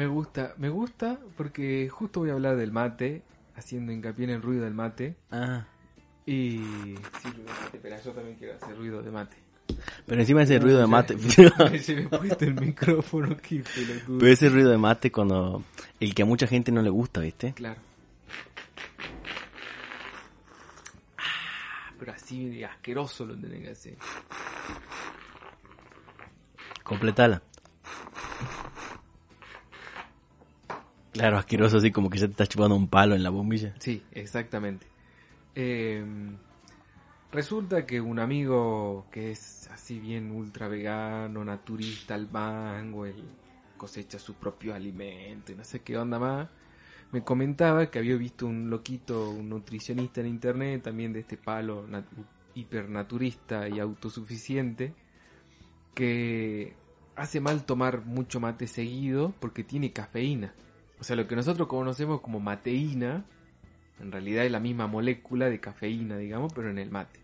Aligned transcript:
Me 0.00 0.06
gusta, 0.06 0.54
me 0.56 0.70
gusta 0.70 1.20
porque 1.36 1.90
justo 1.90 2.20
voy 2.20 2.30
a 2.30 2.32
hablar 2.32 2.56
del 2.56 2.72
mate, 2.72 3.20
haciendo 3.54 3.92
hincapié 3.92 4.24
en 4.24 4.30
el 4.30 4.40
ruido 4.40 4.64
del 4.64 4.72
mate. 4.72 5.14
Ah. 5.30 5.66
Y. 6.24 6.56
Sí, 7.20 7.28
ruido 7.28 7.52
de 7.52 7.60
mate, 7.60 7.78
pero 7.82 8.02
yo 8.02 8.12
también 8.12 8.36
quiero 8.38 8.54
hacer 8.54 8.78
ruido 8.78 9.02
de 9.02 9.10
mate. 9.10 9.36
Pero 10.06 10.18
encima 10.22 10.42
ese 10.42 10.58
ruido 10.58 10.78
de 10.78 10.86
mate. 10.86 11.18
Se 11.80 11.96
me 11.96 12.08
puesto 12.08 12.46
el 12.46 12.54
micrófono, 12.54 13.36
qué 13.36 13.62
pelotudo. 13.62 14.18
Pero 14.20 14.32
ese 14.32 14.48
ruido 14.48 14.70
de 14.70 14.78
mate 14.78 15.12
cuando. 15.12 15.64
El 16.00 16.14
que 16.14 16.22
a 16.22 16.24
mucha 16.24 16.46
gente 16.46 16.72
no 16.72 16.80
le 16.80 16.88
gusta, 16.88 17.20
¿viste? 17.20 17.52
Claro. 17.52 17.82
Ah, 21.18 21.92
pero 21.98 22.12
así 22.12 22.48
de 22.48 22.64
asqueroso 22.64 23.26
lo 23.26 23.36
tenés 23.36 23.60
que 23.60 23.68
hacer. 23.68 23.96
Completala. 26.82 27.42
Claro, 31.12 31.38
asqueroso, 31.38 31.78
así 31.78 31.90
como 31.90 32.08
que 32.08 32.18
ya 32.18 32.26
te 32.26 32.32
estás 32.32 32.48
chupando 32.48 32.76
un 32.76 32.88
palo 32.88 33.14
en 33.14 33.22
la 33.22 33.30
bombilla. 33.30 33.74
Sí, 33.80 34.02
exactamente. 34.12 34.86
Eh, 35.54 36.04
resulta 37.32 37.86
que 37.86 38.00
un 38.00 38.18
amigo 38.18 39.06
que 39.10 39.32
es 39.32 39.68
así 39.72 39.98
bien 39.98 40.30
ultra 40.30 40.68
vegano, 40.68 41.44
naturista 41.44 42.14
al 42.14 42.30
mango, 42.30 43.06
él 43.06 43.16
cosecha 43.76 44.18
su 44.18 44.34
propio 44.34 44.74
alimento 44.74 45.52
y 45.52 45.54
no 45.54 45.64
sé 45.64 45.80
qué 45.80 45.96
onda 45.96 46.18
más, 46.18 46.48
me 47.12 47.22
comentaba 47.22 47.90
que 47.90 47.98
había 47.98 48.16
visto 48.16 48.46
un 48.46 48.68
loquito, 48.70 49.30
un 49.30 49.48
nutricionista 49.48 50.20
en 50.20 50.28
internet, 50.28 50.82
también 50.82 51.12
de 51.12 51.20
este 51.20 51.36
palo 51.36 51.86
nat- 51.88 52.04
hipernaturista 52.54 53.68
y 53.68 53.80
autosuficiente, 53.80 54.92
que 55.94 56.74
hace 57.16 57.40
mal 57.40 57.64
tomar 57.64 58.04
mucho 58.04 58.40
mate 58.40 58.66
seguido 58.66 59.32
porque 59.40 59.64
tiene 59.64 59.92
cafeína. 59.92 60.52
O 61.00 61.04
sea, 61.04 61.16
lo 61.16 61.26
que 61.26 61.34
nosotros 61.36 61.66
conocemos 61.66 62.20
como 62.20 62.40
mateína, 62.40 63.24
en 64.00 64.12
realidad 64.12 64.44
es 64.44 64.52
la 64.52 64.60
misma 64.60 64.86
molécula 64.86 65.48
de 65.48 65.58
cafeína, 65.60 66.16
digamos, 66.18 66.52
pero 66.52 66.70
en 66.70 66.78
el 66.78 66.90
mate. 66.90 67.18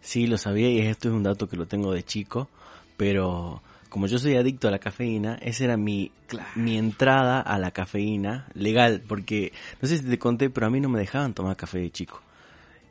Sí, 0.00 0.26
lo 0.26 0.38
sabía 0.38 0.70
y 0.70 0.80
esto 0.80 1.08
es 1.08 1.14
un 1.14 1.22
dato 1.22 1.48
que 1.48 1.56
lo 1.56 1.66
tengo 1.66 1.92
de 1.92 2.02
chico, 2.02 2.48
pero 2.96 3.62
como 3.90 4.06
yo 4.06 4.18
soy 4.18 4.36
adicto 4.36 4.68
a 4.68 4.70
la 4.70 4.78
cafeína, 4.78 5.34
esa 5.42 5.64
era 5.64 5.76
mi, 5.76 6.10
Claro. 6.28 6.48
mi 6.54 6.78
entrada 6.78 7.40
a 7.40 7.58
la 7.58 7.72
cafeína 7.72 8.46
legal, 8.54 9.02
porque 9.06 9.52
no 9.82 9.88
sé 9.88 9.98
si 9.98 10.04
te 10.04 10.18
conté, 10.18 10.48
pero 10.48 10.66
a 10.66 10.70
mí 10.70 10.80
no 10.80 10.88
me 10.88 10.98
dejaban 10.98 11.34
tomar 11.34 11.56
café 11.56 11.78
de 11.78 11.90
chico. 11.90 12.22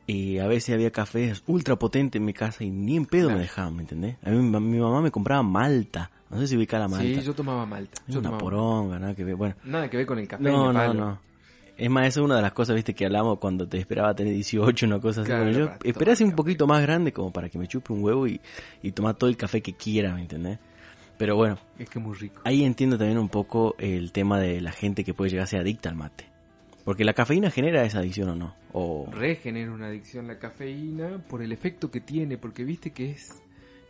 Y 0.06 0.38
a 0.38 0.46
veces 0.46 0.74
había 0.74 0.90
cafés 0.90 1.42
ultra 1.46 1.76
potentes 1.76 2.20
en 2.20 2.26
mi 2.26 2.32
casa 2.32 2.62
y 2.64 2.70
ni 2.70 2.96
en 2.96 3.06
pedo 3.06 3.26
Claro. 3.28 3.38
me 3.38 3.42
dejaban, 3.42 3.74
¿me 3.76 3.82
entendés? 3.82 4.16
A 4.24 4.30
mí 4.30 4.36
mi, 4.38 4.60
mi 4.60 4.78
mamá 4.78 5.00
me 5.00 5.10
compraba 5.10 5.42
malta, 5.42 6.10
no 6.30 6.38
sé 6.38 6.46
si 6.48 6.56
ubica 6.56 6.78
la 6.78 6.88
malta. 6.88 7.04
Sí, 7.04 7.20
yo 7.26 7.34
tomaba 7.34 7.66
malta. 7.66 8.00
Es 8.06 8.14
Yo 8.14 8.20
una 8.20 8.28
tomaba- 8.30 8.40
poronga, 8.40 8.98
nada 8.98 9.14
que 9.14 9.24
ver. 9.24 9.34
Bueno, 9.36 9.54
Nada 9.64 9.88
que 9.90 9.96
ver 9.96 10.06
con 10.06 10.18
el 10.18 10.28
café. 10.28 10.42
no, 10.42 10.72
no, 10.72 10.94
no. 10.94 11.18
Es 11.76 11.88
más, 11.88 12.06
eso 12.08 12.20
es 12.20 12.24
una 12.26 12.36
de 12.36 12.42
las 12.42 12.52
cosas, 12.52 12.76
viste, 12.76 12.92
que 12.94 13.06
hablamos 13.06 13.38
cuando 13.38 13.66
te 13.66 13.78
esperaba 13.78 14.14
tener 14.14 14.34
18, 14.34 14.84
una 14.86 15.00
cosa 15.00 15.22
así. 15.22 15.30
Bueno, 15.32 15.50
yo 15.50 15.70
esperé 15.82 16.12
así 16.12 16.22
un 16.24 16.32
poquito 16.32 16.66
más 16.66 16.82
grande 16.82 17.10
como 17.12 17.32
para 17.32 17.48
que 17.48 17.58
me 17.58 17.66
chupe 17.66 17.92
un 17.94 18.04
huevo 18.04 18.26
y, 18.26 18.38
y 18.82 18.92
tomar 18.92 19.14
todo 19.14 19.30
el 19.30 19.36
café 19.38 19.62
que 19.62 19.72
quiera, 19.72 20.14
¿me 20.14 20.20
entendés? 20.20 20.58
Pero 21.16 21.36
bueno, 21.36 21.58
Es 21.78 21.88
que 21.88 21.98
es 21.98 22.04
muy 22.04 22.14
rico. 22.16 22.42
ahí 22.44 22.64
entiendo 22.64 22.98
también 22.98 23.18
un 23.18 23.28
poco 23.30 23.74
el 23.78 24.12
tema 24.12 24.38
de 24.38 24.60
la 24.60 24.72
gente 24.72 25.04
que 25.04 25.14
puede 25.14 25.30
llegar 25.30 25.44
a 25.44 25.46
ser 25.46 25.60
adicta 25.60 25.88
al 25.88 25.96
mate. 25.96 26.26
Porque 26.84 27.04
la 27.04 27.12
cafeína 27.14 27.50
genera 27.50 27.82
esa 27.84 27.98
adicción 28.00 28.28
o 28.30 28.34
no. 28.34 28.54
O... 28.72 29.08
Regenera 29.12 29.70
una 29.72 29.86
adicción 29.86 30.26
la 30.26 30.38
cafeína 30.38 31.18
por 31.28 31.42
el 31.42 31.52
efecto 31.52 31.90
que 31.90 32.00
tiene, 32.00 32.36
porque 32.38 32.64
viste 32.64 32.90
que 32.90 33.10
es. 33.10 33.40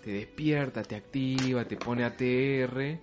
Te 0.02 0.12
despierta, 0.12 0.82
te 0.82 0.96
activa, 0.96 1.64
te 1.64 1.76
pone 1.76 2.04
ATR. 2.04 2.98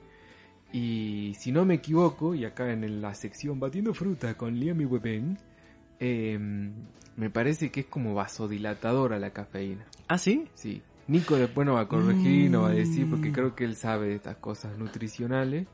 Y 0.73 1.33
si 1.39 1.51
no 1.51 1.63
me 1.65 1.75
equivoco, 1.75 2.35
y 2.35 2.43
acá 2.45 2.71
en 2.71 3.01
la 3.01 3.13
sección 3.13 3.59
Batiendo 3.59 3.93
Fruta 3.93 4.35
con 4.35 4.59
Liam 4.59 4.81
y 4.81 4.85
Weben, 4.85 5.37
eh, 5.99 6.37
me 7.15 7.29
parece 7.29 7.71
que 7.71 7.81
es 7.81 7.85
como 7.85 8.13
vasodilatadora 8.13 9.17
la 9.19 9.31
cafeína. 9.31 9.85
¿Ah, 10.07 10.17
sí? 10.17 10.47
Sí. 10.55 10.81
Nico 11.07 11.35
después 11.37 11.65
no 11.65 11.75
va 11.75 11.81
a 11.81 11.87
corregir, 11.87 12.51
no 12.51 12.63
va 12.63 12.69
a 12.69 12.73
decir, 12.73 13.05
Mm. 13.05 13.09
porque 13.11 13.31
creo 13.31 13.55
que 13.55 13.63
él 13.63 13.75
sabe 13.75 14.07
de 14.09 14.15
estas 14.15 14.35
cosas 14.37 14.77
nutricionales. 14.77 15.67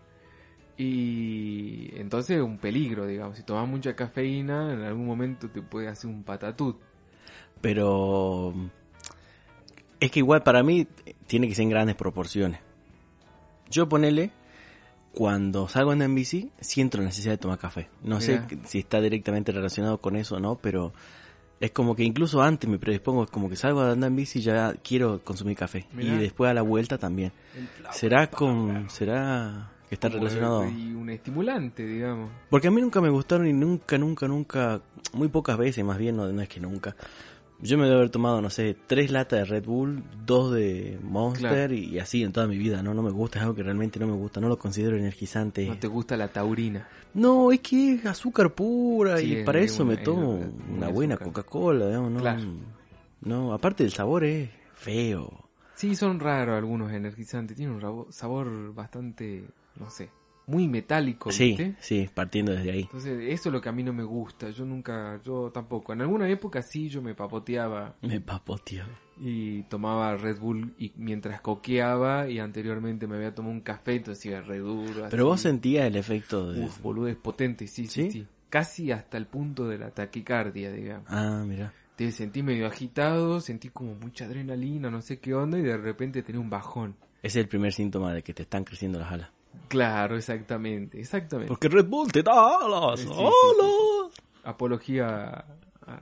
Y 0.77 1.89
entonces 1.99 2.37
es 2.37 2.43
un 2.43 2.57
peligro, 2.57 3.05
digamos. 3.07 3.37
Si 3.37 3.43
tomas 3.43 3.67
mucha 3.67 3.95
cafeína, 3.95 4.73
en 4.73 4.81
algún 4.81 5.05
momento 5.05 5.49
te 5.49 5.61
puede 5.61 5.87
hacer 5.87 6.09
un 6.09 6.23
patatut. 6.23 6.79
Pero... 7.61 8.53
Es 9.99 10.11
que 10.11 10.19
igual 10.19 10.43
para 10.43 10.63
mí 10.63 10.87
tiene 11.27 11.47
que 11.47 11.55
ser 11.55 11.63
en 11.63 11.69
grandes 11.69 11.95
proporciones. 11.95 12.59
Yo 13.69 13.87
ponele, 13.87 14.31
cuando 15.13 15.67
salgo 15.67 15.91
a 15.91 15.93
andar 15.93 16.07
en 16.07 16.15
bici, 16.15 16.51
siento 16.59 16.97
la 16.97 17.05
necesidad 17.05 17.33
de 17.33 17.37
tomar 17.37 17.59
café. 17.59 17.89
No 18.03 18.19
sé 18.19 18.41
si 18.65 18.79
está 18.79 18.99
directamente 18.99 19.51
relacionado 19.51 19.99
con 19.99 20.15
eso 20.15 20.35
o 20.35 20.39
no, 20.39 20.55
pero 20.55 20.93
es 21.59 21.71
como 21.71 21.95
que 21.95 22.03
incluso 22.03 22.41
antes 22.41 22.69
me 22.69 22.77
predispongo, 22.77 23.25
como 23.27 23.49
que 23.49 23.55
salgo 23.55 23.81
a 23.81 23.91
andar 23.91 24.09
en 24.09 24.15
bici 24.15 24.39
y 24.39 24.41
ya 24.41 24.73
quiero 24.83 25.23
consumir 25.23 25.55
café. 25.55 25.87
Y 25.97 26.09
después 26.17 26.51
a 26.51 26.53
la 26.53 26.61
vuelta 26.61 26.97
también. 26.97 27.31
¿Será 27.91 28.27
con... 28.27 28.89
será 28.89 29.71
que 29.87 29.95
está 29.95 30.09
Como 30.09 30.19
relacionado? 30.19 30.67
Y 30.67 30.93
un 30.93 31.09
estimulante, 31.09 31.85
digamos. 31.85 32.31
Porque 32.49 32.67
a 32.67 32.71
mí 32.71 32.81
nunca 32.81 32.99
me 32.99 33.09
gustaron 33.09 33.47
y 33.47 33.53
nunca, 33.53 33.97
nunca, 33.97 34.27
nunca, 34.27 34.81
muy 35.13 35.27
pocas 35.27 35.57
veces 35.57 35.85
más 35.85 35.97
bien, 35.97 36.17
no, 36.17 36.27
no 36.31 36.41
es 36.41 36.49
que 36.49 36.59
nunca. 36.59 36.95
Yo 37.63 37.77
me 37.77 37.85
debo 37.85 37.97
haber 37.99 38.09
tomado, 38.09 38.41
no 38.41 38.49
sé, 38.49 38.75
tres 38.87 39.09
latas 39.09 39.39
de 39.39 39.45
Red 39.45 39.65
Bull, 39.65 40.03
dos 40.25 40.53
de 40.53 40.99
Monster 41.01 41.69
Claro. 41.69 41.73
y, 41.73 41.97
así 41.97 42.21
en 42.21 42.33
toda 42.33 42.45
mi 42.45 42.57
vida, 42.57 42.83
¿no? 42.83 42.93
No 42.93 43.01
me 43.01 43.09
gusta, 43.09 43.39
es 43.39 43.43
algo 43.43 43.55
que 43.55 43.63
realmente 43.63 43.99
no 43.99 44.07
me 44.07 44.13
gusta, 44.13 44.41
no 44.41 44.49
lo 44.49 44.59
considero 44.59 44.97
energizante. 44.97 45.65
No 45.65 45.79
te 45.79 45.87
gusta 45.87 46.17
la 46.17 46.27
taurina. 46.27 46.87
No, 47.13 47.53
es 47.53 47.61
que 47.61 47.93
es 47.93 48.05
azúcar 48.05 48.53
pura 48.53 49.17
Sí, 49.17 49.27
y 49.27 49.35
es 49.37 49.45
para 49.45 49.61
eso 49.61 49.85
me 49.85 49.95
tomo 49.95 50.39
es 50.39 50.51
muy 50.51 50.77
una 50.77 50.89
buena. 50.89 51.17
Coca-Cola, 51.17 51.87
digamos, 51.87 52.11
¿no? 52.11 52.19
Claro. 52.19 52.41
No, 53.21 53.53
aparte 53.53 53.85
el 53.85 53.93
sabor 53.93 54.25
es 54.25 54.49
feo. 54.75 55.49
Sí, 55.75 55.95
son 55.95 56.19
raros 56.19 56.57
algunos 56.57 56.91
energizantes. 56.91 57.55
Tienen 57.55 57.75
un 57.75 58.11
sabor 58.11 58.73
bastante, 58.73 59.45
no 59.79 59.89
sé, 59.89 60.09
muy 60.47 60.67
metálico, 60.67 61.31
Sí, 61.31 61.49
¿viste? 61.49 61.75
sí, 61.79 62.09
partiendo 62.13 62.51
desde 62.51 62.71
ahí. 62.71 62.81
Entonces, 62.81 63.17
eso 63.29 63.49
es 63.49 63.53
lo 63.53 63.61
que 63.61 63.69
a 63.69 63.71
mí 63.71 63.83
no 63.83 63.93
me 63.93 64.03
gusta. 64.03 64.49
Yo 64.49 64.65
nunca, 64.65 65.21
yo 65.23 65.51
tampoco. 65.53 65.93
En 65.93 66.01
alguna 66.01 66.27
época 66.29 66.61
sí, 66.61 66.89
yo 66.89 67.01
me 67.01 67.15
papoteaba 67.15 67.95
Me 68.01 68.19
papoteo. 68.19 68.85
y 69.19 69.63
tomaba 69.63 70.15
Red 70.17 70.39
Bull 70.39 70.73
y 70.77 70.91
mientras 70.97 71.39
coqueaba 71.41 72.27
y 72.29 72.39
anteriormente 72.39 73.07
me 73.07 73.15
había 73.15 73.33
tomado 73.33 73.53
un 73.53 73.61
café, 73.61 73.95
entonces 73.95 74.25
iba 74.25 74.41
re 74.41 74.57
duro. 74.59 75.07
Pero 75.09 75.25
vos 75.27 75.39
sentías 75.41 75.85
el 75.85 75.95
efecto 75.95 76.51
de... 76.51 76.61
Uf, 76.65 76.81
boludo, 76.81 77.07
es 77.07 77.15
potente, 77.15 77.67
sí, 77.67 77.87
sí, 77.87 78.03
¿Sí? 78.03 78.11
sí, 78.11 78.27
Casi 78.49 78.91
hasta 78.91 79.17
el 79.17 79.25
punto 79.27 79.67
de 79.67 79.77
la 79.79 79.89
taquicardia, 79.91 80.71
digamos. 80.71 81.07
Ah, 81.09 81.43
mira. 81.47 81.73
Te 81.95 82.11
sentí 82.11 82.43
medio 82.43 82.67
agitado, 82.67 83.39
sentí 83.39 83.69
como 83.69 83.95
mucha 83.95 84.25
adrenalina, 84.25 84.89
no 84.91 85.01
sé 85.01 85.19
qué 85.19 85.33
onda, 85.33 85.57
y 85.57 85.61
de 85.61 85.77
repente 85.77 86.21
tenía 86.23 86.41
un 86.41 86.49
bajón. 86.49 86.95
Ese 87.23 87.39
es 87.39 87.43
el 87.43 87.47
primer 87.47 87.71
síntoma 87.71 88.13
de 88.13 88.21
que 88.21 88.33
te 88.33 88.43
están 88.43 88.63
creciendo 88.63 88.99
las 88.99 89.11
alas. 89.11 89.29
Claro, 89.67 90.15
exactamente, 90.17 90.99
exactamente. 90.99 91.47
Porque 91.49 91.67
Red 91.69 91.85
Bull 91.85 92.11
te 92.11 92.21
da 92.23 92.33
alas, 92.33 92.99
Sí, 92.99 93.07
sí, 93.07 93.13
sí, 93.13 93.19
alas. 93.21 94.11
Apología. 94.43 95.45
a- 95.87 95.99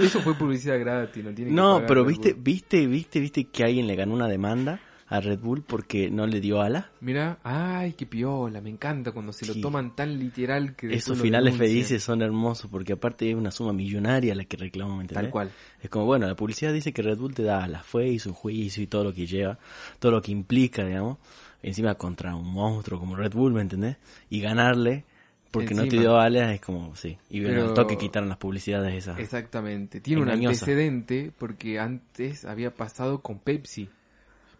Eso 0.00 0.20
fue 0.20 0.34
publicidad 0.34 0.78
gratis, 0.78 1.24
no 1.24 1.32
tiene 1.34 1.50
que 1.50 1.56
No, 1.56 1.74
pagar 1.74 1.88
pero 1.88 2.02
Red 2.04 2.08
viste, 2.10 2.32
Bull. 2.34 2.42
viste, 2.42 2.86
viste, 2.86 3.20
viste 3.20 3.44
que 3.48 3.64
alguien 3.64 3.86
le 3.86 3.96
ganó 3.96 4.14
una 4.14 4.28
demanda 4.28 4.80
a 5.08 5.20
Red 5.20 5.38
Bull 5.40 5.62
porque 5.62 6.10
no 6.10 6.26
le 6.26 6.40
dio 6.40 6.60
alas. 6.60 6.84
Mira, 7.00 7.38
ay, 7.42 7.94
qué 7.94 8.04
piola, 8.06 8.60
me 8.60 8.68
encanta 8.70 9.10
cuando 9.12 9.32
se 9.32 9.46
lo 9.46 9.54
toman 9.60 9.96
tan 9.96 10.18
literal 10.18 10.76
que 10.76 10.94
Esos 10.94 11.18
finales 11.20 11.56
felices 11.56 12.02
son 12.04 12.20
hermosos 12.22 12.70
porque 12.70 12.92
aparte 12.92 13.28
es 13.30 13.34
una 13.34 13.50
suma 13.50 13.72
millonaria 13.72 14.34
la 14.34 14.44
que 14.44 14.56
reclaman. 14.58 15.06
Tal 15.06 15.30
cual. 15.30 15.50
Es 15.82 15.88
como, 15.90 16.04
bueno, 16.04 16.26
la 16.26 16.36
publicidad 16.36 16.72
dice 16.72 16.92
que 16.92 17.02
Red 17.02 17.18
Bull 17.18 17.34
te 17.34 17.42
da 17.42 17.64
alas, 17.64 17.84
fue, 17.86 18.08
hizo 18.08 18.28
un 18.28 18.34
juicio 18.34 18.82
y 18.82 18.86
todo 18.86 19.02
lo 19.04 19.12
que 19.14 19.26
lleva, 19.26 19.58
todo 19.98 20.12
lo 20.12 20.22
que 20.22 20.30
implica, 20.30 20.84
digamos, 20.84 21.16
encima 21.62 21.94
contra 21.96 22.34
un 22.36 22.52
monstruo 22.52 22.98
como 23.00 23.16
Red 23.16 23.32
Bull, 23.34 23.52
¿me 23.52 23.62
entendés? 23.62 23.96
Y 24.30 24.40
ganarle 24.40 25.04
porque 25.50 25.74
no 25.74 25.82
te 25.88 25.98
dio 25.98 26.16
alas 26.18 26.52
es 26.52 26.60
como, 26.60 26.94
sí. 26.94 27.16
Y 27.30 27.40
bueno, 27.42 27.62
Pero- 27.62 27.74
toque 27.74 27.96
quitaron 27.96 28.28
las 28.28 28.38
publicidades 28.38 28.94
esas. 28.94 29.18
Exactamente. 29.18 30.00
Tiene 30.00 30.22
un 30.22 30.28
antecedente 30.30 31.32
porque 31.38 31.78
antes 31.78 32.44
había 32.44 32.74
pasado 32.74 33.22
con 33.22 33.38
Pepsi. 33.38 33.88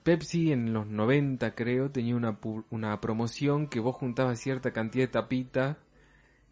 Pepsi 0.03 0.53
en 0.53 0.73
los 0.73 0.87
90 0.87 1.55
creo 1.55 1.91
tenía 1.91 2.17
una, 2.17 2.41
pu- 2.41 2.65
una 2.71 2.99
promoción 3.01 3.67
que 3.67 3.81
vos 3.81 3.95
juntabas 3.97 4.41
cierta 4.41 4.73
cantidad 4.73 5.05
de 5.05 5.13
tapitas 5.13 5.77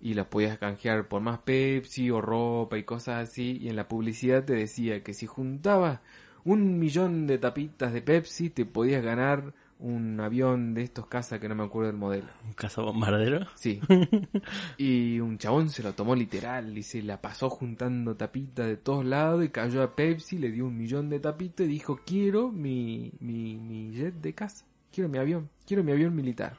y 0.02 0.12
las 0.12 0.26
podías 0.26 0.58
canjear 0.58 1.08
por 1.08 1.22
más 1.22 1.38
Pepsi 1.38 2.10
o 2.10 2.20
ropa 2.20 2.76
y 2.76 2.82
cosas 2.82 3.26
así 3.30 3.56
y 3.62 3.68
en 3.70 3.76
la 3.76 3.88
publicidad 3.88 4.44
te 4.44 4.52
decía 4.52 5.02
que 5.02 5.14
si 5.14 5.24
juntabas 5.26 6.00
un 6.44 6.78
millón 6.78 7.26
de 7.26 7.38
tapitas 7.38 7.94
de 7.94 8.02
Pepsi 8.02 8.50
te 8.50 8.66
podías 8.66 9.02
ganar 9.02 9.54
un 9.78 10.18
avión 10.20 10.72
de 10.74 10.82
estos 10.82 11.06
casas 11.06 11.38
que 11.38 11.48
no 11.48 11.54
me 11.54 11.64
acuerdo 11.64 11.88
del 11.90 11.98
modelo. 11.98 12.28
¿Un 12.44 12.52
cazabombardero? 12.54 13.46
Sí. 13.54 13.80
Y 14.78 15.20
un 15.20 15.38
chabón 15.38 15.68
se 15.70 15.82
lo 15.82 15.92
tomó 15.94 16.14
literal 16.14 16.76
y 16.76 16.82
se 16.82 17.02
la 17.02 17.20
pasó 17.20 17.50
juntando 17.50 18.16
tapitas 18.16 18.66
de 18.66 18.76
todos 18.76 19.04
lados 19.04 19.44
y 19.44 19.48
cayó 19.50 19.82
a 19.82 19.94
Pepsi, 19.94 20.38
le 20.38 20.50
dio 20.50 20.66
un 20.66 20.76
millón 20.76 21.08
de 21.08 21.20
tapitas 21.20 21.66
y 21.66 21.70
dijo, 21.70 22.00
quiero 22.06 22.50
mi, 22.50 23.12
mi, 23.20 23.56
mi 23.56 23.92
jet 23.92 24.14
de 24.14 24.34
casa, 24.34 24.64
quiero 24.92 25.08
mi 25.08 25.18
avión, 25.18 25.48
quiero 25.66 25.82
mi 25.84 25.92
avión 25.92 26.14
militar. 26.14 26.58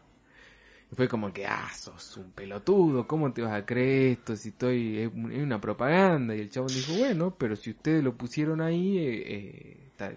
Fue 0.94 1.08
como 1.10 1.34
que, 1.34 1.46
ah, 1.46 1.70
sos 1.76 2.16
un 2.16 2.32
pelotudo, 2.32 3.06
¿cómo 3.08 3.34
te 3.34 3.42
vas 3.42 3.52
a 3.54 3.66
creer 3.66 4.14
esto 4.20 4.36
si 4.38 4.50
estoy, 4.50 5.00
es 5.00 5.12
un- 5.14 5.32
es 5.34 5.44
una 5.44 5.60
propaganda? 5.60 6.34
Y 6.34 6.40
el 6.40 6.50
chabón 6.50 6.70
dijo, 6.70 6.94
bueno, 6.98 7.36
pero 7.38 7.56
si 7.58 7.72
ustedes 7.72 8.02
lo 8.04 8.16
pusieron 8.16 8.62
ahí, 8.62 8.98
eh, 8.98 9.24
eh, 9.28 9.78
está- 9.88 10.14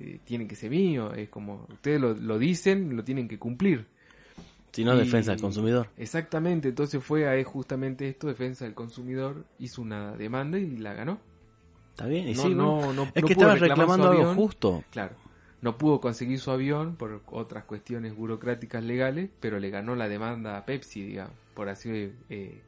eh, 0.00 0.18
tiene 0.24 0.46
que 0.46 0.56
ser 0.56 0.70
mío, 0.70 1.12
es 1.14 1.28
como, 1.28 1.66
ustedes 1.70 2.00
lo, 2.00 2.14
lo 2.14 2.38
dicen, 2.38 2.96
lo 2.96 3.04
tienen 3.04 3.28
que 3.28 3.38
cumplir. 3.38 3.86
Si 4.72 4.84
no, 4.84 4.94
Y- 4.94 4.98
defensa 5.00 5.32
del 5.32 5.40
consumidor. 5.40 5.88
Exactamente, 5.98 6.68
entonces 6.68 7.02
fue 7.04 7.28
a 7.28 7.44
justamente 7.44 8.08
esto, 8.08 8.26
defensa 8.26 8.64
del 8.64 8.74
consumidor, 8.74 9.44
hizo 9.58 9.82
una 9.82 10.12
demanda 10.16 10.58
y 10.58 10.76
la 10.78 10.94
ganó. 10.94 11.20
Está 11.90 12.06
bien, 12.06 12.26
y 12.28 12.32
No, 12.34 12.42
sí, 12.42 12.54
no, 12.54 12.74
bueno. 12.76 12.92
no- 12.94 13.12
Es 13.14 13.24
que 13.24 13.32
estaba 13.34 13.54
reclamando 13.54 14.10
algo 14.10 14.34
justo. 14.34 14.82
Claro, 14.90 15.14
no 15.60 15.76
pudo 15.76 16.00
conseguir 16.00 16.40
su 16.40 16.50
avión 16.50 16.96
por 16.96 17.20
otras 17.26 17.64
cuestiones 17.64 18.16
burocráticas 18.16 18.82
legales, 18.82 19.28
pero 19.40 19.60
le 19.60 19.68
ganó 19.68 19.94
la 19.94 20.08
demanda 20.08 20.56
a 20.56 20.64
Pepsi, 20.64 21.02
digamos, 21.04 21.34
por 21.54 21.68
hacer 21.68 22.12
eh, 22.30 22.62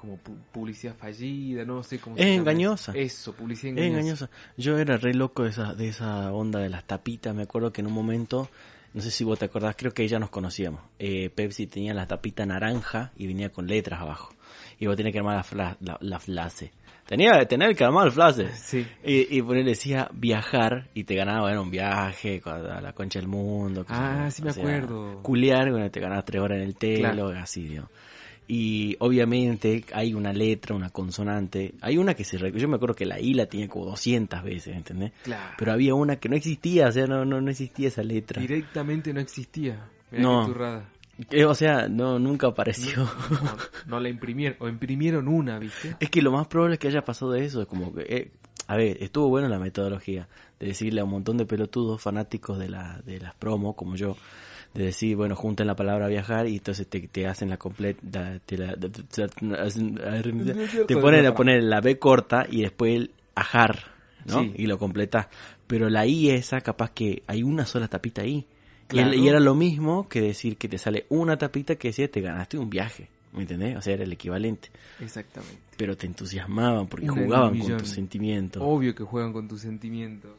como 0.00 0.14
pu- 0.16 0.34
publicidad 0.50 0.94
fallida, 0.96 1.62
no 1.66 1.82
sé 1.82 1.98
cómo 1.98 2.16
Es 2.16 2.22
se 2.22 2.28
llama 2.30 2.40
engañosa. 2.52 2.92
Eso, 2.94 3.34
publicidad 3.34 3.76
Es 3.76 3.84
engañosa. 3.84 4.00
engañosa. 4.00 4.30
Yo 4.56 4.78
era 4.78 4.96
re 4.96 5.12
loco 5.12 5.42
de 5.44 5.50
esa, 5.50 5.74
de 5.74 5.88
esa 5.88 6.32
onda 6.32 6.58
de 6.58 6.70
las 6.70 6.84
tapitas. 6.84 7.34
Me 7.34 7.42
acuerdo 7.42 7.70
que 7.70 7.82
en 7.82 7.86
un 7.88 7.92
momento, 7.92 8.48
no 8.94 9.02
sé 9.02 9.10
si 9.10 9.24
vos 9.24 9.38
te 9.38 9.44
acordás, 9.44 9.74
creo 9.76 9.92
que 9.92 10.08
ya 10.08 10.18
nos 10.18 10.30
conocíamos. 10.30 10.80
Eh, 10.98 11.28
Pepsi 11.28 11.66
tenía 11.66 11.92
la 11.92 12.06
tapita 12.06 12.46
naranja 12.46 13.12
y 13.14 13.26
venía 13.26 13.50
con 13.50 13.66
letras 13.66 14.00
abajo. 14.00 14.32
Y 14.78 14.86
vos 14.86 14.96
tenías 14.96 15.12
que 15.12 15.18
armar 15.18 15.44
la, 15.54 15.76
la, 15.80 15.98
la 16.00 16.18
flase. 16.18 16.72
Tenía, 17.06 17.44
tener 17.46 17.76
que 17.76 17.84
armar 17.84 18.06
el 18.06 18.12
flase. 18.12 18.48
Sí, 18.54 18.86
Y, 19.04 19.36
y 19.36 19.42
ponerle 19.42 19.70
decía 19.72 20.08
viajar 20.14 20.88
y 20.94 21.04
te 21.04 21.14
ganaba 21.14 21.42
bueno, 21.42 21.60
un 21.62 21.70
viaje 21.70 22.40
a 22.46 22.80
la 22.80 22.92
concha 22.94 23.18
del 23.18 23.28
mundo. 23.28 23.84
que 23.84 23.92
Ah, 23.92 24.30
sí 24.30 24.42
me 24.42 24.48
o 24.50 24.52
sea, 24.54 24.62
acuerdo. 24.62 25.20
Culiar, 25.22 25.70
bueno, 25.70 25.90
te 25.90 26.00
ganabas 26.00 26.24
tres 26.24 26.40
horas 26.40 26.56
en 26.56 26.64
el 26.64 26.74
telo, 26.76 27.00
Claro. 27.00 27.28
así, 27.38 27.64
digo. 27.68 27.90
Y 28.52 28.96
obviamente 28.98 29.84
hay 29.92 30.12
una 30.12 30.32
letra, 30.32 30.74
una 30.74 30.90
consonante. 30.90 31.74
Hay 31.82 31.98
una 31.98 32.14
que 32.14 32.24
se... 32.24 32.36
Yo 32.36 32.66
me 32.68 32.74
acuerdo 32.74 32.96
que 32.96 33.06
la 33.06 33.20
I 33.20 33.32
la 33.34 33.46
tenía 33.46 33.68
como 33.68 33.84
200 33.84 34.42
veces, 34.42 34.74
¿entendés? 34.76 35.12
claro. 35.22 35.54
Pero 35.56 35.72
había 35.72 35.94
una 35.94 36.16
que 36.16 36.28
no 36.28 36.34
existía, 36.34 36.88
o 36.88 36.92
sea, 36.92 37.06
no, 37.06 37.24
no, 37.24 37.40
no 37.40 37.48
existía 37.48 37.86
esa 37.86 38.02
letra. 38.02 38.42
Directamente 38.42 39.12
no 39.12 39.20
existía. 39.20 39.88
Mirá 40.10 40.22
No. 40.24 40.40
qué 40.40 40.52
turrada. 40.52 40.88
Eh, 41.30 41.44
o 41.44 41.54
sea, 41.54 41.86
no, 41.86 42.18
nunca 42.18 42.48
apareció. 42.48 43.04
No, 43.30 43.56
no 43.86 44.00
la 44.00 44.08
imprimieron, 44.08 44.56
o 44.58 44.68
imprimieron 44.68 45.28
una, 45.28 45.60
¿viste? 45.60 45.94
Es 46.00 46.10
que 46.10 46.20
lo 46.20 46.32
más 46.32 46.48
probable 46.48 46.74
es 46.74 46.80
que 46.80 46.88
haya 46.88 47.04
pasado 47.04 47.30
de 47.30 47.44
eso. 47.44 47.62
Es 47.62 47.68
como 47.68 47.94
que, 47.94 48.02
eh, 48.02 48.32
a 48.66 48.76
ver, 48.76 49.00
estuvo 49.00 49.28
bueno 49.28 49.46
la 49.48 49.60
metodología 49.60 50.28
de 50.58 50.66
decirle 50.66 51.00
a 51.02 51.04
un 51.04 51.10
montón 51.10 51.36
de 51.36 51.46
pelotudos 51.46 52.02
fanáticos 52.02 52.58
de, 52.58 52.68
la, 52.68 53.00
de 53.04 53.20
las 53.20 53.32
promos, 53.36 53.76
como 53.76 53.94
yo, 53.94 54.16
de 54.74 54.84
decir, 54.84 55.16
bueno, 55.16 55.34
junten 55.34 55.66
la 55.66 55.74
palabra 55.74 56.06
viajar 56.06 56.46
y 56.46 56.56
entonces 56.56 56.86
te, 56.86 57.00
te 57.08 57.26
hacen 57.26 57.50
la 57.50 57.56
completa, 57.56 58.38
te, 58.46 58.56
la- 58.56 58.76
te 58.76 58.88
ponen 60.96 61.26
a 61.26 61.34
poner 61.34 61.64
la 61.64 61.80
B 61.80 61.98
corta 61.98 62.46
y 62.48 62.62
después 62.62 62.96
el 62.96 63.10
ajar, 63.34 63.84
¿no? 64.26 64.42
Sí. 64.42 64.52
Y 64.56 64.66
lo 64.66 64.78
completas. 64.78 65.26
Pero 65.66 65.88
la 65.88 66.06
I 66.06 66.30
esa, 66.30 66.60
capaz 66.60 66.90
que 66.90 67.22
hay 67.26 67.42
una 67.42 67.66
sola 67.66 67.88
tapita 67.88 68.22
ahí. 68.22 68.46
Claro. 68.86 69.14
Y, 69.14 69.28
era 69.28 69.38
lo 69.38 69.54
mismo 69.54 70.08
que 70.08 70.20
decir 70.20 70.56
que 70.56 70.68
te 70.68 70.78
sale 70.78 71.06
una 71.10 71.36
tapita 71.36 71.76
que 71.76 71.88
decía 71.88 72.10
te 72.10 72.20
ganaste 72.20 72.58
un 72.58 72.70
viaje. 72.70 73.08
¿Me 73.32 73.42
entendés? 73.42 73.76
O 73.76 73.80
sea, 73.80 73.94
era 73.94 74.02
el 74.02 74.12
equivalente. 74.12 74.70
Exactamente. 75.00 75.60
Pero 75.76 75.96
te 75.96 76.06
entusiasmaban 76.06 76.88
porque 76.88 77.08
Una 77.08 77.22
jugaban 77.22 77.58
con 77.58 77.76
tus 77.78 77.88
sentimientos. 77.88 78.60
Obvio 78.64 78.94
que 78.94 79.04
juegan 79.04 79.32
con 79.32 79.46
tus 79.46 79.60
sentimientos. 79.60 80.32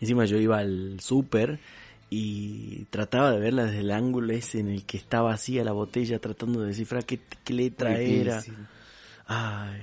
Encima 0.00 0.24
yo 0.24 0.36
iba 0.38 0.58
al 0.58 0.98
súper 1.00 1.60
y 2.10 2.84
trataba 2.86 3.32
de 3.32 3.40
verla 3.40 3.64
desde 3.64 3.80
el 3.80 3.90
ángulo 3.90 4.32
ese 4.32 4.60
en 4.60 4.68
el 4.68 4.84
que 4.84 4.96
estaba 4.96 5.30
vacía 5.30 5.64
la 5.64 5.72
botella 5.72 6.18
tratando 6.18 6.60
de 6.60 6.68
descifrar 6.68 7.04
qué, 7.04 7.20
qué 7.44 7.52
letra 7.54 7.98
era. 7.98 8.42
Ay, 9.26 9.80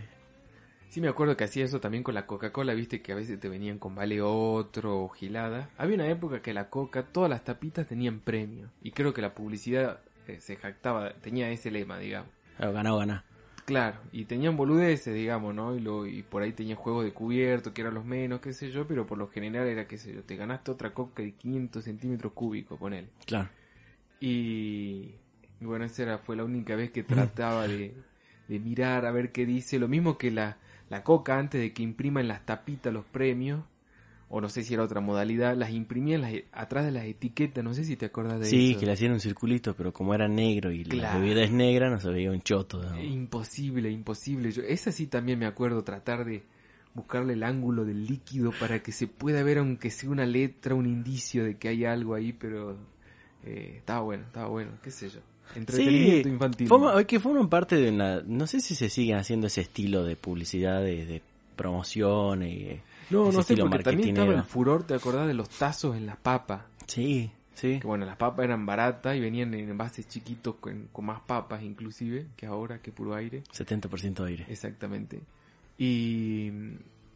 Sí, 0.91 1.00
me 1.00 1.07
acuerdo 1.07 1.38
que 1.38 1.45
hacía 1.45 1.63
eso 1.63 1.79
también 1.79 2.03
con 2.03 2.13
la 2.15 2.25
Coca-Cola, 2.25 2.73
viste 2.73 3.01
que 3.01 3.13
a 3.13 3.15
veces 3.15 3.39
te 3.39 3.47
venían 3.47 3.79
con 3.79 3.95
vale 3.95 4.21
otro 4.21 5.00
o 5.00 5.07
gilada. 5.07 5.69
Había 5.77 5.95
una 5.95 6.09
época 6.09 6.41
que 6.41 6.53
la 6.53 6.69
Coca, 6.69 7.03
todas 7.03 7.29
las 7.29 7.45
tapitas 7.45 7.88
tenían 7.88 8.19
premio. 8.19 8.69
Y 8.83 8.91
creo 8.91 9.13
que 9.13 9.21
la 9.21 9.33
publicidad 9.33 10.01
eh, 10.27 10.41
se 10.41 10.57
jactaba, 10.57 11.13
tenía 11.21 11.50
ese 11.50 11.71
lema, 11.71 11.97
digamos. 11.97 12.29
claro, 12.57 12.95
o 12.95 12.97
ganá. 12.97 13.24
Claro, 13.65 13.99
y 14.11 14.25
tenían 14.25 14.57
boludeces, 14.57 15.13
digamos, 15.13 15.53
¿no? 15.53 15.75
Y, 15.75 15.79
lo, 15.79 16.05
y 16.05 16.23
por 16.23 16.41
ahí 16.41 16.51
tenían 16.51 16.77
juegos 16.77 17.05
de 17.05 17.13
cubierto, 17.13 17.73
que 17.73 17.81
eran 17.81 17.93
los 17.93 18.05
menos, 18.05 18.41
qué 18.41 18.53
sé 18.53 18.71
yo, 18.71 18.87
pero 18.87 19.05
por 19.05 19.17
lo 19.17 19.27
general 19.29 19.67
era, 19.67 19.87
qué 19.87 19.97
sé 19.97 20.13
yo, 20.13 20.23
te 20.23 20.35
ganaste 20.35 20.71
otra 20.71 20.93
Coca 20.93 21.23
de 21.23 21.33
500 21.33 21.83
centímetros 21.83 22.33
cúbicos, 22.33 22.77
ponele. 22.79 23.07
Claro. 23.25 23.49
Y 24.19 25.11
y 25.61 25.65
bueno, 25.65 25.85
esa 25.85 26.01
era, 26.01 26.17
fue 26.17 26.35
la 26.35 26.43
única 26.43 26.75
vez 26.75 26.91
que 26.91 27.03
trataba 27.03 27.67
de, 27.67 27.93
de 28.47 28.59
mirar 28.59 29.05
a 29.05 29.11
ver 29.11 29.31
qué 29.31 29.45
dice. 29.45 29.77
Lo 29.77 29.87
mismo 29.87 30.17
que 30.17 30.31
la, 30.31 30.57
la 30.89 31.03
coca 31.03 31.37
antes 31.37 31.61
de 31.61 31.71
que 31.71 31.83
impriman 31.83 32.27
las 32.27 32.45
tapitas 32.45 32.91
los 32.91 33.05
premios. 33.05 33.63
O 34.33 34.39
no 34.41 34.47
sé 34.49 34.63
si 34.63 34.73
era 34.73 34.83
otra 34.83 35.01
modalidad. 35.01 35.55
Las 35.57 35.71
imprimían 35.71 36.21
las, 36.21 36.33
atrás 36.53 36.85
de 36.85 36.91
las 36.91 37.03
etiquetas. 37.05 37.63
No 37.63 37.73
sé 37.73 37.83
si 37.83 37.97
te 37.97 38.05
acuerdas 38.05 38.39
de 38.39 38.45
Sí, 38.45 38.71
eso. 38.71 38.79
que 38.79 38.85
le 38.85 38.93
hacían 38.93 39.11
un 39.11 39.19
circulito, 39.19 39.73
pero 39.75 39.91
como 39.91 40.13
era 40.15 40.27
negro 40.29 40.71
y 40.71 40.85
la 40.85 41.17
bebida 41.19 41.43
es 41.43 41.51
negra, 41.51 41.89
no 41.89 41.99
se 41.99 42.09
veía 42.09 42.31
un 42.31 42.41
choto. 42.41 42.81
¿no? 42.81 43.01
Imposible, 43.03 43.91
imposible. 43.91 44.51
Yo, 44.51 44.61
esa 44.63 44.91
sí 44.91 45.07
también 45.07 45.37
me 45.37 45.45
acuerdo, 45.45 45.83
tratar 45.83 46.23
de 46.25 46.43
buscarle 46.93 47.33
el 47.33 47.43
ángulo 47.43 47.83
del 47.85 48.05
líquido 48.07 48.51
para 48.59 48.81
que 48.81 48.91
se 48.91 49.07
pueda 49.07 49.43
ver 49.43 49.57
aunque 49.59 49.89
sea 49.89 50.09
una 50.09 50.25
letra, 50.25 50.75
un 50.75 50.85
indicio 50.85 51.43
de 51.43 51.57
que 51.57 51.67
hay 51.67 51.83
algo 51.85 52.15
ahí, 52.15 52.31
pero 52.33 52.77
eh, 53.45 53.75
estaba 53.77 54.01
bueno, 54.01 54.23
estaba 54.25 54.47
bueno, 54.47 54.71
qué 54.81 54.91
sé 54.91 55.09
yo. 55.09 55.19
Entretenimiento 55.55 56.29
Sí, 56.29 56.33
infantil. 56.33 56.67
forma- 56.69 57.03
que 57.03 57.19
forman 57.19 57.49
parte 57.49 57.75
de 57.75 57.89
una... 57.91 58.21
No 58.25 58.47
sé 58.47 58.61
si 58.61 58.75
se 58.75 58.87
siguen 58.89 59.17
haciendo 59.17 59.47
ese 59.47 59.59
estilo 59.61 60.03
de 60.05 60.15
publicidad, 60.15 60.81
de, 60.81 61.05
de 61.05 61.21
promoción 61.57 62.43
y... 62.43 62.79
No, 63.11 63.27
ese 63.29 63.37
no 63.37 63.43
sé, 63.43 63.55
porque 63.57 63.83
también 63.83 64.09
estaba 64.09 64.33
el 64.33 64.43
furor, 64.43 64.83
¿te 64.83 64.93
acordás 64.95 65.27
de 65.27 65.33
los 65.33 65.49
tazos 65.49 65.95
en 65.95 66.05
las 66.05 66.17
papas? 66.17 66.63
Sí, 66.87 67.31
sí. 67.53 67.79
Que 67.79 67.87
bueno, 67.87 68.05
las 68.05 68.17
papas 68.17 68.45
eran 68.45 68.65
baratas 68.65 69.15
y 69.15 69.19
venían 69.19 69.53
en 69.53 69.69
envases 69.69 70.07
chiquitos 70.07 70.55
con, 70.55 70.87
con 70.91 71.05
más 71.05 71.21
papas 71.21 71.61
inclusive, 71.63 72.27
que 72.35 72.45
ahora, 72.45 72.79
que 72.81 72.91
puro 72.91 73.13
aire. 73.15 73.43
70% 73.53 74.25
aire. 74.25 74.45
Exactamente. 74.49 75.21
Y, 75.77 76.51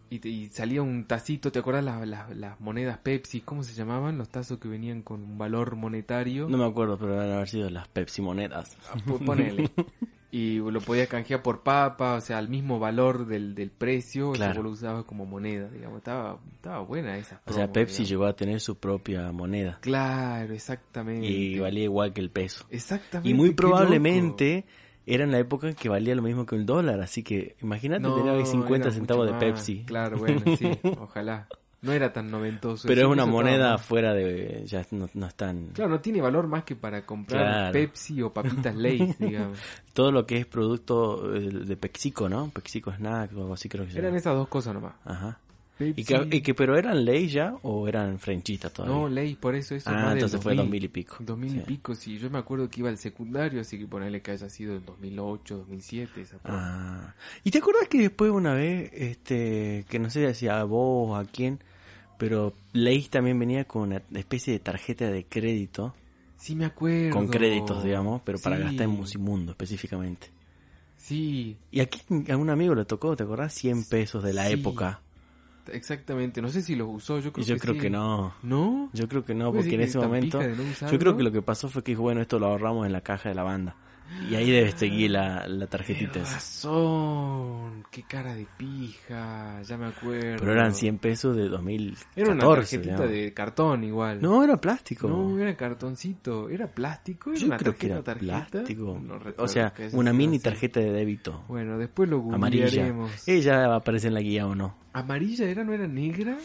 y, 0.09 0.27
y 0.27 0.49
salía 0.49 0.81
un 0.81 1.05
tacito, 1.05 1.51
¿te 1.51 1.59
acordás 1.59 1.83
las, 1.83 2.07
las, 2.07 2.35
las 2.35 2.59
monedas 2.59 2.97
Pepsi? 2.99 3.41
¿Cómo 3.41 3.63
se 3.63 3.73
llamaban? 3.73 4.17
Los 4.17 4.29
tazos 4.29 4.57
que 4.59 4.67
venían 4.67 5.01
con 5.01 5.21
un 5.23 5.37
valor 5.37 5.75
monetario. 5.75 6.47
No 6.49 6.57
me 6.57 6.65
acuerdo, 6.65 6.97
pero 6.97 7.15
van 7.15 7.29
a 7.29 7.35
haber 7.35 7.47
sido 7.49 7.69
las 7.69 7.87
Pepsi 7.87 8.21
monedas. 8.21 8.75
Ah, 8.91 8.97
po- 9.05 9.19
Ponele. 9.19 9.69
Y 10.37 10.57
lo 10.57 10.81
podías 10.81 11.07
canjear 11.07 11.41
por 11.41 11.63
papa, 11.63 12.15
o 12.15 12.19
sea, 12.21 12.39
al 12.39 12.49
mismo 12.49 12.77
valor 12.77 13.25
del, 13.25 13.55
del 13.55 13.69
precio, 13.71 14.33
Claro. 14.33 14.51
eso 14.51 14.63
lo 14.63 14.69
usabas 14.71 15.05
como 15.05 15.25
moneda, 15.25 15.69
digamos. 15.69 15.99
Estaba, 15.99 16.39
estaba 16.53 16.79
buena 16.81 17.17
esa. 17.17 17.41
O 17.45 17.53
sea, 17.53 17.71
Pepsi 17.71 17.99
digamos. 18.03 18.09
llegó 18.09 18.25
a 18.25 18.35
tener 18.35 18.59
su 18.59 18.75
propia 18.77 19.31
moneda. 19.31 19.77
Claro, 19.81 20.53
exactamente. 20.53 21.25
Y 21.25 21.57
valía 21.59 21.83
igual 21.85 22.11
que 22.11 22.19
el 22.19 22.31
peso. 22.31 22.65
Exactamente. 22.69 23.29
Y 23.29 23.33
muy 23.33 23.51
probablemente 23.53 24.65
era 25.05 25.23
en 25.23 25.31
la 25.31 25.39
época 25.39 25.69
en 25.69 25.75
que 25.75 25.87
valía 25.87 26.15
lo 26.15 26.21
mismo 26.21 26.45
que 26.45 26.55
un 26.55 26.65
dólar. 26.65 26.99
Así 26.99 27.23
que 27.23 27.55
imagínate 27.61 28.03
loco. 28.03 28.21
tener 28.21 28.35
ahí 28.37 28.45
50 28.45 28.87
era 28.87 28.91
centavos 28.95 29.27
de. 29.27 29.33
Pepsi. 29.35 29.83
Claro, 29.85 30.17
bueno, 30.17 30.41
sí, 30.57 30.67
ojalá. 30.99 31.47
No 31.85 31.91
era 31.93 32.11
tan 32.11 32.31
noventoso. 32.31 32.87
Pero 32.87 33.01
es 33.01 33.07
una 33.07 33.25
moneda 33.25 33.77
fuera 33.77 34.13
de... 34.13 34.63
Ya 34.65 34.85
no, 34.91 35.07
no 35.13 35.27
están... 35.27 35.67
Claro, 35.73 35.91
no 35.91 35.99
tiene 36.01 36.19
valor 36.21 36.47
más 36.47 36.63
que 36.63 36.75
para 36.75 37.05
comprar 37.05 37.41
Claro. 37.45 37.73
Pepsi 37.73 38.21
o 38.23 38.33
papitas 38.33 38.75
Lay's, 38.75 39.17
digamos. 39.19 39.59
Todo 39.93 40.11
lo 40.11 40.25
que 40.25 40.37
es 40.37 40.45
producto 40.47 41.35
eh, 41.35 41.41
de 41.49 41.77
Pexico, 41.77 42.27
¿no? 42.27 42.49
Pexico 42.49 42.91
Snack 42.91 43.31
o 43.37 43.41
algo 43.41 43.53
así 43.53 43.69
creo 43.69 43.85
que 43.85 43.91
se 43.91 43.99
Eran 43.99 44.09
llama. 44.11 44.17
esas 44.17 44.35
dos 44.35 44.47
cosas 44.47 44.73
nomás. 44.73 44.93
Ajá. 45.05 45.39
Pepsi... 45.77 46.01
¿Y 46.01 46.05
que, 46.05 46.37
y 46.37 46.41
que- 46.41 46.53
pero 46.55 46.77
eran 46.77 47.03
ley 47.03 47.27
ya 47.27 47.53
o 47.63 47.85
eran 47.87 48.17
frenchitas 48.17 48.71
todavía? 48.71 48.95
No, 48.97 49.09
Lay's, 49.09 49.35
por 49.37 49.55
eso 49.55 49.75
eso 49.75 49.89
es 49.89 49.95
ah, 49.95 50.05
más 50.05 50.13
entonces 50.13 50.41
fue 50.41 50.55
2000. 50.55 50.65
2000 50.71 50.83
y 50.85 50.87
pico. 50.87 51.17
2000 51.19 51.51
Sí. 51.51 51.57
y 51.57 51.61
pico, 51.63 51.95
sí. 51.95 52.17
Yo 52.17 52.29
me 52.29 52.37
acuerdo 52.37 52.69
que 52.69 52.79
iba 52.79 52.87
al 52.89 52.97
secundario, 52.97 53.59
así 53.59 53.77
que 53.77 53.85
ponerle 53.85 54.21
que 54.21 54.31
haya 54.31 54.49
sido 54.49 54.73
en 54.75 54.85
2008, 54.85 55.57
2007, 55.57 56.21
esa. 56.21 56.37
Ah. 56.45 57.13
¿Y 57.43 57.51
te 57.51 57.57
acuerdas 57.57 57.89
que 57.89 57.99
después 57.99 58.31
una 58.31 58.53
vez, 58.53 58.89
este, 58.93 59.85
que 59.89 59.99
no 59.99 60.09
sé 60.09 60.33
si 60.33 60.47
a 60.47 60.63
vos 60.63 61.09
o 61.09 61.15
a 61.17 61.25
quién, 61.25 61.59
pero 62.17 62.53
Leis 62.73 63.09
también 63.09 63.37
venía 63.39 63.65
con 63.65 63.83
una 63.83 64.01
especie 64.13 64.53
de 64.53 64.59
tarjeta 64.59 65.09
de 65.09 65.25
crédito, 65.25 65.93
Sí, 66.37 66.55
me 66.55 66.65
acuerdo. 66.65 67.11
con 67.11 67.27
créditos, 67.27 67.83
digamos, 67.83 68.21
pero 68.23 68.37
para 68.39 68.57
Sí. 68.57 68.63
gastar 68.63 68.83
en 68.83 68.89
Musimundo 68.91 69.51
específicamente. 69.53 70.27
Sí, 70.97 71.57
Y 71.71 71.81
aquí 71.81 72.01
a 72.31 72.37
un 72.37 72.49
amigo 72.49 72.73
le 72.73 72.85
tocó, 72.85 73.15
¿te 73.15 73.23
acordás? 73.23 73.53
100 73.53 73.83
pesos 73.85 74.23
de 74.23 74.33
la 74.33 74.47
Sí. 74.47 74.53
época. 74.53 75.01
exactamente. 75.71 76.41
No 76.41 76.49
sé 76.49 76.61
si 76.61 76.75
los 76.75 76.87
usó, 76.89 77.19
yo 77.19 77.29
Y 77.29 77.31
creo 77.31 77.45
yo 77.45 77.53
que 77.55 77.59
creo 77.59 77.73
sí. 77.75 77.79
que 77.81 77.89
no. 77.89 78.33
¿No? 78.43 78.89
Yo 78.93 79.07
creo 79.07 79.25
que 79.25 79.33
no, 79.33 79.49
¿Puede 79.51 79.63
porque 79.63 79.75
en 79.75 79.81
ese 79.81 79.97
momento... 79.97 80.39
Yo 80.91 80.99
creo 80.99 81.17
que 81.17 81.23
lo 81.23 81.31
que 81.31 81.41
pasó 81.41 81.69
fue 81.69 81.83
que 81.83 81.91
dijo, 81.93 82.03
bueno, 82.03 82.21
esto 82.21 82.37
lo 82.39 82.47
ahorramos 82.47 82.85
en 82.85 82.91
la 82.91 83.01
caja 83.01 83.29
de 83.29 83.35
la 83.35 83.43
banda. 83.43 83.75
Y 84.29 84.35
ahí 84.35 84.49
debes 84.51 84.75
seguir 84.75 85.11
la, 85.11 85.47
la 85.47 85.67
tarjetita 85.67 86.19
esa. 86.19 86.35
razón. 86.35 87.83
Qué 87.91 88.03
cara 88.03 88.33
de 88.35 88.45
pija. 88.57 89.61
Ya 89.63 89.77
me 89.77 89.87
acuerdo. 89.87 90.37
Pero 90.39 90.51
eran 90.53 90.73
100 90.73 90.97
pesos 90.99 91.35
de 91.35 91.47
2014. 91.49 92.05
Era 92.21 92.31
una 92.31 92.43
tarjetita 92.47 92.81
digamos. 92.93 93.09
de 93.11 93.33
cartón 93.33 93.83
igual. 93.83 94.21
No, 94.21 94.43
era 94.43 94.59
plástico. 94.59 95.07
No, 95.07 95.37
era 95.39 95.55
cartoncito. 95.55 96.49
¿Era 96.49 96.67
plástico? 96.67 97.31
¿Era 97.31 97.39
Yo 97.39 97.45
una 97.47 97.57
creo 97.57 97.75
que 97.75 97.85
era 97.87 98.03
tarjeta? 98.03 98.45
plástico. 98.51 98.99
No 99.01 99.19
o 99.37 99.47
sea, 99.47 99.73
una 99.93 100.13
mini 100.13 100.37
así. 100.37 100.43
tarjeta 100.43 100.79
de 100.79 100.91
débito. 100.91 101.43
Bueno, 101.47 101.77
después 101.77 102.09
lo 102.09 102.17
Amarilla. 102.33 102.65
googlearemos. 102.65 103.27
Ella 103.27 103.75
aparece 103.75 104.07
en 104.07 104.13
la 104.13 104.21
guía 104.21 104.45
o 104.47 104.55
no. 104.55 104.77
¿Amarilla 104.93 105.45
era? 105.45 105.63
¿No 105.63 105.73
era 105.73 105.87
negra? 105.87 106.37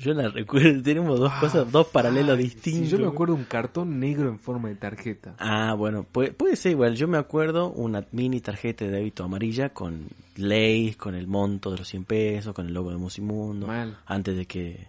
Yo 0.00 0.14
la 0.14 0.28
recuerdo, 0.28 0.82
tenemos 0.82 1.20
dos 1.20 1.30
Ah, 1.32 1.38
cosas, 1.40 1.70
dos 1.70 1.86
paralelos 1.88 2.36
ay, 2.38 2.44
distintos. 2.44 2.88
yo 2.90 2.98
me 2.98 3.06
acuerdo 3.06 3.34
un 3.34 3.44
cartón 3.44 4.00
negro 4.00 4.28
en 4.30 4.38
forma 4.38 4.68
de 4.70 4.74
tarjeta. 4.76 5.34
Ah, 5.38 5.74
bueno, 5.74 6.04
puede, 6.04 6.32
puede 6.32 6.56
ser 6.56 6.72
igual. 6.72 6.96
Yo 6.96 7.06
me 7.06 7.18
acuerdo 7.18 7.70
una 7.70 8.04
mini 8.12 8.40
tarjeta 8.40 8.84
de 8.86 8.90
débito 8.90 9.22
amarilla 9.24 9.68
con 9.68 10.08
ley, 10.36 10.94
con 10.94 11.14
el 11.14 11.26
monto 11.26 11.70
de 11.70 11.78
los 11.78 11.88
100 11.88 12.04
pesos, 12.04 12.54
con 12.54 12.66
el 12.66 12.74
logo 12.74 12.90
de 12.90 12.96
Musimundo. 12.96 13.66
Mal. 13.66 13.98
Antes 14.06 14.36
de 14.36 14.46
que 14.46 14.88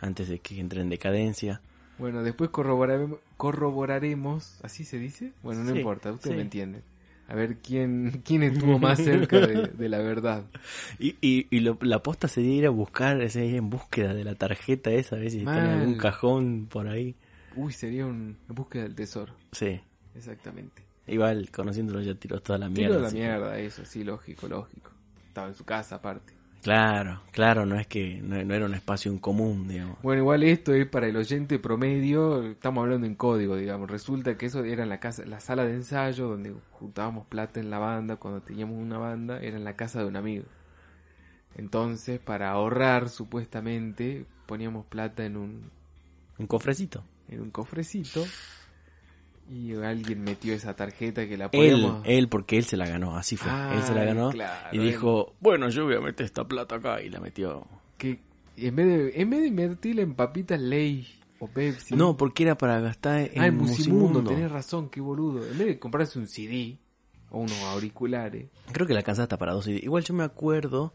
antes 0.00 0.28
de 0.28 0.38
que 0.40 0.60
entre 0.60 0.82
en 0.82 0.90
decadencia. 0.90 1.60
Bueno, 1.98 2.22
después 2.22 2.50
corroboraremos, 2.50 3.18
corroboraremos, 3.38 4.58
¿así 4.62 4.84
se 4.84 4.98
dice? 4.98 5.32
Bueno, 5.42 5.64
no 5.64 5.72
Sí, 5.72 5.78
importa, 5.78 6.12
usted 6.12 6.30
sí. 6.30 6.36
me 6.36 6.42
entiende. 6.42 6.82
A 7.26 7.34
ver 7.34 7.56
quién, 7.58 8.22
quién 8.24 8.42
estuvo 8.42 8.78
más 8.78 8.98
cerca 8.98 9.38
de, 9.46 9.68
de 9.68 9.88
la 9.88 9.98
verdad. 9.98 10.44
Y, 10.98 11.16
y, 11.20 11.46
y 11.50 11.60
lo- 11.60 11.78
la 11.80 12.02
posta 12.02 12.28
sería 12.28 12.54
ir 12.54 12.66
a 12.66 12.70
buscar, 12.70 13.20
ese 13.22 13.44
ir 13.46 13.56
en 13.56 13.70
búsqueda 13.70 14.12
de 14.14 14.24
la 14.24 14.34
tarjeta 14.34 14.90
esa, 14.90 15.16
a 15.16 15.18
ver 15.18 15.30
si 15.30 15.38
está 15.38 15.58
en 15.58 15.80
algún 15.80 15.96
cajón 15.96 16.66
por 16.70 16.86
ahí. 16.88 17.14
Uy, 17.56 17.72
sería 17.72 18.04
un- 18.06 18.36
una 18.46 18.54
búsqueda 18.54 18.82
del 18.84 18.94
tesoro, 18.94 19.32
Sí. 19.52 19.80
exactamente. 20.14 20.82
Igual, 21.06 21.50
conociéndolo 21.50 22.00
ya 22.00 22.14
tiró 22.14 22.40
toda 22.40 22.58
la 22.58 22.68
mierda. 22.68 22.98
la 22.98 23.06
así 23.08 23.16
que- 23.16 23.22
mierda, 23.22 23.58
eso, 23.58 23.84
sí, 23.84 24.04
lógico, 24.04 24.48
lógico. 24.48 24.90
Estaba 25.28 25.48
en 25.48 25.54
su 25.54 25.64
casa 25.64 25.96
aparte. 25.96 26.32
Claro, 26.64 27.20
claro, 27.30 27.66
no 27.66 27.78
es 27.78 27.86
que 27.86 28.22
no, 28.22 28.42
no 28.42 28.54
era 28.54 28.64
un 28.64 28.72
espacio 28.74 29.12
en 29.12 29.18
común, 29.18 29.68
digamos. 29.68 29.98
Bueno, 30.02 30.22
igual 30.22 30.42
esto 30.42 30.72
es 30.72 30.86
para 30.86 31.06
el 31.06 31.16
oyente 31.16 31.58
promedio, 31.58 32.42
estamos 32.52 32.82
hablando 32.82 33.06
en 33.06 33.14
código, 33.14 33.54
digamos. 33.56 33.90
Resulta 33.90 34.38
que 34.38 34.46
eso 34.46 34.64
era 34.64 34.82
en 34.82 34.88
la 34.88 34.98
casa, 34.98 35.26
la 35.26 35.40
sala 35.40 35.66
de 35.66 35.74
ensayo 35.74 36.26
donde 36.26 36.54
juntábamos 36.72 37.26
plata 37.26 37.60
en 37.60 37.68
la 37.68 37.78
banda 37.78 38.16
cuando 38.16 38.40
teníamos 38.40 38.78
una 38.78 38.96
banda, 38.96 39.40
era 39.40 39.58
en 39.58 39.64
la 39.64 39.76
casa 39.76 39.98
de 40.00 40.06
un 40.06 40.16
amigo. 40.16 40.46
Entonces, 41.54 42.18
para 42.18 42.50
ahorrar 42.50 43.08
supuestamente, 43.10 44.26
poníamos 44.46 44.86
plata 44.86 45.24
en 45.24 45.36
un 45.36 45.70
Un 46.38 46.46
cofrecito. 46.46 47.04
en 47.28 47.40
un 47.42 47.50
cofrecito 47.50 48.24
y 49.50 49.74
alguien 49.74 50.22
metió 50.24 50.54
esa 50.54 50.74
tarjeta 50.74 51.28
que 51.28 51.36
la 51.36 51.46
Él, 51.46 51.50
podíamos 51.72 52.02
él, 52.06 52.28
porque 52.28 52.56
él 52.58 52.64
se 52.64 52.76
la 52.76 52.86
ganó, 52.88 53.16
así 53.16 53.36
fue. 53.36 53.50
él 53.74 53.82
se 53.82 53.94
la 53.94 54.04
ganó 54.04 54.30
claro, 54.30 54.68
y 54.72 54.78
él. 54.78 54.84
dijo, 54.86 55.34
bueno, 55.40 55.68
yo 55.68 55.84
voy 55.84 55.96
a 55.96 56.00
meter 56.00 56.24
esta 56.24 56.44
plata 56.44 56.76
acá 56.76 57.02
y 57.02 57.10
la 57.10 57.20
metió. 57.20 57.66
que 57.98 58.20
en 58.56 58.76
vez 58.76 58.86
de 58.86 59.20
en 59.20 59.30
vez 59.30 59.40
de 59.42 59.46
invertirla 59.48 60.02
en 60.02 60.14
papitas 60.14 60.60
ley 60.60 61.06
o 61.40 61.48
Pepsi 61.48 61.94
No, 61.96 62.16
porque 62.16 62.44
era 62.44 62.56
para 62.56 62.80
gastar 62.80 63.20
en 63.34 63.40
Ah, 63.42 63.46
en 63.48 63.56
Musimundo, 63.56 64.04
Musimundo. 64.20 64.30
tenés 64.30 64.50
razón, 64.50 64.88
qué 64.88 65.00
boludo. 65.00 65.44
En 65.46 65.58
vez 65.58 65.66
de 65.66 65.78
comprarse 65.78 66.18
un 66.18 66.26
CD 66.28 66.78
o 67.30 67.38
unos 67.40 67.58
auriculares. 67.64 68.46
Creo 68.72 68.86
que 68.86 68.92
la 68.94 69.00
alcanza 69.00 69.24
hasta 69.24 69.36
para 69.36 69.52
dos 69.52 69.64
CD. 69.64 69.80
Igual 69.82 70.04
yo 70.04 70.14
me 70.14 70.22
acuerdo 70.24 70.94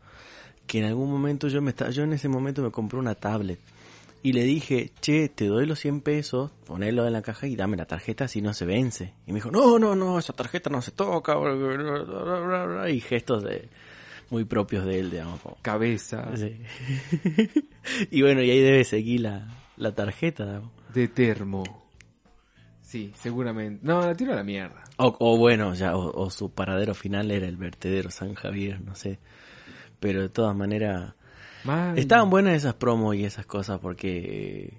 que 0.66 0.80
en 0.80 0.86
algún 0.86 1.12
momento 1.12 1.50
yo 1.50 1.62
me 1.62 1.70
estaba, 1.72 1.92
yo 1.92 2.04
en 2.04 2.14
ese 2.14 2.30
momento 2.30 2.62
me 2.64 2.72
compré 2.72 2.98
una 2.98 3.14
tablet 3.16 3.60
y 4.22 4.34
le 4.34 4.44
dije, 4.44 4.92
che, 5.02 5.30
te 5.30 5.48
doy 5.48 5.66
los 5.66 5.80
100 5.80 6.02
pesos, 6.02 6.52
ponelo 6.66 7.06
en 7.08 7.14
la 7.14 7.22
caja 7.22 7.48
y 7.48 7.56
dame 7.56 7.78
la 7.78 7.86
tarjeta 7.86 8.28
si 8.28 8.42
no 8.42 8.54
se 8.54 8.66
vence. 8.66 9.14
Y 9.26 9.32
me 9.32 9.36
dijo, 9.38 9.50
no, 9.52 9.80
no, 9.80 9.96
no, 9.96 10.20
esa 10.20 10.34
tarjeta 10.34 10.70
no 10.70 10.82
se 10.82 10.92
toca. 10.92 11.36
Y 12.90 13.00
gestos 13.00 13.44
de 13.44 13.70
muy 14.30 14.44
propios 14.46 14.86
de 14.86 15.00
él, 15.00 15.12
digamos. 15.12 15.40
como- 15.40 15.58
Cabeza 15.62 16.30
Sí. 16.36 16.60
y 18.12 18.22
bueno, 18.22 18.42
y 18.42 18.52
ahí 18.52 18.60
debe 18.62 18.84
seguir 18.84 19.22
la, 19.22 19.48
la 19.78 19.94
tarjeta. 19.96 20.46
digamos. 20.46 20.72
de 20.94 21.08
termo. 21.08 21.64
Sí, 22.82 23.14
seguramente. 23.16 23.86
No, 23.86 24.02
la 24.02 24.16
tiro 24.16 24.34
a 24.34 24.38
la 24.38 24.44
mierda. 24.44 24.84
O, 24.98 25.16
o 25.20 25.38
bueno, 25.38 25.74
ya, 25.76 25.96
o, 25.96 26.12
o 26.24 26.30
su 26.30 26.52
paradero 26.52 26.94
final 26.96 27.30
era 27.32 27.48
el 27.48 27.56
vertedero 27.56 28.10
San 28.10 28.34
Javier, 28.34 28.82
no 28.82 28.96
sé. 28.96 29.20
Pero 30.00 30.22
de 30.22 30.30
todas 30.30 30.56
maneras, 30.56 31.14
Estaban 31.96 32.30
buenas 32.30 32.56
esas 32.56 32.76
promos 32.76 33.16
y 33.16 33.26
esas 33.26 33.46
cosas 33.46 33.80
porque 33.80 34.18
eh, 34.18 34.74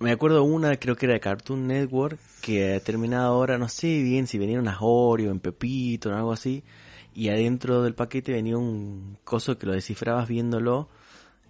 me 0.00 0.10
acuerdo 0.10 0.42
una, 0.42 0.76
creo 0.76 0.96
que 0.96 1.06
era 1.06 1.14
de 1.14 1.20
Cartoon 1.20 1.66
Network, 1.66 2.18
que 2.40 2.80
terminada 2.84 3.26
ahora, 3.26 3.58
no 3.58 3.68
sé 3.68 4.02
bien 4.02 4.26
si 4.26 4.38
venía 4.38 4.58
unas 4.58 4.78
Oreo 4.80 5.30
en 5.30 5.40
Pepito 5.40 6.10
o 6.10 6.14
algo 6.14 6.32
así, 6.32 6.64
y 7.14 7.28
adentro 7.28 7.82
del 7.82 7.94
paquete 7.94 8.32
venía 8.32 8.56
un 8.56 9.18
coso 9.24 9.58
que 9.58 9.66
lo 9.66 9.72
descifrabas 9.72 10.28
viéndolo 10.28 10.88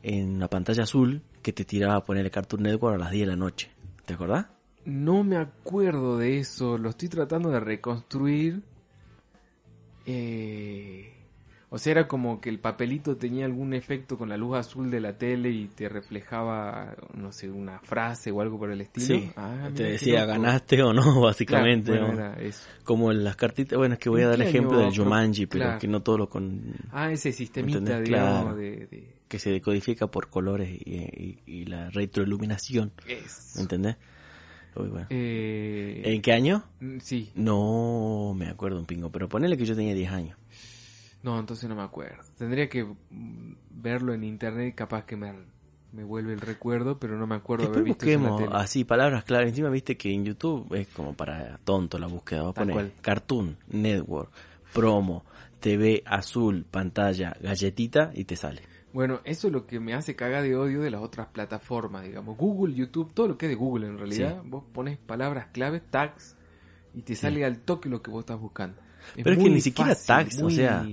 en 0.02 0.36
una 0.36 0.48
pantalla 0.48 0.82
azul 0.82 1.22
que 1.42 1.52
te 1.52 1.64
tiraba 1.64 1.96
a 1.96 2.04
poner 2.04 2.24
el 2.24 2.30
Cartoon 2.30 2.62
Network 2.62 2.96
a 2.96 2.98
las 2.98 3.10
10 3.10 3.26
de 3.26 3.30
la 3.32 3.36
noche. 3.36 3.70
¿Te 4.04 4.14
acordás? 4.14 4.46
No 4.84 5.24
me 5.24 5.38
acuerdo 5.38 6.18
de 6.18 6.38
eso. 6.38 6.76
Lo 6.76 6.90
estoy 6.90 7.08
tratando 7.08 7.50
de 7.50 7.60
reconstruir. 7.60 8.62
Eh... 10.04 11.23
O 11.74 11.78
sea, 11.78 11.90
era 11.90 12.06
como 12.06 12.40
que 12.40 12.50
el 12.50 12.60
papelito 12.60 13.16
tenía 13.16 13.46
algún 13.46 13.74
efecto 13.74 14.16
con 14.16 14.28
la 14.28 14.36
luz 14.36 14.56
azul 14.58 14.92
de 14.92 15.00
la 15.00 15.18
tele 15.18 15.50
y 15.50 15.66
te 15.66 15.88
reflejaba, 15.88 16.94
no 17.14 17.32
sé, 17.32 17.50
una 17.50 17.80
frase 17.80 18.30
o 18.30 18.40
algo 18.40 18.58
por 18.60 18.70
el 18.70 18.80
estilo. 18.80 19.06
Sí, 19.06 19.30
Ah, 19.34 19.68
te 19.74 19.82
decía 19.82 20.24
ganaste 20.24 20.80
o 20.84 20.92
no, 20.92 21.20
básicamente. 21.20 21.90
Claro, 21.90 22.06
bueno, 22.06 22.22
¿no? 22.22 22.32
era 22.36 22.40
eso. 22.40 22.62
Como 22.84 23.10
en 23.10 23.24
las 23.24 23.34
cartitas, 23.34 23.76
bueno, 23.76 23.94
es 23.94 23.98
que 23.98 24.08
voy 24.08 24.20
a 24.20 24.24
¿En 24.26 24.30
dar 24.30 24.38
qué 24.38 24.48
ejemplo 24.48 24.78
del 24.78 24.96
Jumanji, 24.96 25.46
pero 25.46 25.64
claro. 25.64 25.78
que 25.80 25.88
no 25.88 26.00
todo 26.02 26.16
lo 26.18 26.28
con 26.28 26.62
Ah, 26.92 27.10
ese 27.10 27.32
sistemita, 27.32 28.00
digamos, 28.00 28.04
Claro. 28.44 28.54
de, 28.56 28.70
de- 28.86 29.14
que 29.26 29.38
se 29.40 29.50
decodifica 29.50 30.06
por 30.06 30.30
colores 30.30 30.68
y, 30.70 30.78
y- 30.94 31.38
y 31.44 31.64
la 31.64 31.90
retroiluminación. 31.90 32.92
¿me 33.56 33.62
entendés? 33.62 33.96
Uy, 34.76 34.88
bueno. 34.90 35.06
Eh, 35.10 36.02
¿En 36.04 36.22
qué 36.22 36.32
año? 36.32 36.62
Sí, 37.00 37.30
No 37.34 38.32
me 38.36 38.48
acuerdo 38.48 38.78
un 38.78 38.86
pingo, 38.86 39.10
pero 39.10 39.28
ponele 39.28 39.56
que 39.56 39.64
yo 39.66 39.74
tenía 39.74 39.94
10 39.94 40.10
años. 40.12 40.36
No, 41.24 41.40
entonces 41.40 41.68
no 41.70 41.74
me 41.74 41.82
acuerdo. 41.82 42.22
Tendría 42.36 42.68
que 42.68 42.84
mm, 42.84 43.54
verlo 43.70 44.12
en 44.12 44.24
internet, 44.24 44.74
capaz 44.74 45.06
que 45.06 45.16
me, 45.16 45.32
me 45.90 46.04
vuelve 46.04 46.34
el 46.34 46.40
recuerdo, 46.42 46.98
pero 46.98 47.16
no 47.16 47.26
me 47.26 47.34
acuerdo 47.34 47.64
haber 47.64 47.82
Después 47.82 47.84
visto 47.84 48.04
eso 48.04 48.18
en 48.18 48.24
la 48.24 48.30
busquemos 48.30 48.52
tele. 48.52 48.62
así 48.62 48.84
palabras 48.84 49.24
claras. 49.24 49.48
Encima 49.48 49.70
viste 49.70 49.96
que 49.96 50.12
en 50.12 50.26
YouTube 50.26 50.72
es 50.74 50.86
como 50.88 51.14
para 51.14 51.58
tonto 51.64 51.98
la 51.98 52.08
búsqueda. 52.08 52.42
Vos 52.42 52.54
Tal 52.54 52.64
ponés 52.64 52.74
cual. 52.74 52.92
Cartoon, 53.00 53.56
Network, 53.68 54.30
Promo, 54.74 55.24
TV 55.60 56.02
azul, 56.04 56.66
pantalla, 56.70 57.34
galletita 57.40 58.10
y 58.12 58.24
te 58.24 58.36
sale. 58.36 58.60
Bueno, 58.92 59.20
eso 59.24 59.46
es 59.46 59.52
lo 59.52 59.66
que 59.66 59.80
me 59.80 59.94
hace 59.94 60.14
cagar 60.14 60.42
de 60.42 60.54
odio 60.54 60.82
de 60.82 60.90
las 60.90 61.00
otras 61.00 61.28
plataformas, 61.28 62.04
digamos. 62.04 62.36
Google, 62.36 62.74
YouTube, 62.74 63.14
todo 63.14 63.28
lo 63.28 63.38
que 63.38 63.46
es 63.46 63.50
de 63.50 63.56
Google 63.56 63.86
en 63.86 63.96
realidad. 63.96 64.42
Vos 64.44 64.62
pones 64.72 64.98
palabras 64.98 65.46
claves, 65.52 65.82
tags, 65.90 66.36
y 66.92 67.00
te 67.00 67.16
sale 67.16 67.46
al 67.46 67.60
toque 67.60 67.88
lo 67.88 68.02
que 68.02 68.10
vos 68.10 68.20
estás 68.20 68.38
buscando. 68.38 68.83
Pero 69.14 69.32
es 69.32 69.38
que 69.38 69.50
ni 69.50 69.60
siquiera 69.60 69.94
tags, 69.94 70.40
o 70.40 70.50
sea, 70.50 70.86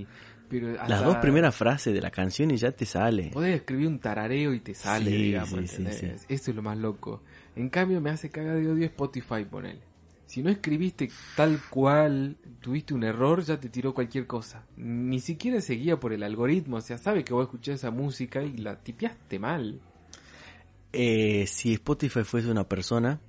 pero 0.52 0.72
Las 0.86 1.02
dos 1.02 1.16
primeras 1.16 1.56
frases 1.56 1.94
de 1.94 2.00
la 2.02 2.10
canción 2.10 2.50
y 2.50 2.58
ya 2.58 2.72
te 2.72 2.84
sale. 2.84 3.30
Podés 3.32 3.56
escribir 3.56 3.88
un 3.88 3.98
tarareo 3.98 4.52
y 4.52 4.60
te 4.60 4.74
sale, 4.74 5.10
Sí, 5.10 5.16
digamos, 5.16 5.70
sí, 5.70 5.86
sí. 5.92 6.06
Eso 6.28 6.50
es 6.50 6.54
lo 6.54 6.60
más 6.60 6.76
loco. 6.76 7.22
En 7.56 7.70
cambio, 7.70 8.02
me 8.02 8.10
hace 8.10 8.28
cagar 8.28 8.56
de 8.56 8.70
odio 8.70 8.84
Spotify, 8.84 9.46
ponele. 9.50 9.80
Si 10.26 10.42
no 10.42 10.50
escribiste 10.50 11.10
tal 11.36 11.58
cual, 11.70 12.36
tuviste 12.60 12.92
un 12.92 13.02
error, 13.02 13.42
ya 13.42 13.58
te 13.58 13.70
tiró 13.70 13.94
cualquier 13.94 14.26
cosa. 14.26 14.66
Ni 14.76 15.20
siquiera 15.20 15.62
se 15.62 15.74
guía 15.74 15.98
por 15.98 16.12
el 16.12 16.22
algoritmo, 16.22 16.76
o 16.76 16.80
sea, 16.82 16.98
sabe 16.98 17.24
que 17.24 17.32
vos 17.32 17.44
escuchás 17.44 17.76
esa 17.76 17.90
música 17.90 18.42
y 18.42 18.58
la 18.58 18.76
tipiaste 18.76 19.38
mal. 19.38 19.80
Eh, 20.92 21.46
si 21.46 21.72
Spotify 21.74 22.24
fuese 22.24 22.50
una 22.50 22.68
persona, 22.68 23.20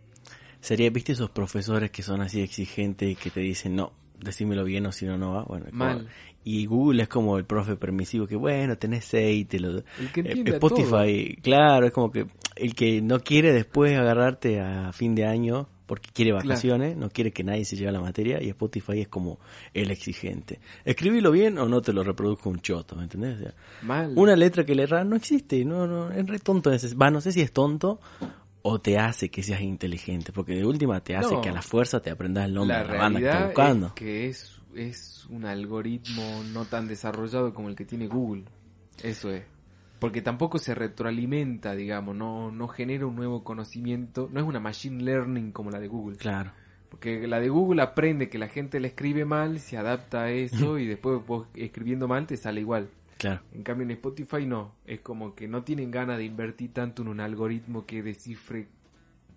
sería, 0.59 0.89
viste 0.89 1.13
esos 1.13 1.29
profesores 1.29 1.89
que 1.91 2.03
son 2.03 2.19
así 2.19 2.41
exigentes 2.41 3.09
y 3.09 3.15
que 3.15 3.29
te 3.29 3.39
dicen, 3.39 3.75
no, 3.77 3.93
decímelo 4.19 4.63
bien 4.63 4.85
o 4.85 4.91
si 4.91 5.05
no, 5.05 5.17
no 5.17 5.33
va. 5.33 5.43
Bueno, 5.43 5.65
Mal. 5.71 5.97
como- 5.97 6.09
y 6.45 6.65
Google 6.65 7.03
es 7.03 7.07
como 7.09 7.37
el 7.37 7.45
profe 7.45 7.77
permisivo 7.77 8.27
que, 8.27 8.35
bueno, 8.35 8.77
tenés 8.77 9.05
seis, 9.05 9.47
te 9.47 9.59
lo... 9.59 9.77
El 9.97 10.11
que 10.11 10.21
Eh, 10.21 10.43
a 10.45 10.49
Spotify, 10.55 11.37
claro, 11.41 11.85
es 11.87 11.93
como 11.93 12.11
que 12.11 12.25
el 12.57 12.75
que 12.75 13.01
no 13.01 13.21
quiere 13.21 13.53
después 13.53 13.97
agarrarte 13.97 14.59
a 14.59 14.91
fin 14.91 15.15
de 15.15 15.25
año 15.25 15.67
porque 15.85 16.09
quiere 16.13 16.31
Claro. 16.31 16.47
vacaciones, 16.47 16.97
no 16.97 17.09
quiere 17.09 17.31
que 17.31 17.43
nadie 17.43 17.63
se 17.65 17.75
lleve 17.77 17.91
la 17.93 18.01
materia 18.01 18.41
y 18.43 18.49
Spotify 18.49 19.01
es 19.01 19.07
como 19.07 19.39
el 19.73 19.89
exigente. 19.91 20.59
Escribilo 20.85 21.31
bien 21.31 21.57
o 21.57 21.67
no 21.69 21.81
te 21.81 21.93
lo 21.93 22.03
reproduzco 22.03 22.49
un 22.49 22.59
choto, 22.59 22.95
¿me 22.95 23.03
entendés? 23.03 23.35
O 23.35 23.39
sea, 23.39 23.51
todo. 23.51 23.87
Mal. 23.87 24.13
una 24.15 24.35
letra 24.35 24.65
que 24.65 24.75
le 24.75 24.83
erra 24.83 25.03
no 25.05 25.15
existe, 25.15 25.63
no, 25.63 25.87
no, 25.87 26.11
es 26.11 26.25
re 26.27 26.39
tonto 26.39 26.71
ese. 26.73 26.93
Va, 26.95 27.09
no 27.09 27.21
sé 27.21 27.31
si 27.31 27.41
es 27.41 27.51
tonto 27.53 27.99
o 28.65 28.79
te 28.79 28.97
hace 28.97 29.29
que 29.29 29.43
seas 29.43 29.61
inteligente, 29.61 30.31
porque 30.31 30.55
de 30.55 30.65
última 30.65 31.01
te 31.01 31.15
hace 31.15 31.35
No. 31.35 31.41
que 31.41 31.49
a 31.49 31.53
la 31.53 31.61
fuerza 31.61 32.01
te 32.01 32.09
aprendas 32.09 32.45
el 32.45 32.53
nombre 32.53 32.77
la 32.77 32.83
de 32.83 32.89
la 32.93 32.97
banda 32.97 33.19
que 33.19 33.25
estás 33.25 33.39
realidad 33.41 33.53
buscando. 33.55 33.87
es 33.87 33.93
que 33.93 34.27
es, 34.29 34.61
es 34.75 35.25
un 35.29 35.45
algoritmo 35.45 36.43
no 36.53 36.65
tan 36.65 36.87
desarrollado 36.87 37.53
como 37.53 37.69
el 37.69 37.75
que 37.75 37.85
tiene 37.85 38.07
Google. 38.07 38.45
Eso 39.03 39.29
es. 39.31 39.43
Porque 39.99 40.21
tampoco 40.21 40.59
se 40.59 40.75
retroalimenta, 40.75 41.75
digamos, 41.75 42.15
no, 42.15 42.51
no 42.51 42.67
genera 42.67 43.05
un 43.05 43.15
nuevo 43.15 43.43
conocimiento. 43.43 44.29
No 44.31 44.39
es 44.39 44.45
una 44.45 44.59
machine 44.59 45.03
learning 45.03 45.51
como 45.51 45.69
la 45.69 45.79
de 45.79 45.87
Google. 45.87 46.17
Claro. 46.17 46.51
Porque 46.89 47.27
la 47.27 47.39
de 47.39 47.49
Google 47.49 47.81
aprende 47.81 48.29
que 48.29 48.37
la 48.37 48.47
gente 48.47 48.79
le 48.79 48.89
escribe 48.89 49.25
mal, 49.25 49.59
se 49.59 49.77
adapta 49.77 50.23
a 50.23 50.31
eso 50.31 50.77
y 50.77 50.85
después 50.87 51.25
vos 51.25 51.47
escribiendo 51.55 52.07
mal 52.07 52.27
te 52.27 52.37
sale 52.37 52.61
igual. 52.61 52.89
Claro. 53.17 53.41
En 53.53 53.63
cambio 53.63 53.85
en 53.85 53.91
Spotify 53.91 54.45
no, 54.45 54.75
es 54.85 55.01
como 55.01 55.35
que 55.35 55.47
no 55.47 55.63
tienen 55.63 55.91
ganas 55.91 56.17
de 56.17 56.25
invertir 56.25 56.73
tanto 56.73 57.01
en 57.01 57.07
un 57.07 57.19
algoritmo 57.19 57.85
que 57.85 58.03
descifre 58.03 58.67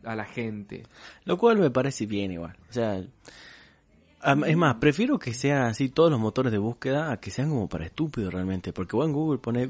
a 0.04 0.16
la 0.16 0.24
gente. 0.24 0.84
Lo 1.24 1.36
cual 1.36 1.58
me 1.58 1.70
parece 1.70 2.06
bien 2.06 2.32
igual. 2.32 2.56
O 2.68 2.72
sea, 2.72 3.02
es 4.46 4.56
más, 4.56 4.76
prefiero 4.76 5.18
que 5.18 5.32
sean 5.34 5.62
así 5.66 5.88
todos 5.88 6.10
los 6.10 6.18
motores 6.18 6.50
de 6.50 6.58
búsqueda 6.58 7.12
a 7.12 7.20
que 7.20 7.30
sean 7.30 7.50
como 7.50 7.68
para 7.68 7.84
estúpidos 7.86 8.32
realmente. 8.32 8.72
Porque 8.72 8.96
vos 8.96 9.06
en 9.06 9.12
Google 9.12 9.38
pones 9.38 9.68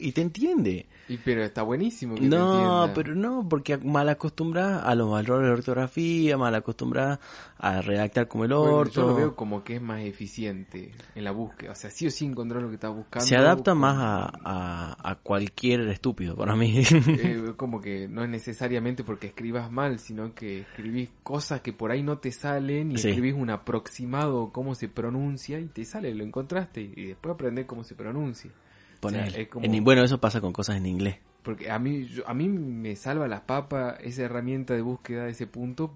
y 0.00 0.12
te 0.12 0.20
entiende. 0.20 0.86
Y 1.08 1.16
pero 1.18 1.42
está 1.42 1.62
buenísimo 1.62 2.14
que 2.14 2.22
te 2.22 2.28
No, 2.28 2.44
entienda. 2.54 2.94
pero 2.94 3.14
no, 3.14 3.46
porque 3.48 3.76
mal 3.78 4.08
acostumbras 4.08 4.82
a 4.84 4.94
los 4.94 5.18
errores 5.20 5.46
de 5.48 5.52
ortografía, 5.52 6.36
mal 6.38 6.54
acostumbras 6.54 7.18
a 7.58 7.80
redactar 7.82 8.28
como 8.28 8.44
el 8.44 8.52
Bueno, 8.52 8.76
orto. 8.78 8.92
yo 9.00 9.06
lo 9.08 9.14
veo 9.14 9.36
como 9.36 9.62
que 9.64 9.76
es 9.76 9.82
más 9.82 10.00
eficiente 10.02 10.92
en 11.14 11.24
la 11.24 11.30
búsqueda. 11.32 11.72
O 11.72 11.74
sea, 11.74 11.90
sí 11.90 12.06
o 12.06 12.10
sí 12.10 12.24
encontrar 12.26 12.62
lo 12.62 12.68
que 12.68 12.74
estás 12.74 12.94
buscando. 12.94 13.26
Se 13.26 13.36
adapta 13.36 13.74
más 13.74 13.96
a, 13.98 14.32
a, 14.44 15.10
a 15.10 15.14
cualquier 15.16 15.80
estúpido 15.88 16.36
para 16.36 16.56
mí. 16.56 16.82
eh, 16.92 17.52
como 17.56 17.80
que 17.80 18.08
no 18.08 18.22
es 18.22 18.28
necesariamente 18.30 19.04
porque 19.04 19.28
escribas 19.28 19.70
mal, 19.70 19.98
sino 19.98 20.34
que 20.34 20.60
escribís 20.60 21.10
cosas 21.22 21.60
que 21.60 21.72
por 21.72 21.90
ahí 21.90 22.02
no 22.02 22.18
te 22.18 22.32
salen 22.32 22.92
y 22.92 22.98
Sí. 22.98 23.08
escribís 23.08 23.34
un 23.34 23.50
aproximado 23.52 24.50
cómo 24.52 24.74
se 24.74 24.88
pronuncia 24.88 25.58
y 25.60 25.66
te 25.66 25.84
sale, 25.84 26.14
lo 26.14 26.24
encontraste 26.24 26.80
y 26.82 27.06
después 27.06 27.34
aprendés 27.34 27.66
cómo 27.66 27.84
se 27.84 27.94
pronuncia. 27.94 28.50
O 28.50 29.08
sea, 29.10 29.20
Ponele. 29.22 29.42
es 29.42 29.48
como- 29.48 29.64
En- 29.66 29.84
bueno, 29.84 30.02
eso 30.02 30.18
pasa 30.20 30.40
con 30.40 30.52
cosas 30.52 30.76
en 30.76 30.86
inglés. 30.86 31.16
Porque 31.42 31.70
a 31.70 31.78
mí, 31.78 32.04
yo- 32.06 32.26
a 32.28 32.34
mí 32.34 32.48
me 32.48 32.94
salva 32.96 33.26
las 33.28 33.40
papas 33.40 33.96
esa 34.02 34.22
herramienta 34.22 34.74
de 34.74 34.82
búsqueda 34.82 35.24
de 35.24 35.30
ese 35.32 35.46
punto 35.46 35.92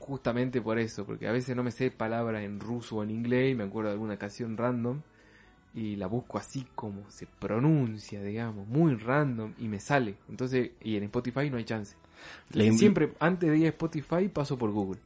justamente 0.00 0.60
por 0.60 0.78
eso, 0.78 1.04
porque 1.06 1.26
a 1.26 1.32
veces 1.32 1.56
no 1.56 1.62
me 1.62 1.70
sé 1.70 1.90
palabras 1.90 2.42
en 2.44 2.60
ruso 2.60 2.96
o 2.96 3.02
en 3.02 3.10
inglés 3.10 3.52
y 3.52 3.54
me 3.54 3.64
acuerdo 3.64 3.88
de 3.88 3.94
alguna 3.94 4.16
canción 4.18 4.56
random 4.56 5.00
y 5.74 5.96
la 5.96 6.06
busco 6.06 6.38
así 6.38 6.66
como 6.76 7.10
se 7.10 7.26
pronuncia, 7.26 8.22
digamos, 8.22 8.68
muy 8.68 8.94
random 8.94 9.54
y 9.58 9.66
me 9.66 9.80
sale. 9.80 10.14
Entonces, 10.28 10.70
y 10.82 10.96
en 10.96 11.04
Spotify 11.04 11.50
no 11.50 11.56
hay 11.56 11.64
chance. 11.64 11.96
Le- 12.52 12.70
Siempre 12.72 13.12
antes 13.18 13.50
de 13.50 13.58
ir 13.58 13.66
a 13.66 13.70
Spotify 13.70 14.28
paso 14.28 14.56
por 14.56 14.70
Google. 14.70 15.00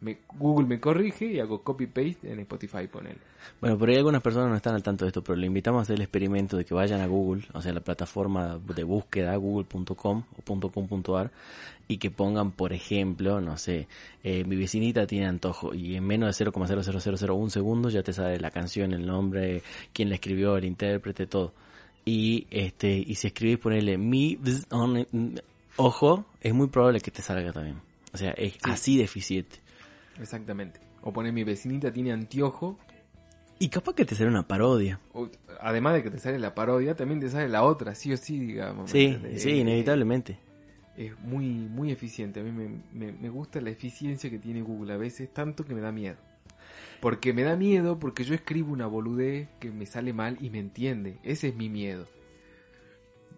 Me, 0.00 0.18
Google 0.38 0.66
me 0.68 0.78
corrige 0.78 1.26
y 1.26 1.40
hago 1.40 1.62
copy 1.62 1.86
paste 1.86 2.30
en 2.32 2.38
Spotify 2.40 2.86
ponele. 2.86 3.18
Bueno, 3.60 3.76
por 3.76 3.88
ahí 3.88 3.96
algunas 3.96 4.22
personas 4.22 4.48
no 4.48 4.54
están 4.56 4.74
al 4.76 4.82
tanto 4.82 5.04
de 5.04 5.08
esto, 5.08 5.22
pero 5.24 5.36
le 5.36 5.46
invitamos 5.46 5.80
a 5.80 5.82
hacer 5.82 5.96
el 5.96 6.02
experimento 6.02 6.56
de 6.56 6.64
que 6.64 6.72
vayan 6.74 7.00
a 7.00 7.06
Google, 7.06 7.42
o 7.52 7.60
sea, 7.60 7.72
la 7.72 7.80
plataforma 7.80 8.58
de 8.58 8.84
búsqueda, 8.84 9.34
google.com 9.36 10.22
o 10.46 10.70
.com.ar, 10.70 11.32
y 11.88 11.96
que 11.96 12.10
pongan, 12.12 12.52
por 12.52 12.72
ejemplo, 12.72 13.40
no 13.40 13.56
sé, 13.56 13.88
eh, 14.22 14.44
mi 14.44 14.54
vecinita 14.56 15.06
tiene 15.06 15.26
antojo, 15.26 15.74
y 15.74 15.96
en 15.96 16.04
menos 16.06 16.28
de 16.28 16.44
0,00001 16.44 17.50
segundo 17.50 17.88
ya 17.90 18.02
te 18.04 18.12
sale 18.12 18.38
la 18.38 18.50
canción, 18.52 18.92
el 18.92 19.04
nombre, 19.04 19.62
quién 19.92 20.10
la 20.10 20.14
escribió, 20.16 20.56
el 20.56 20.64
intérprete, 20.64 21.26
todo. 21.26 21.52
Y 22.04 22.46
este 22.50 22.96
y 22.96 23.14
si 23.16 23.26
escribís 23.26 23.58
ponerle 23.58 23.98
mi 23.98 24.36
bzz, 24.36 24.66
on- 24.72 25.06
ojo, 25.76 26.24
es 26.40 26.54
muy 26.54 26.68
probable 26.68 27.00
que 27.00 27.10
te 27.10 27.22
salga 27.22 27.52
también. 27.52 27.80
O 28.12 28.16
sea, 28.16 28.30
es 28.30 28.54
así 28.62 28.96
deficiente. 28.96 29.56
Exactamente. 30.20 30.80
O 31.02 31.12
poner 31.12 31.32
mi 31.32 31.44
vecinita 31.44 31.92
tiene 31.92 32.12
anteojo 32.12 32.78
Y 33.60 33.68
capaz 33.70 33.94
que 33.94 34.04
te 34.04 34.14
sale 34.14 34.28
una 34.30 34.46
parodia. 34.46 35.00
O- 35.12 35.28
además 35.60 35.94
de 35.94 36.02
que 36.02 36.10
te 36.10 36.18
sale 36.18 36.38
la 36.38 36.54
parodia, 36.54 36.94
también 36.94 37.20
te 37.20 37.28
sale 37.28 37.48
la 37.48 37.62
otra, 37.64 37.94
sí 37.94 38.12
o 38.12 38.16
sí, 38.16 38.38
digamos. 38.38 38.84
¿me 38.84 38.88
Sí, 38.90 39.18
sí, 39.36 39.48
Eh, 39.50 39.56
inevitablemente. 39.56 40.38
Es 40.96 41.18
muy, 41.20 41.46
muy 41.46 41.90
eficiente. 41.92 42.40
A 42.40 42.42
mí 42.42 42.50
me, 42.52 42.68
me- 42.92 43.12
me 43.12 43.28
gusta 43.28 43.60
la 43.60 43.70
eficiencia 43.70 44.30
que 44.30 44.38
tiene 44.38 44.62
Google 44.62 44.92
a 44.92 44.96
veces, 44.96 45.32
tanto 45.32 45.64
que 45.64 45.74
me 45.74 45.80
da 45.80 45.92
miedo. 45.92 46.16
Porque 47.00 47.32
me 47.32 47.42
da 47.42 47.54
miedo 47.56 47.98
porque 48.00 48.24
yo 48.24 48.34
escribo 48.34 48.72
una 48.72 48.86
boludez 48.88 49.48
que 49.60 49.70
me 49.70 49.86
sale 49.86 50.12
mal 50.12 50.36
y 50.40 50.50
me 50.50 50.58
entiende. 50.58 51.18
Ese 51.22 51.48
es 51.48 51.54
mi 51.56 51.68
miedo. 51.68 52.06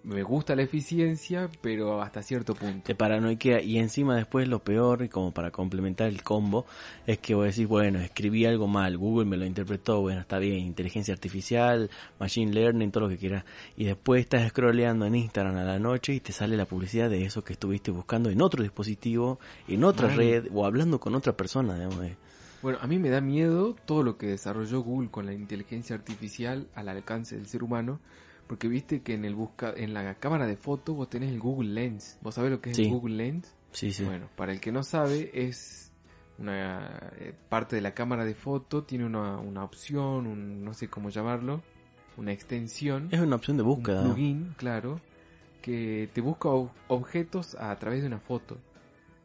Me 0.03 0.23
gusta 0.23 0.57
la 0.57 0.63
eficiencia, 0.63 1.51
pero 1.61 2.01
hasta 2.01 2.23
cierto 2.23 2.55
punto. 2.55 2.85
te 2.85 2.95
paranoiquea 2.95 3.61
y 3.61 3.77
encima 3.79 4.17
después 4.17 4.49
lo 4.49 4.61
peor, 4.65 5.03
y 5.03 5.11
como 5.11 5.33
para 5.33 5.51
complementar 5.51 6.09
el 6.09 6.23
combo, 6.23 6.65
es 7.07 7.19
que 7.19 7.35
vos 7.35 7.45
decís, 7.45 7.69
bueno, 7.69 7.99
escribí 7.99 8.47
algo 8.47 8.67
mal, 8.67 8.97
Google 8.97 9.27
me 9.27 9.37
lo 9.37 9.45
interpretó, 9.45 10.01
bueno, 10.01 10.23
está 10.23 10.39
bien, 10.39 10.59
inteligencia 10.59 11.13
artificial, 11.13 11.91
machine 12.19 12.53
learning, 12.53 12.91
todo 12.91 13.05
lo 13.05 13.09
que 13.11 13.19
quieras, 13.19 13.45
y 13.77 13.85
después 13.85 14.23
estás 14.23 14.49
scrolleando 14.49 15.05
en 15.05 15.17
Instagram 15.17 15.57
a 15.57 15.65
la 15.65 15.79
noche 15.79 16.15
y 16.15 16.21
te 16.21 16.33
sale 16.33 16.57
la 16.57 16.65
publicidad 16.65 17.11
de 17.11 17.25
eso 17.27 17.45
que 17.45 17.53
estuviste 17.53 17.91
buscando 17.91 18.31
en 18.31 18.41
otro 18.41 18.63
dispositivo, 18.63 19.39
en 19.69 19.85
otra 19.85 20.09
red, 20.09 20.47
o 20.55 20.65
hablando 20.65 20.99
con 20.99 21.15
otra 21.15 21.37
persona, 21.37 21.75
digamos. 21.75 22.05
eh. 22.05 22.17
Bueno, 22.63 22.79
a 22.81 22.87
mí 22.87 22.99
me 22.99 23.09
da 23.09 23.21
miedo 23.21 23.75
todo 23.87 24.03
lo 24.03 24.17
que 24.19 24.27
desarrolló 24.27 24.81
Google 24.81 25.11
con 25.11 25.25
la 25.25 25.33
inteligencia 25.33 25.97
artificial 25.97 26.69
al 26.75 26.89
alcance 26.89 27.37
del 27.37 27.47
ser 27.47 27.63
humano, 27.63 28.01
porque 28.51 28.67
viste 28.67 29.01
que 29.03 29.15
en 29.15 29.25
el 29.25 29.37
busca 29.37 29.73
en 29.77 29.95
la 29.95 30.17
cámara 30.17 30.45
de 30.45 30.57
foto 30.57 30.93
vos 30.95 31.09
tenés 31.09 31.31
el 31.31 31.39
Google 31.39 31.71
Lens. 31.71 32.19
¿Vos 32.21 32.35
sabés 32.35 32.51
lo 32.51 32.61
que 32.61 32.71
es 32.73 32.77
Sí. 32.77 32.83
el 32.87 32.91
Google 32.91 33.15
Lens? 33.15 33.55
Sí, 33.71 33.93
sí. 33.93 34.03
Bueno, 34.03 34.29
para 34.35 34.51
el 34.51 34.59
que 34.61 34.73
no 34.73 34.83
sabe 34.83 35.31
es 35.33 35.93
una 36.37 37.13
eh, 37.21 37.33
parte 37.49 37.77
de 37.77 37.83
la 37.83 37.95
cámara 37.95 38.25
de 38.25 38.35
foto 38.35 38.83
tiene 38.83 39.05
una, 39.07 39.39
una 39.39 39.63
opción, 39.63 40.27
un, 40.27 40.65
no 40.65 40.75
sé 40.75 40.89
cómo 40.89 41.11
llamarlo, 41.11 41.63
una 42.17 42.33
extensión, 42.33 43.07
Es 43.13 43.21
una 43.21 43.37
opción 43.37 43.57
de 43.57 43.63
búsqueda. 43.63 44.01
un 44.01 44.07
plugin, 44.15 44.55
claro, 44.57 45.01
que 45.63 46.09
te 46.13 46.21
busca 46.21 46.49
ob- 46.49 46.73
objetos 46.89 47.55
a 47.55 47.79
través 47.79 48.01
de 48.01 48.09
una 48.09 48.19
foto. 48.19 48.59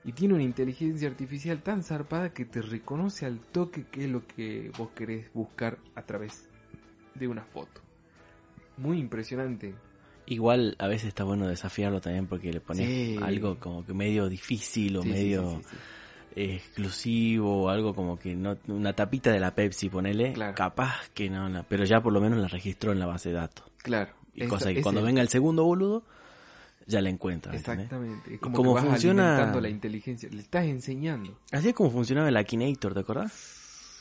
Y 0.04 0.12
tiene 0.12 0.36
una 0.36 0.44
inteligencia 0.44 1.08
artificial 1.10 1.64
tan 1.64 1.82
zarpada 1.84 2.32
que 2.32 2.46
te 2.46 2.62
reconoce 2.62 3.26
al 3.26 3.40
toque 3.40 3.86
qué 3.90 4.04
es 4.06 4.12
lo 4.12 4.28
que 4.28 4.72
vos 4.78 4.90
querés 4.92 5.34
buscar 5.34 5.80
a 5.96 6.04
través 6.04 6.48
de 7.16 7.28
una 7.28 7.44
foto. 7.44 7.82
Muy 8.78 9.00
impresionante. 9.00 9.74
Igual 10.28 10.76
a 10.80 10.88
veces 10.88 11.10
está 11.10 11.24
bueno 11.24 11.48
desafiarlo 11.48 12.02
también 12.02 12.26
porque 12.28 12.52
le 12.52 12.60
pones 12.60 12.88
Sí. 12.88 13.18
algo 13.22 13.60
como 13.60 13.86
que 13.86 13.94
medio 13.94 14.28
difícil 14.28 14.98
o 14.98 15.02
Sí, 15.04 15.10
medio... 15.10 15.62
sí, 15.62 15.76
exclusivo 16.38 17.64
o 17.64 17.70
algo 17.70 17.94
como 17.94 18.18
que 18.20 18.36
no 18.36 18.58
una 18.68 18.94
tapita 18.94 19.32
de 19.32 19.40
la 19.40 19.56
Pepsi 19.56 19.90
ponele 19.90 20.34
Claro. 20.34 20.54
capaz 20.56 21.10
que 21.14 21.30
no 21.30 21.48
la- 21.48 21.64
pero 21.64 21.86
ya 21.86 22.02
por 22.02 22.12
lo 22.12 22.20
menos 22.20 22.40
la 22.40 22.48
registró 22.48 22.92
en 22.92 23.00
la 23.00 23.06
base 23.06 23.30
de 23.30 23.36
datos 23.36 23.66
Claro. 23.84 24.12
y 24.34 24.42
esa- 24.42 24.50
cosa 24.50 24.74
que 24.74 24.82
cuando 24.82 25.02
venga 25.02 25.22
el 25.22 25.30
segundo 25.30 25.64
boludo 25.64 26.04
ya 26.88 27.02
la 27.02 27.10
encuentra. 27.10 27.56
Exactamente. 27.56 28.36
Es 28.36 28.40
como 28.40 28.58
cómo 28.58 28.76
que 28.76 28.82
vas 28.82 28.90
funciona- 28.92 29.52
la 29.60 29.70
inteligencia. 29.70 30.30
Le 30.30 30.42
estás 30.42 30.66
enseñando. 30.66 31.40
así 31.52 31.70
es 31.70 31.74
como 31.74 31.90
funcionaba 31.90 32.30
el 32.30 32.38
Akinator 32.38 32.94
¿te 32.94 33.00
acordás? 33.00 33.55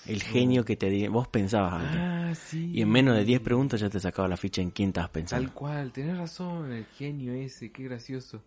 El 0.07 0.23
genio 0.23 0.65
que 0.65 0.77
te 0.77 0.91
di- 0.91 1.09
vos 1.09 1.29
pensabas 1.29 1.83
Ah, 1.95 2.33
sí. 2.35 2.71
y 2.75 2.83
en 2.83 2.91
menos 2.91 3.17
de 3.17 3.25
10 3.25 3.41
preguntas 3.41 3.81
ya 3.81 3.89
te 3.91 4.01
sacaba 4.01 4.29
la 4.29 4.37
ficha 4.37 4.61
en 4.63 4.71
quién 4.71 4.89
estabas 4.89 5.11
pensando. 5.11 5.47
Tal 5.49 5.55
cual, 5.55 5.93
tenés 5.93 6.17
razón, 6.19 6.73
el 6.73 6.85
genio 6.87 7.33
ese, 7.33 7.71
qué 7.73 7.85
gracioso. 7.85 8.43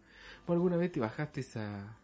¿Vos 0.46 0.56
alguna 0.56 0.78
vez 0.78 0.92
te 0.92 1.00
bajaste 1.00 1.42
esa 1.42 1.98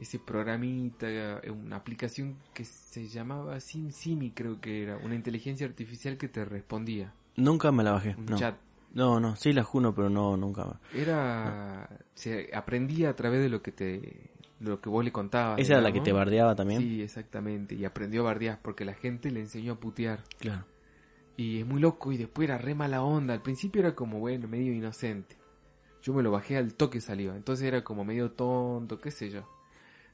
ese 0.00 0.20
programita, 0.20 1.08
una 1.50 1.76
aplicación 1.76 2.36
que 2.54 2.64
se 2.64 3.08
llamaba 3.08 3.58
SimSimi, 3.58 4.30
creo 4.30 4.60
que 4.60 4.84
era, 4.84 4.96
una 4.98 5.16
inteligencia 5.16 5.66
artificial 5.66 6.16
que 6.16 6.28
te 6.28 6.44
respondía, 6.44 7.12
nunca 7.36 7.72
me 7.72 7.82
la 7.82 7.92
bajé 7.92 8.14
un 8.16 8.26
no. 8.26 8.36
chat. 8.36 8.54
no 8.94 9.18
no 9.20 9.34
sí 9.36 9.52
la 9.52 9.64
juno 9.64 9.94
pero 9.94 10.08
no 10.08 10.36
nunca. 10.36 10.78
Era 10.94 11.88
se 12.14 12.50
aprendía 12.54 13.10
a 13.10 13.16
través 13.16 13.40
de 13.40 13.48
lo 13.48 13.60
que 13.60 13.72
te 13.72 14.30
lo 14.60 14.80
que 14.80 14.88
vos 14.88 15.04
le 15.04 15.12
contabas. 15.12 15.60
esa 15.60 15.74
era 15.74 15.82
la 15.82 15.88
que 15.88 16.00
digamos. 16.00 16.04
te 16.04 16.12
bardeaba 16.12 16.54
también 16.54 16.80
Sí, 16.80 17.02
exactamente, 17.02 17.74
y 17.74 17.84
aprendió 17.84 18.22
a 18.22 18.24
bardear 18.24 18.58
porque 18.62 18.84
la 18.84 18.94
gente 18.94 19.30
le 19.30 19.40
enseñó 19.40 19.74
a 19.74 19.80
putear. 19.80 20.24
claro 20.38 20.64
Y 21.36 21.60
es 21.60 21.66
muy 21.66 21.80
loco 21.80 22.10
y 22.12 22.16
después 22.16 22.48
era 22.48 22.58
re 22.58 22.74
mala 22.74 23.02
onda. 23.02 23.34
Al 23.34 23.42
principio 23.42 23.80
era 23.80 23.94
como, 23.94 24.18
bueno, 24.18 24.48
medio 24.48 24.72
inocente. 24.72 25.36
Yo 26.02 26.12
me 26.12 26.22
lo 26.22 26.30
bajé 26.32 26.56
al 26.56 26.74
toque 26.74 27.00
salió. 27.00 27.34
Entonces 27.34 27.66
era 27.66 27.84
como 27.84 28.04
medio 28.04 28.32
tonto, 28.32 28.98
qué 29.00 29.10
sé 29.12 29.30
yo. 29.30 29.48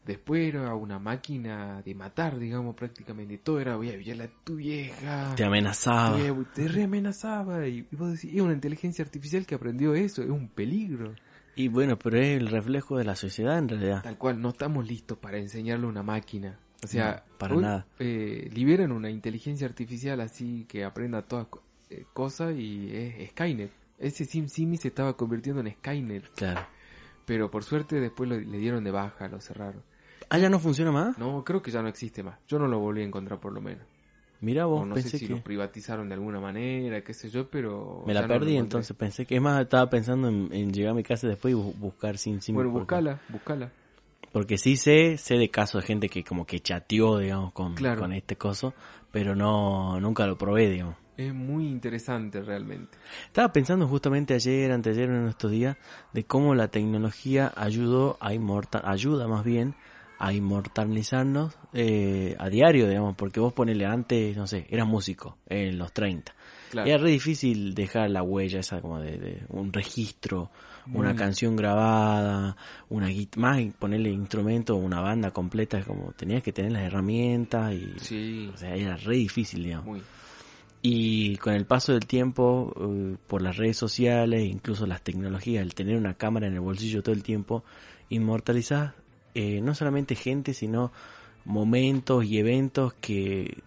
Después 0.05 0.47
era 0.55 0.75
una 0.75 0.99
máquina 0.99 1.81
de 1.81 1.95
matar, 1.95 2.39
digamos, 2.39 2.75
prácticamente. 2.75 3.39
Todo 3.39 3.59
era, 3.61 3.77
voy 3.77 3.91
a 3.91 3.97
violar 3.97 4.29
a 4.29 4.45
tu 4.45 4.57
vieja. 4.57 5.33
te 5.35 5.45
amenazaba 5.45 6.19
Te, 6.19 6.31
te 6.55 6.69
re 6.69 6.83
amenazaba. 6.85 7.67
Y, 7.67 7.87
y 7.91 7.97
vos 7.97 8.13
decís, 8.13 8.35
es 8.35 8.41
una 8.43 8.53
inteligencia 8.53 9.03
artificial 9.03 9.47
que 9.47 9.55
aprendió 9.55 9.95
eso. 9.95 10.23
Es 10.23 10.29
un 10.29 10.49
peligro. 10.49 11.15
Y 11.57 11.69
bueno 11.69 11.99
pero 11.99 12.19
es 12.19 12.39
el 12.41 12.49
reflejo 12.49 12.97
de 12.99 13.05
la 13.05 13.15
sociedad 13.17 13.59
en 13.59 13.69
realidad 13.69 14.03
Tal 14.03 14.19
cual, 14.19 14.41
no 14.41 14.51
estamos 14.51 14.87
listos 14.87 15.19
para 15.19 15.39
enseñarle 15.39 15.87
a 15.87 15.89
una 15.89 16.03
máquina. 16.03 16.59
O 16.83 16.87
sea, 16.87 17.25
No, 17.29 17.39
para 17.39 17.55
hoy, 17.55 17.63
nada. 17.63 17.87
eh, 17.99 18.51
liberan 18.53 18.93
una 18.93 19.11
inteligencia 19.11 19.67
artificial 19.67 20.21
así 20.21 20.67
que 20.69 20.85
aprenda 20.85 21.23
todas 21.23 21.47
eh, 21.91 22.05
cosas 22.13 22.55
y 22.57 22.91
es 22.95 23.31
Skynet. 23.31 23.71
Ese 23.99 24.25
SimSimi 24.25 24.77
se 24.77 24.89
estaba 24.89 25.17
convirtiendo 25.17 25.61
en 25.63 25.73
Skynet, 25.73 26.29
claro 26.35 26.67
pero 27.27 27.51
por 27.51 27.65
suerte 27.65 28.01
después 28.01 28.29
lo, 28.29 28.39
le 28.39 28.59
dieron 28.59 28.85
de 28.85 28.91
baja, 28.91 29.29
lo 29.29 29.41
cerraron. 29.41 29.83
ah 30.29 30.37
ya 30.39 30.51
no 30.51 30.59
funciona 30.59 30.93
más 30.93 31.17
No, 31.17 31.43
creo 31.43 31.63
que 31.63 31.71
ya 31.71 31.81
no 31.81 31.89
existe 31.89 32.23
más. 32.23 32.39
Yo 32.49 32.59
no 32.59 32.67
lo 32.67 32.79
volví 32.81 33.01
a 33.01 33.05
encontrar 33.05 33.41
por 33.41 33.53
lo 33.55 33.63
menos. 33.63 33.87
Mira 34.45 34.67
vos, 34.67 34.83
o 34.83 34.87
no 34.87 34.95
pensé 34.95 35.11
sé 35.11 35.19
si 35.19 35.27
que 35.27 35.33
lo 35.33 35.41
privatizaron 35.43 36.09
de 36.09 36.15
alguna 36.15 36.39
manera, 36.39 37.03
qué 37.03 37.15
sé 37.15 37.31
yo, 37.31 37.49
pero... 37.49 38.03
me 38.07 38.13
la 38.13 38.29
perdí 38.29 38.57
entonces. 38.57 38.95
Pensé 38.97 39.25
que 39.25 39.37
es 39.37 39.41
más 39.43 39.61
estaba 39.63 39.89
pensando 39.89 40.29
en, 40.29 40.49
en 40.53 40.73
llegar 40.73 40.93
a 40.93 40.95
mi 40.95 41.03
casa 41.03 41.27
después 41.27 41.53
y 41.53 41.57
bu- 41.57 41.75
buscar 41.75 42.19
sin 42.19 42.43
sin 42.43 42.55
Bueno, 42.55 42.71
buscala, 42.71 43.19
buscala. 43.29 43.71
Porque 44.33 44.59
sí 44.59 44.77
sé, 44.77 45.17
sé 45.17 45.37
de 45.39 45.49
casos 45.49 45.81
de 45.83 45.87
gente 45.87 46.09
que 46.09 46.25
como 46.25 46.45
que 46.45 46.61
chateó, 46.61 47.19
digamos, 47.19 47.53
con, 47.53 47.75
Claro. 47.75 48.01
con 48.01 48.13
este 48.13 48.37
coso, 48.37 48.75
pero 49.13 49.35
no, 49.35 49.99
nunca 50.01 50.27
lo 50.27 50.37
probé, 50.37 50.69
digamos. 50.69 50.97
Es 51.17 51.33
muy 51.33 51.69
interesante 51.69 52.43
realmente. 52.43 52.99
Estaba 53.27 53.53
pensando 53.53 53.87
justamente 53.87 54.35
ayer, 54.35 54.73
anteayer, 54.73 55.09
en 55.09 55.29
estos 55.29 55.53
días, 55.53 55.77
de 56.13 56.25
cómo 56.25 56.57
la 56.57 56.67
tecnología 56.69 57.53
ayudó 57.57 58.19
a 58.21 58.35
inmortal, 58.35 58.83
ayuda 58.85 59.29
más 59.29 59.45
bien 59.45 59.77
a 60.19 60.33
inmortalizarnos 60.33 61.57
eh, 61.73 62.37
a 62.39 62.49
diario, 62.49 62.89
digamos, 62.89 63.17
porque 63.17 63.41
vos 63.41 63.53
ponele 63.53 63.85
antes, 63.87 64.37
no 64.37 64.47
sé, 64.47 64.67
eras 64.71 64.87
músico 64.87 65.39
en 65.47 65.79
los 65.79 65.93
30. 65.93 66.35
Claro. 66.71 66.89
Era 66.89 66.99
re 66.99 67.11
difícil 67.11 67.75
dejar 67.75 68.11
la 68.11 68.23
huella 68.23 68.61
esa 68.61 68.81
como 68.81 68.99
de, 69.01 69.19
de 69.19 69.43
un 69.49 69.73
registro, 69.73 70.51
una 70.93 71.11
Muy. 71.11 71.19
canción 71.19 71.57
grabada, 71.57 72.57
una 72.89 73.09
más 73.37 73.63
ponerle 73.79 74.11
instrumento, 74.11 74.77
una 74.77 75.01
banda 75.01 75.31
completa, 75.31 75.79
es 75.79 75.87
como 75.87 76.13
tenías 76.13 76.43
que 76.43 76.53
tener 76.53 76.73
las 76.73 76.83
herramientas 76.83 77.73
y 77.75 77.95
Sí, 77.99 78.51
o 78.53 78.57
sea, 78.57 78.75
era 78.75 78.97
re 78.97 79.17
difícil, 79.17 79.63
digamos. 79.63 79.87
muy. 79.87 80.03
Y 80.87 81.37
con 81.39 81.55
el 81.55 81.65
paso 81.65 81.93
del 81.93 82.07
tiempo, 82.07 82.75
eh, 82.79 83.17
por 83.27 83.41
las 83.41 83.57
redes 83.57 83.79
sociales, 83.79 84.45
incluso 84.45 84.87
las 84.87 85.01
tecnologías, 85.03 85.63
el 85.63 85.75
tener 85.75 85.97
una 85.97 86.15
cámara 86.15 86.47
en 86.47 86.53
el 86.55 86.61
bolsillo 86.61 87.03
todo 87.03 87.15
el 87.15 87.23
tiempo, 87.23 87.65
inmortalizás 88.11 88.93
eh, 89.35 89.61
no 89.61 89.75
solamente 89.75 90.15
gente, 90.15 90.55
sino 90.55 90.93
momentos 91.45 92.25
y 92.25 92.39
eventos 92.39 92.95
que 92.95 93.63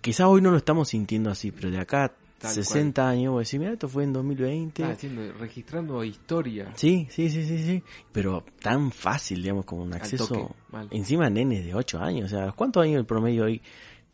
quizás 0.00 0.26
hoy 0.26 0.40
no 0.40 0.50
lo 0.50 0.56
estamos 0.56 0.88
sintiendo 0.88 1.30
así, 1.30 1.50
pero 1.50 1.70
de 1.70 1.78
acá 1.78 2.12
Tal 2.38 2.54
60 2.54 3.08
años, 3.08 3.32
vos 3.32 3.44
decís, 3.44 3.58
mira, 3.58 3.72
esto 3.72 3.88
fue 3.88 4.04
en 4.04 4.12
2020. 4.12 4.82
Está 4.82 4.94
haciendo, 4.94 5.32
registrando 5.32 6.04
historia. 6.04 6.72
Sí, 6.76 7.08
sí, 7.10 7.30
sí, 7.30 7.44
sí, 7.44 7.58
sí. 7.58 7.82
Pero 8.12 8.44
tan 8.62 8.92
fácil, 8.92 9.42
digamos, 9.42 9.64
como 9.64 9.82
un 9.82 9.92
acceso. 9.92 10.28
toque. 10.28 10.54
Encima 10.92 11.28
nenes 11.28 11.64
de 11.64 11.74
8 11.74 11.98
años. 11.98 12.26
O 12.26 12.36
sea, 12.36 12.52
¿cuántos 12.52 12.84
años 12.84 13.00
el 13.00 13.06
promedio 13.06 13.44
hoy 13.44 13.60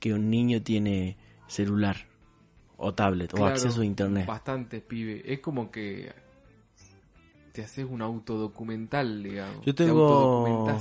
que 0.00 0.14
un 0.14 0.30
niño 0.30 0.62
tiene 0.62 1.18
celular 1.48 1.96
o 2.78 2.94
tablet 2.94 3.35
o 3.35 3.44
acceso 3.44 3.83
a 3.83 3.85
internet? 3.85 4.26
Bastante, 4.26 4.80
pibe. 4.80 5.22
Es 5.30 5.40
como 5.40 5.70
que 5.70 6.11
te 7.55 7.62
haces 7.62 7.87
un 7.88 8.03
autodocumental, 8.03 9.23
digamos. 9.23 9.64
Yo 9.64 9.75
Te 9.77 9.85
tengo-. 9.85 10.77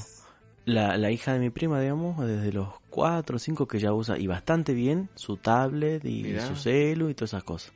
La, 0.65 0.97
la 0.97 1.11
hija 1.11 1.33
de 1.33 1.39
mi 1.39 1.51
prima, 1.51 1.79
digamos, 1.79 2.25
desde 2.25 2.51
los 2.51 2.69
4 2.89 3.35
o 3.35 3.39
5 3.39 3.67
que 3.67 3.77
ya 3.79 3.93
usa 3.93 4.17
y 4.17 4.25
bastante 4.25 4.73
bien 4.73 5.07
su 5.13 5.37
tablet 5.37 6.03
y 6.03 6.23
Mirá. 6.23 6.47
su 6.47 6.55
celu 6.55 7.09
y 7.09 7.13
todas 7.13 7.31
esas 7.31 7.43
cosas. 7.43 7.73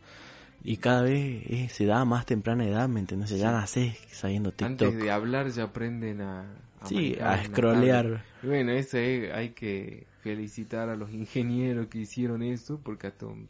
Y 0.63 0.77
cada 0.77 1.03
vez 1.03 1.43
eh, 1.47 1.69
se 1.69 1.85
da 1.85 2.01
a 2.01 2.05
más 2.05 2.25
temprana 2.25 2.65
edad, 2.65 2.89
¿me 2.89 2.99
entendés? 2.99 3.29
Ya 3.29 3.51
nacés 3.51 3.97
sabiendo 4.11 4.49
TikTok. 4.51 4.71
Antes 4.87 4.97
de 4.97 5.11
hablar 5.11 5.49
ya 5.51 5.63
aprenden 5.65 6.21
a... 6.21 6.41
a 6.81 6.87
Sí, 6.87 7.15
a 7.21 7.43
scrollear. 7.45 8.23
Y 8.41 8.47
bueno, 8.47 8.71
eso 8.71 8.97
es- 8.97 9.31
hay 9.31 9.49
que 9.49 10.07
felicitar 10.23 10.89
a 10.89 10.95
los 10.95 11.11
ingenieros 11.11 11.85
que 11.87 11.99
hicieron 11.99 12.41
eso, 12.41 12.79
porque 12.83 13.07
hasta 13.07 13.27
un- 13.27 13.47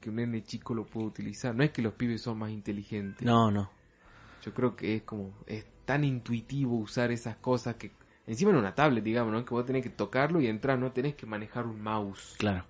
que 0.00 0.10
un 0.10 0.16
nene 0.16 0.42
chico 0.42 0.74
lo 0.74 0.84
puede 0.86 1.06
utilizar. 1.06 1.54
No 1.54 1.62
es 1.62 1.70
que 1.70 1.82
los 1.82 1.92
pibes 1.92 2.22
son 2.22 2.38
más 2.38 2.50
inteligentes. 2.50 3.24
No, 3.24 3.50
no. 3.52 3.70
Yo 4.44 4.54
creo 4.54 4.76
que 4.76 4.96
es 4.96 5.02
como, 5.02 5.32
es 5.46 5.66
tan 5.84 6.04
intuitivo 6.04 6.76
usar 6.76 7.10
esas 7.10 7.36
cosas 7.36 7.76
que, 7.76 7.92
encima 8.26 8.50
en 8.50 8.58
una 8.58 8.74
tablet, 8.74 9.02
digamos, 9.02 9.32
¿no? 9.32 9.44
Que 9.44 9.54
vos 9.54 9.64
tenés 9.64 9.82
que 9.82 9.90
tocarlo 9.90 10.40
y 10.40 10.46
entrar, 10.46 10.78
no 10.78 10.92
tenés 10.92 11.14
que 11.14 11.26
manejar 11.26 11.66
un 11.66 11.80
mouse. 11.80 12.34
Claro. 12.38 12.64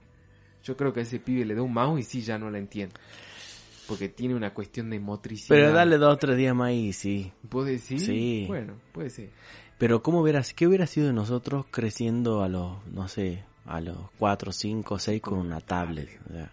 Yo 0.64 0.76
creo 0.76 0.92
que 0.92 1.00
a 1.00 1.02
ese 1.02 1.18
pibe 1.18 1.44
le 1.44 1.54
da 1.54 1.62
un 1.62 1.72
mouse 1.72 2.00
y 2.00 2.02
sí, 2.04 2.22
ya 2.22 2.38
no 2.38 2.50
la 2.50 2.58
entiende. 2.58 2.94
Porque 3.86 4.08
tiene 4.08 4.34
una 4.34 4.52
cuestión 4.52 4.90
de 4.90 5.00
motricidad. 5.00 5.48
Pero 5.48 5.72
dale 5.72 5.96
dos 5.96 6.14
o 6.14 6.16
tres 6.18 6.36
días 6.36 6.54
más 6.54 6.72
y 6.72 6.92
sí. 6.92 7.32
¿Puedo 7.48 7.66
decir? 7.66 8.00
Sí. 8.00 8.44
Bueno, 8.46 8.74
puede 8.92 9.10
ser. 9.10 9.30
Pero 9.78 10.02
¿cómo 10.02 10.22
verás? 10.22 10.52
¿Qué 10.52 10.66
hubiera 10.66 10.86
sido 10.86 11.06
de 11.06 11.12
nosotros 11.12 11.66
creciendo 11.70 12.42
a 12.42 12.48
los, 12.48 12.84
no 12.88 13.08
sé, 13.08 13.44
a 13.64 13.80
los 13.80 13.96
4, 14.18 14.52
5, 14.52 14.98
6 14.98 15.22
con 15.22 15.38
una 15.38 15.60
tablet? 15.60 16.20
O, 16.28 16.32
sea, 16.32 16.52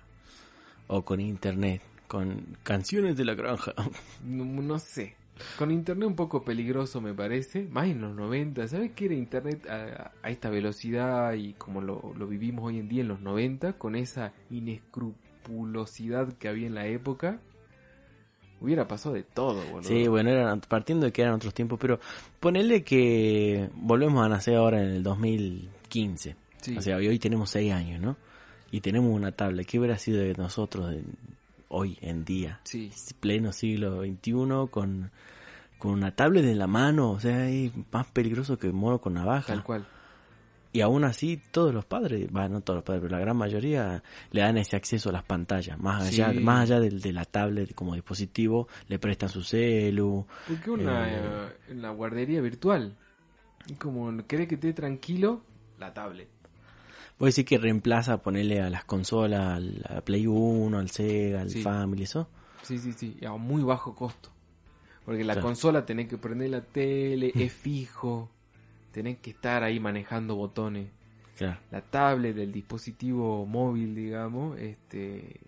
o 0.88 1.04
con 1.04 1.20
internet, 1.20 1.82
con 2.08 2.58
canciones 2.64 3.16
de 3.18 3.26
la 3.26 3.34
granja. 3.36 3.74
No, 4.24 4.46
no 4.46 4.80
sé. 4.80 5.16
Con 5.58 5.70
internet 5.72 6.08
un 6.08 6.16
poco 6.16 6.44
peligroso 6.46 7.02
me 7.02 7.14
parece, 7.14 7.68
más 7.70 7.88
en 7.88 8.00
los 8.02 8.16
90. 8.16 8.68
¿Sabes 8.70 8.92
qué 8.96 9.06
era 9.06 9.16
internet 9.16 9.68
a, 9.70 10.12
a 10.24 10.30
esta 10.30 10.50
velocidad 10.50 11.34
y 11.34 11.54
como 11.54 11.82
lo, 11.82 12.14
lo 12.18 12.26
vivimos 12.28 12.66
hoy 12.66 12.80
en 12.80 12.88
día 12.88 13.02
en 13.02 13.10
los 13.10 13.20
90? 13.20 13.74
Con 13.74 13.96
esa 13.98 14.32
inescrupulosidad 14.50 16.34
que 16.34 16.48
había 16.48 16.68
en 16.68 16.76
la 16.76 16.88
época. 16.88 17.40
Hubiera 18.62 18.88
pasado 18.88 19.14
de 19.16 19.24
todo, 19.24 19.62
boludo. 19.70 19.84
Sí, 19.90 20.08
bueno, 20.08 20.30
eran, 20.30 20.62
partiendo 20.62 21.06
de 21.06 21.12
que 21.12 21.22
eran 21.22 21.34
otros 21.36 21.54
tiempos, 21.54 21.78
pero 21.80 22.00
ponele 22.40 22.84
que 22.84 23.70
volvemos 23.76 24.26
a 24.26 24.30
nacer 24.30 24.56
ahora 24.56 24.82
en 24.82 24.88
el 24.92 25.04
2015. 25.04 26.36
Sí. 26.62 26.78
O 26.78 26.82
sea, 26.82 26.96
hoy 26.96 27.20
tenemos 27.20 27.50
6 27.52 27.74
años, 27.74 28.00
¿no? 28.02 28.16
Y 28.72 28.80
tenemos 28.82 29.12
una 29.14 29.34
tablet. 29.34 29.68
¿Qué 29.68 29.78
hubiera 29.78 29.98
sido 29.98 30.20
de 30.22 30.34
nosotros 30.36 30.94
en- 30.94 31.35
hoy 31.70 31.98
en 32.02 32.26
día? 32.26 32.60
Sí. 32.64 32.92
pleno 33.20 33.52
siglo 33.52 34.02
XXI 34.02 34.32
con, 34.72 35.12
con 35.78 35.92
una 35.92 36.16
tablet 36.16 36.46
en 36.46 36.60
la 36.60 36.68
mano, 36.68 37.12
o 37.12 37.20
sea, 37.20 37.50
es 37.50 37.72
más 37.92 38.08
peligroso 38.12 38.58
que 38.58 38.72
mono 38.72 39.00
con 39.00 39.14
navaja. 39.14 39.48
Tal 39.54 39.64
cual. 39.64 39.86
Y 40.72 40.82
aún 40.82 41.06
así, 41.06 41.42
todos 41.52 41.74
los 41.74 41.86
padres, 41.86 42.30
bueno, 42.30 42.50
no 42.50 42.62
todos 42.62 42.76
los 42.80 42.84
padres, 42.84 43.02
pero 43.04 43.16
la 43.16 43.22
gran 43.22 43.38
mayoría 43.38 44.04
le 44.32 44.42
dan 44.42 44.58
ese 44.58 44.76
acceso 44.76 45.08
a 45.10 45.14
las 45.14 45.24
pantallas. 45.24 45.80
Más 45.80 46.06
Sí. 46.10 46.22
allá, 46.22 46.38
más 46.42 46.64
allá 46.64 46.82
del, 46.82 47.00
de 47.00 47.14
la 47.14 47.24
tablet 47.24 47.74
como 47.74 47.94
dispositivo, 47.96 48.68
le 48.90 49.00
prestan 49.00 49.30
su 49.30 49.42
celu. 49.42 50.26
Porque 50.48 50.70
una 50.70 51.10
Eh. 51.10 51.50
eh, 51.70 51.76
la 51.76 51.92
guardería 51.92 52.42
virtual. 52.42 52.98
Y 53.68 53.76
como 53.76 54.28
querés 54.28 54.50
que 54.50 54.56
esté 54.56 54.74
tranquilo, 54.74 55.44
la 55.80 55.94
tablet. 55.94 56.28
Voy 57.18 57.28
a 57.28 57.30
decir 57.30 57.46
que 57.46 57.58
reemplaza 57.58 58.22
ponerle 58.22 58.62
a 58.62 58.70
las 58.70 58.84
consolas, 58.84 59.58
al 59.58 60.04
Play 60.04 60.28
1, 60.28 60.78
al 60.78 60.90
Sega, 60.90 61.42
al 61.42 61.50
Sí. 61.50 61.62
Family, 61.62 62.04
eso. 62.04 62.28
Sí, 62.64 62.78
sí, 62.78 62.92
sí, 62.94 63.18
a 63.26 63.32
muy 63.38 63.64
bajo 63.64 63.96
costo. 63.96 64.30
Porque 65.06 65.24
la 65.24 65.34
Claro. 65.34 65.48
consola 65.48 65.86
tenés 65.86 66.08
que 66.08 66.18
prender 66.18 66.50
la 66.50 66.62
tele, 66.62 67.32
es 67.36 67.54
fijo, 67.54 68.30
tenés 68.92 69.20
que 69.20 69.30
estar 69.30 69.64
ahí 69.64 69.80
manejando 69.80 70.36
botones. 70.36 70.88
Claro. 71.38 71.60
La 71.72 71.82
tablet, 71.82 72.38
el 72.38 72.52
dispositivo 72.52 73.46
móvil, 73.46 73.94
digamos, 73.96 74.58
este 74.60 75.40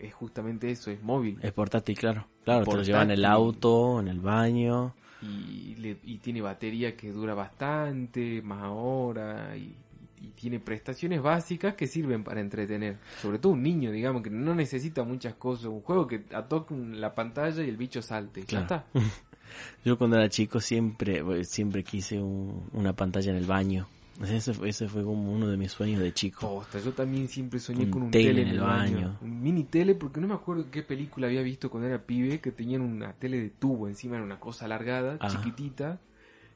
es 0.00 0.14
justamente 0.14 0.70
eso, 0.70 0.90
es 0.90 1.02
móvil. 1.02 1.38
Es 1.42 1.52
portátil, 1.52 1.96
claro. 1.98 2.26
Claro, 2.44 2.64
te 2.64 2.74
lo 2.76 2.82
llevan 2.82 3.10
en 3.10 3.10
el 3.12 3.16
Portátil. 3.22 3.44
auto, 3.46 4.00
en 4.00 4.08
el 4.08 4.20
baño. 4.20 4.94
Y, 5.20 5.76
le- 5.76 5.98
y 6.04 6.18
tiene 6.18 6.40
batería 6.40 6.96
que 6.96 7.12
dura 7.12 7.34
bastante, 7.34 8.40
más 8.42 8.62
ahora, 8.62 9.56
y, 9.56 9.76
y 10.22 10.28
tiene 10.28 10.60
prestaciones 10.60 11.20
básicas 11.20 11.74
que 11.74 11.86
sirven 11.86 12.22
para 12.24 12.40
entretener. 12.40 12.98
Sobre 13.20 13.38
todo 13.38 13.52
un 13.52 13.62
niño, 13.62 13.90
digamos, 13.90 14.22
que 14.22 14.30
no 14.30 14.54
necesita 14.54 15.02
muchas 15.04 15.34
cosas. 15.34 15.66
Un 15.66 15.80
juego 15.82 16.06
que 16.06 16.20
toque 16.48 16.74
la 16.76 17.14
pantalla 17.14 17.62
y 17.64 17.68
el 17.68 17.76
bicho 17.76 18.00
salte. 18.02 18.44
Claro. 18.44 18.66
Ya 18.68 18.76
está. 18.76 18.86
Yo 19.84 19.98
cuando 19.98 20.16
era 20.16 20.28
chico 20.28 20.60
siempre 20.60 21.22
pues, 21.22 21.48
siempre 21.48 21.82
quise 21.84 22.18
un- 22.20 22.68
una 22.72 22.94
pantalla 22.94 23.30
en 23.32 23.36
el 23.36 23.46
baño. 23.46 23.86
Ese, 24.22 24.52
fue- 24.54 24.68
ese 24.68 24.88
fue 24.88 25.02
como 25.02 25.32
uno 25.32 25.48
de 25.48 25.56
mis 25.56 25.72
sueños 25.72 26.00
de 26.00 26.12
chico. 26.12 26.40
Posta, 26.40 26.78
yo 26.78 26.92
también 26.92 27.28
siempre 27.28 27.58
soñé 27.58 27.84
Un 27.84 27.90
con 27.90 28.02
un 28.02 28.10
tele 28.10 28.28
tele, 28.28 28.42
en 28.42 28.48
el 28.48 28.60
baño. 28.60 28.94
baño. 28.96 29.18
Un 29.22 29.42
mini 29.42 29.64
tele, 29.64 29.94
porque 29.94 30.20
no 30.20 30.28
me 30.28 30.34
acuerdo 30.34 30.66
qué 30.70 30.82
película 30.82 31.26
había 31.26 31.42
visto 31.42 31.70
cuando 31.70 31.88
era 31.88 31.98
pibe, 32.02 32.38
que 32.40 32.52
tenían 32.52 32.82
una 32.82 33.14
tele 33.14 33.40
de 33.40 33.48
tubo 33.50 33.88
encima, 33.88 34.16
era 34.16 34.24
una 34.24 34.38
cosa 34.38 34.66
alargada, 34.66 35.18
chiquitita, 35.28 35.98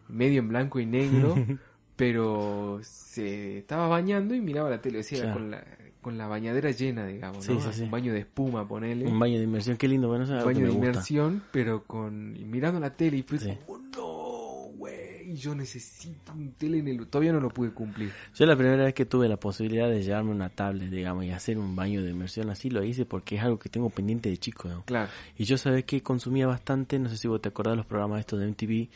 medio 0.08 0.38
en 0.40 0.48
blanco 0.48 0.78
y 0.80 0.86
negro, 0.86 1.34
pero 1.96 2.80
se 2.82 3.58
estaba 3.58 3.88
bañando 3.88 4.34
y 4.34 4.40
miraba 4.40 4.70
la 4.70 4.80
tele, 4.80 5.00
o 5.00 5.02
sea, 5.02 5.18
Claro. 5.22 5.32
con 5.34 5.50
la, 5.50 5.64
con 6.00 6.18
la 6.18 6.26
bañadera 6.28 6.70
llena, 6.70 7.06
digamos, 7.06 7.48
¿no? 7.48 7.60
sí, 7.60 7.68
sí. 7.72 7.82
Un 7.82 7.90
baño 7.90 8.12
de 8.12 8.20
espuma, 8.20 8.68
ponele. 8.68 9.06
Un 9.06 9.18
baño 9.18 9.38
de 9.38 9.44
inmersión, 9.44 9.76
qué 9.76 9.88
lindo, 9.88 10.08
bueno, 10.08 10.24
eso 10.24 10.34
es 10.36 10.42
Un 10.42 10.46
baño 10.46 10.60
de 10.66 10.66
gusta. 10.72 10.86
inmersión, 10.86 11.42
pero 11.50 11.82
con 11.84 12.36
y 12.36 12.44
mirando 12.44 12.78
la 12.78 12.90
tele 12.94 13.16
y 13.18 13.22
fue 13.22 13.38
como, 13.66 13.78
no, 13.96 14.76
güey, 14.76 15.34
yo 15.36 15.54
necesito 15.54 16.32
un 16.32 16.52
tele 16.52 16.78
en 16.78 16.88
el... 16.88 17.06
Todavía 17.08 17.32
no 17.32 17.40
lo 17.40 17.48
pude 17.48 17.70
cumplir. 17.72 18.12
Yo 18.34 18.46
la 18.46 18.54
primera 18.56 18.84
vez 18.84 18.94
que 18.94 19.04
tuve 19.06 19.28
la 19.28 19.38
posibilidad 19.38 19.88
de 19.88 20.02
llevarme 20.02 20.30
una 20.30 20.48
tablet, 20.50 20.90
digamos, 20.90 21.24
y 21.24 21.30
hacer 21.30 21.58
un 21.58 21.74
baño 21.74 22.02
de 22.02 22.10
inmersión 22.10 22.50
así, 22.50 22.70
lo 22.70 22.84
hice 22.84 23.04
porque 23.06 23.36
es 23.36 23.42
algo 23.42 23.58
que 23.58 23.68
tengo 23.68 23.90
pendiente 23.90 24.28
de 24.28 24.36
chico, 24.36 24.68
¿no? 24.68 24.84
Claro. 24.84 25.10
Y 25.36 25.44
yo 25.44 25.56
sabes 25.58 25.84
que 25.84 26.02
consumía 26.02 26.46
bastante, 26.46 26.98
no 26.98 27.08
sé 27.08 27.16
si 27.16 27.26
vos 27.26 27.40
te 27.42 27.48
acordás 27.48 27.72
de 27.72 27.76
los 27.78 27.86
programas 27.86 28.20
estos 28.20 28.38
de 28.38 28.46
MTV, 28.46 28.88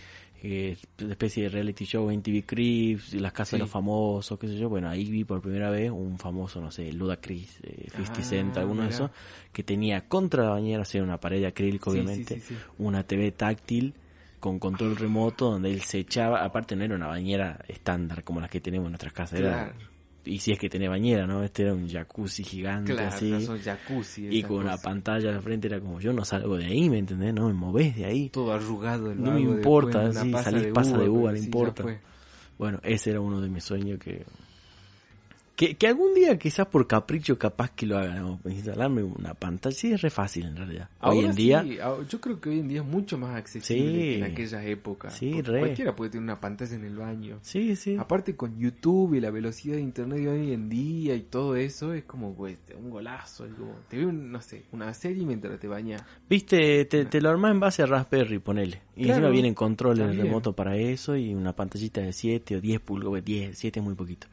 eh, 0.43 0.77
especie 0.99 1.45
de 1.45 1.49
reality 1.51 1.85
show, 1.85 2.11
MTV 2.11 2.45
Cribs, 2.47 3.15
y 3.15 3.19
las 3.19 3.33
casas 3.33 3.51
Sí. 3.51 3.57
de 3.57 3.61
los 3.61 3.71
famosos, 3.71 4.39
qué 4.39 4.49
sé 4.49 4.57
yo. 4.57 4.69
Bueno, 4.69 4.89
ahí 4.89 5.05
vi 5.11 5.25
por 5.25 5.41
primera 5.41 5.71
vez 5.71 5.91
un 5.91 6.19
famoso, 6.19 6.61
no 6.61 6.71
sé, 6.71 6.93
Ludacris, 6.93 7.59
eh, 7.63 7.89
50 7.95 8.21
Ah, 8.21 8.25
Cent, 8.25 8.57
alguno 8.59 8.83
de 8.83 8.89
esos, 8.91 9.11
que 9.53 9.63
tenía 9.63 10.09
contra 10.09 10.45
la 10.45 10.51
bañera, 10.51 10.83
o 10.83 10.85
sea, 10.85 11.03
una 11.03 11.19
pared 11.19 11.41
de 11.41 11.47
acrílico, 11.49 11.91
Sí, 11.91 11.99
obviamente, 11.99 12.41
sí, 12.41 12.57
una 12.79 13.03
TV 13.05 13.33
táctil 13.33 13.95
con 14.39 14.59
control 14.59 14.97
remoto 14.97 15.51
donde 15.51 15.71
él 15.71 15.83
se 15.83 15.99
echaba, 15.99 16.43
aparte 16.45 16.75
no 16.75 16.85
era 16.85 16.95
una 16.95 17.09
bañera 17.09 17.63
estándar 17.69 18.25
como 18.25 18.41
las 18.41 18.49
que 18.49 18.61
tenemos 18.61 18.87
en 18.87 18.93
nuestras 18.93 19.13
casas, 19.13 19.39
era, 19.41 19.49
Claro. 19.73 19.90
Y 20.25 20.39
si 20.39 20.53
es 20.53 20.59
que 20.59 20.69
tenía 20.69 20.91
bañera, 20.91 21.27
¿no? 21.27 21.43
Este 21.43 21.63
era 21.63 21.75
un 21.75 21.89
jacuzzi 21.89 22.45
gigante 22.45 22.93
Claro, 22.93 23.09
así. 23.09 23.31
no 23.31 23.41
son 23.41 23.59
jacuzzi. 23.61 24.29
Y 24.29 24.43
con 24.43 24.63
cosas. 24.63 24.83
pantalla 24.83 25.31
al 25.31 25.43
frente 25.43 25.69
era 25.69 25.81
como, 25.81 26.01
yo 26.01 26.13
no 26.13 26.25
salgo 26.25 26.57
de 26.57 26.67
ahí, 26.67 26.91
¿me 26.91 26.99
entendés? 26.99 27.33
No 27.35 27.47
me 27.47 27.55
movés 27.55 27.97
de 27.97 28.05
ahí. 28.05 28.29
Todo 28.29 28.53
arrugado 28.53 29.11
el 29.11 29.23
No 29.23 29.33
me 29.33 29.41
importa, 29.41 30.13
sí, 30.13 30.31
pasa 30.31 30.51
salís 30.51 30.73
pasa 30.73 30.99
de 30.99 31.09
uva, 31.09 31.33
no 31.33 31.39
sí, 31.39 31.45
importa. 31.45 31.85
Bueno, 32.59 32.79
ese 32.83 33.11
era 33.11 33.21
uno 33.21 33.41
de 33.41 33.49
mis 33.49 33.65
sueños 33.65 33.99
que... 33.99 34.25
Que, 35.61 35.75
que 35.75 35.87
algún 35.89 36.15
día, 36.15 36.39
quizás 36.39 36.67
por 36.69 36.87
capricho, 36.87 37.39
capaz 37.39 37.73
que 37.73 37.85
lo 37.85 37.99
hagan. 37.99 38.39
Instalarme 38.47 39.03
una 39.03 39.35
pantalla. 39.35 39.77
Sí, 39.77 39.93
es 39.93 40.01
re 40.01 40.09
fácil 40.09 40.47
en 40.47 40.57
realidad. 40.57 40.89
hoy 41.03 41.19
en 41.19 41.35
día... 41.35 41.63
sí, 41.63 41.77
ah, 41.83 41.97
yo 42.09 42.19
creo 42.19 42.41
que 42.41 42.49
hoy 42.49 42.61
en 42.61 42.69
día 42.69 42.81
es 42.81 42.87
mucho 42.87 43.19
más 43.19 43.37
accesible 43.37 43.91
Sí. 43.93 43.99
que 43.99 44.17
en 44.17 44.25
aquellas 44.25 44.65
épocas. 44.65 45.13
Sí, 45.19 45.43
re. 45.43 45.59
Cualquiera 45.59 45.95
puede 45.95 46.13
tener 46.13 46.23
una 46.25 46.41
pantalla 46.41 46.75
en 46.75 46.85
el 46.87 46.97
baño. 46.97 47.41
Sí, 47.43 47.77
sí. 47.77 47.95
Aparte 47.99 48.35
con 48.37 48.59
YouTube 48.59 49.13
y 49.17 49.21
la 49.21 49.31
velocidad 49.31 49.75
de 49.77 49.83
internet 49.83 50.21
de 50.21 50.29
hoy 50.31 50.53
en 50.55 50.71
día 50.71 51.15
y 51.15 51.21
todo 51.25 51.55
eso, 51.57 51.93
es 51.93 52.05
como 52.05 52.35
pues, 52.35 52.57
un 52.79 52.89
golazo. 52.89 53.45
Es 53.45 53.53
como, 53.53 53.75
te 53.91 53.99
veo, 53.99 54.09
un- 54.09 54.33
no 54.33 54.41
sé, 54.41 54.65
una 54.73 54.95
serie 54.95 55.27
mientras 55.27 55.61
te 55.61 55.69
bañas. 55.69 56.03
Viste, 56.27 56.87
te, 56.87 57.05
te 57.05 57.21
lo 57.21 57.29
armás 57.29 57.51
en 57.53 57.61
base 57.61 57.83
a 57.83 57.87
Raspberry, 57.87 58.39
ponele. 58.39 58.81
Y 58.97 59.05
Claro, 59.05 59.17
encima 59.19 59.29
vienen 59.31 59.53
controles 59.53 60.17
remoto 60.17 60.55
para 60.55 60.75
eso 60.79 61.17
y 61.17 61.35
una 61.35 61.55
pantallita 61.55 62.01
de 62.01 62.15
7 62.15 62.57
o 62.57 62.61
10 62.63 62.81
pulgadas. 62.81 63.23
10, 63.27 63.59
7 63.59 63.81
es 63.81 63.85
muy 63.85 63.95
poquito. 63.95 64.27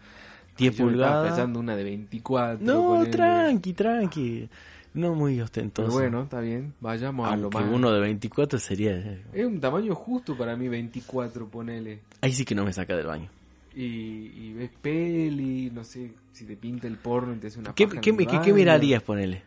10 0.57 0.75
Yo 0.75 0.85
me 0.85 0.91
estaba 0.93 1.11
pulgadas. 1.11 1.27
flasheando 1.27 1.59
una 1.59 1.75
de 1.75 1.83
24. 1.83 2.65
No, 2.65 3.05
tranqui, 3.09 3.73
tranqui. 3.73 4.49
No 4.93 5.13
muy 5.13 5.33
Pero 5.33 5.45
ostentoso. 5.45 5.91
bueno, 5.91 6.23
está 6.23 6.39
bien, 6.39 6.73
vayamos 6.79 7.27
a 7.27 7.35
lo 7.37 7.43
Aunque 7.43 7.59
más. 7.59 7.71
uno 7.71 7.91
de 7.91 7.99
24 7.99 8.57
sería... 8.57 8.91
eh, 8.97 9.21
Es 9.33 9.45
un 9.45 9.59
tamaño 9.59 9.93
justo 9.93 10.35
para 10.35 10.55
mí 10.55 10.67
24, 10.67 11.47
ponele. 11.47 11.99
Ahí 12.21 12.33
sí 12.33 12.43
que 12.45 12.55
no 12.55 12.65
me 12.65 12.73
saca 12.73 12.95
del 12.95 13.05
baño. 13.05 13.29
Y, 13.75 13.83
y 13.83 14.53
ves 14.57 14.71
peli, 14.81 15.69
no 15.71 15.83
sé, 15.83 16.11
si 16.31 16.45
te 16.45 16.57
pinta 16.57 16.87
el 16.87 16.97
porno 16.97 17.33
y 17.35 17.37
te 17.37 17.47
hace 17.47 17.59
una 17.59 17.75
¿Qué, 17.75 17.85
paja 17.85 17.97
en 17.97 18.01
qué, 18.01 18.09
el 18.09 18.17
qué- 18.17 18.25
qué 18.25 18.37
baño. 18.37 18.55
mirarías, 18.55 19.03
ponele? 19.03 19.43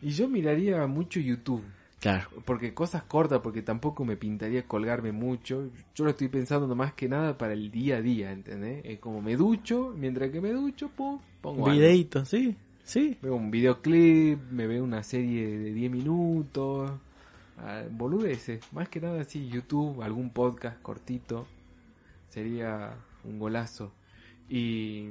Y 0.00 0.10
yo 0.10 0.26
miraría 0.26 0.86
mucho 0.86 1.20
YouTube. 1.20 1.62
Claro. 2.04 2.28
Porque 2.44 2.74
cosas 2.74 3.02
cortas, 3.04 3.40
porque 3.40 3.62
tampoco 3.62 4.04
me 4.04 4.18
pintaría 4.18 4.68
colgarme 4.68 5.10
mucho. 5.10 5.70
Yo 5.94 6.04
lo 6.04 6.10
estoy 6.10 6.28
pensando 6.28 6.76
más 6.76 6.92
que 6.92 7.08
nada 7.08 7.38
para 7.38 7.54
el 7.54 7.70
día 7.70 7.96
a 7.96 8.02
día, 8.02 8.30
¿entendés? 8.30 8.82
Es 8.84 8.98
como 8.98 9.22
me 9.22 9.36
ducho, 9.36 9.94
mientras 9.96 10.30
que 10.30 10.42
me 10.42 10.52
ducho, 10.52 10.90
pum, 10.90 11.18
pongo 11.40 11.64
algo. 11.64 11.78
Videíto, 11.78 12.26
sí, 12.26 12.58
sí. 12.82 13.16
Veo 13.22 13.34
un 13.36 13.50
videoclip, 13.50 14.38
me 14.50 14.66
veo 14.66 14.84
una 14.84 15.02
serie 15.02 15.46
de 15.56 15.72
10 15.72 15.92
minutos, 15.92 16.92
ah, 17.56 17.84
boludeces. 17.90 18.60
Más 18.74 18.90
que 18.90 19.00
nada 19.00 19.22
así, 19.22 19.48
YouTube, 19.48 20.02
algún 20.02 20.28
podcast 20.28 20.82
cortito, 20.82 21.46
sería 22.28 22.98
un 23.24 23.38
golazo. 23.38 23.94
Y... 24.50 25.08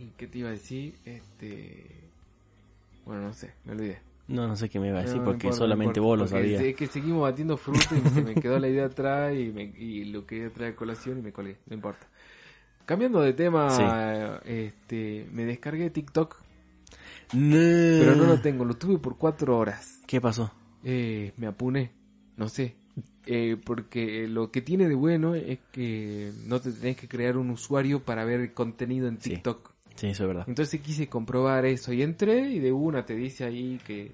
¿Y 0.00 0.06
qué 0.16 0.26
te 0.26 0.38
iba 0.38 0.48
a 0.48 0.52
decir? 0.52 0.96
Este... 1.04 1.86
Bueno, 3.06 3.22
no 3.22 3.32
sé, 3.32 3.52
me 3.64 3.70
olvidé. 3.70 4.09
No, 4.30 4.46
no 4.46 4.54
sé 4.56 4.68
qué 4.68 4.78
me 4.78 4.88
iba 4.88 4.98
a 4.98 5.02
decir 5.02 5.18
No, 5.18 5.24
porque 5.24 5.48
importa, 5.48 5.58
solamente 5.58 5.98
importa, 6.00 6.22
vos 6.22 6.30
lo 6.32 6.38
sabías. 6.38 6.62
Es 6.62 6.76
que 6.76 6.86
seguimos 6.86 7.22
batiendo 7.22 7.56
fruta 7.56 7.96
y 7.96 8.08
se 8.10 8.22
me 8.22 8.34
quedó 8.34 8.58
la 8.58 8.68
idea 8.68 8.84
atrás 8.86 9.34
y, 9.34 9.50
me, 9.50 9.64
y 9.64 10.04
lo 10.04 10.24
quería 10.24 10.50
traer 10.52 10.74
colación 10.76 11.18
y 11.18 11.22
me 11.22 11.32
colgué, 11.32 11.58
no 11.66 11.74
importa. 11.74 12.06
Cambiando 12.86 13.20
de 13.20 13.32
tema, 13.32 13.70
Sí. 13.70 13.82
este, 14.44 15.26
me 15.32 15.44
descargué 15.44 15.90
TikTok, 15.90 16.36
No. 17.32 17.56
pero 17.56 18.16
no 18.16 18.24
lo 18.24 18.40
tengo, 18.40 18.64
lo 18.64 18.74
tuve 18.74 18.98
por 18.98 19.16
cuatro 19.18 19.58
horas. 19.58 20.00
¿Qué 20.06 20.20
pasó? 20.20 20.52
Eh, 20.84 21.32
me 21.36 21.46
apuné, 21.46 21.90
no 22.36 22.48
sé. 22.48 22.76
Eh, 23.26 23.56
porque 23.64 24.26
lo 24.28 24.50
que 24.50 24.62
tiene 24.62 24.88
de 24.88 24.94
bueno 24.94 25.34
es 25.34 25.58
que 25.72 26.32
no 26.46 26.58
te 26.60 26.72
tenés 26.72 26.96
que 26.96 27.06
crear 27.06 27.36
un 27.36 27.50
usuario 27.50 28.00
para 28.00 28.24
ver 28.24 28.52
contenido 28.54 29.08
en. 29.08 29.18
TikTok. 29.18 29.68
Sí, 29.68 29.74
eso 29.96 30.24
es 30.24 30.28
verdad. 30.28 30.44
Entonces 30.46 30.80
quise 30.80 31.08
comprobar 31.08 31.64
eso 31.64 31.92
y 31.92 32.02
entré 32.02 32.50
y 32.50 32.58
de 32.58 32.72
una 32.72 33.04
te 33.04 33.14
dice 33.14 33.44
ahí 33.44 33.78
que 33.86 34.12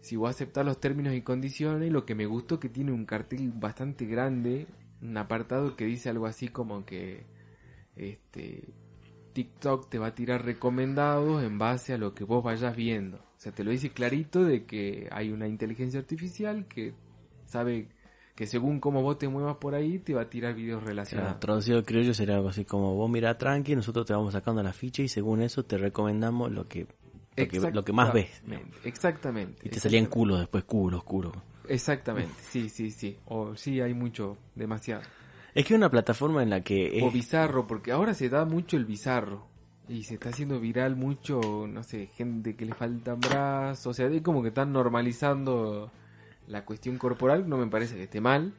si 0.00 0.16
vos 0.16 0.30
aceptás 0.30 0.64
los 0.64 0.78
términos 0.78 1.14
y 1.14 1.22
condiciones, 1.22 1.90
lo 1.90 2.04
que 2.04 2.14
me 2.14 2.26
gustó 2.26 2.60
que 2.60 2.68
tiene 2.68 2.92
un 2.92 3.06
cartel 3.06 3.50
bastante 3.52 4.06
grande, 4.06 4.66
un 5.02 5.16
apartado 5.16 5.74
que 5.74 5.84
dice 5.84 6.10
algo 6.10 6.26
así 6.26 6.48
como 6.48 6.84
que 6.84 7.24
este 7.96 8.64
TikTok 9.32 9.88
te 9.88 9.98
va 9.98 10.08
a 10.08 10.14
tirar 10.14 10.44
recomendados 10.44 11.42
en 11.42 11.58
base 11.58 11.92
a 11.92 11.98
lo 11.98 12.14
que 12.14 12.24
vos 12.24 12.44
vayas 12.44 12.76
viendo. 12.76 13.18
O 13.18 13.38
sea, 13.38 13.52
te 13.52 13.64
lo 13.64 13.70
dice 13.70 13.90
clarito 13.90 14.44
de 14.44 14.64
que 14.64 15.08
hay 15.10 15.30
una 15.30 15.48
inteligencia 15.48 16.00
artificial 16.00 16.66
que 16.66 16.94
sabe 17.46 17.88
que 18.36 18.46
según 18.46 18.78
cómo 18.78 19.02
vos 19.02 19.18
te 19.18 19.26
muevas 19.28 19.56
por 19.56 19.74
ahí 19.74 19.98
te 19.98 20.14
va 20.14 20.20
a 20.22 20.30
tirar 20.30 20.54
videos 20.54 20.78
Claro, 20.80 20.90
relacionados. 20.90 21.40
traducido 21.40 21.78
al 21.78 21.84
criollo 21.84 22.14
sería 22.14 22.36
algo 22.36 22.50
así 22.50 22.64
como 22.64 22.94
vos 22.94 23.10
mirá 23.10 23.36
tranqui, 23.36 23.74
nosotros 23.74 24.06
te 24.06 24.12
vamos 24.12 24.34
sacando 24.34 24.62
la 24.62 24.72
ficha 24.72 25.02
y 25.02 25.08
según 25.08 25.40
eso 25.42 25.64
te 25.64 25.78
recomendamos 25.78 26.52
lo 26.52 26.68
que 26.68 26.86
lo 27.36 27.48
que, 27.48 27.60
lo 27.72 27.84
que 27.84 27.92
más 27.92 28.12
ves. 28.14 28.30
Exactamente, 28.30 28.88
Exactamente. 28.88 29.62
Y 29.64 29.70
te 29.70 29.80
salían 29.80 30.06
culos 30.06 30.38
después, 30.38 30.64
culos, 30.64 31.02
culos. 31.04 31.32
Exactamente, 31.68 32.32
sí, 32.40 32.68
sí, 32.68 32.90
sí. 32.90 33.18
O 33.26 33.56
sí, 33.56 33.80
hay 33.80 33.92
mucho, 33.92 34.38
demasiado. 34.54 35.02
Es 35.54 35.66
que 35.66 35.74
es 35.74 35.78
una 35.78 35.90
plataforma 35.90 36.42
en 36.42 36.50
la 36.50 36.62
que... 36.62 37.00
O 37.02 37.10
bizarro, 37.10 37.66
porque 37.66 37.90
ahora 37.92 38.14
se 38.14 38.28
da 38.28 38.44
mucho 38.44 38.76
el 38.76 38.84
bizarro. 38.84 39.48
Y 39.88 40.04
se 40.04 40.14
está 40.14 40.30
haciendo 40.30 40.58
viral 40.60 40.96
mucho, 40.96 41.66
no 41.68 41.82
sé, 41.82 42.06
gente 42.06 42.56
que 42.56 42.64
le 42.64 42.74
faltan 42.74 43.20
brazos. 43.20 43.86
O 43.86 43.92
sea, 43.94 44.06
es 44.06 44.22
como 44.22 44.42
que 44.42 44.48
están 44.48 44.72
normalizando 44.72 45.90
la 46.48 46.64
cuestión 46.64 46.98
corporal. 46.98 47.48
No 47.48 47.56
me 47.56 47.66
parece 47.66 47.96
que 47.96 48.04
esté 48.04 48.20
mal. 48.20 48.54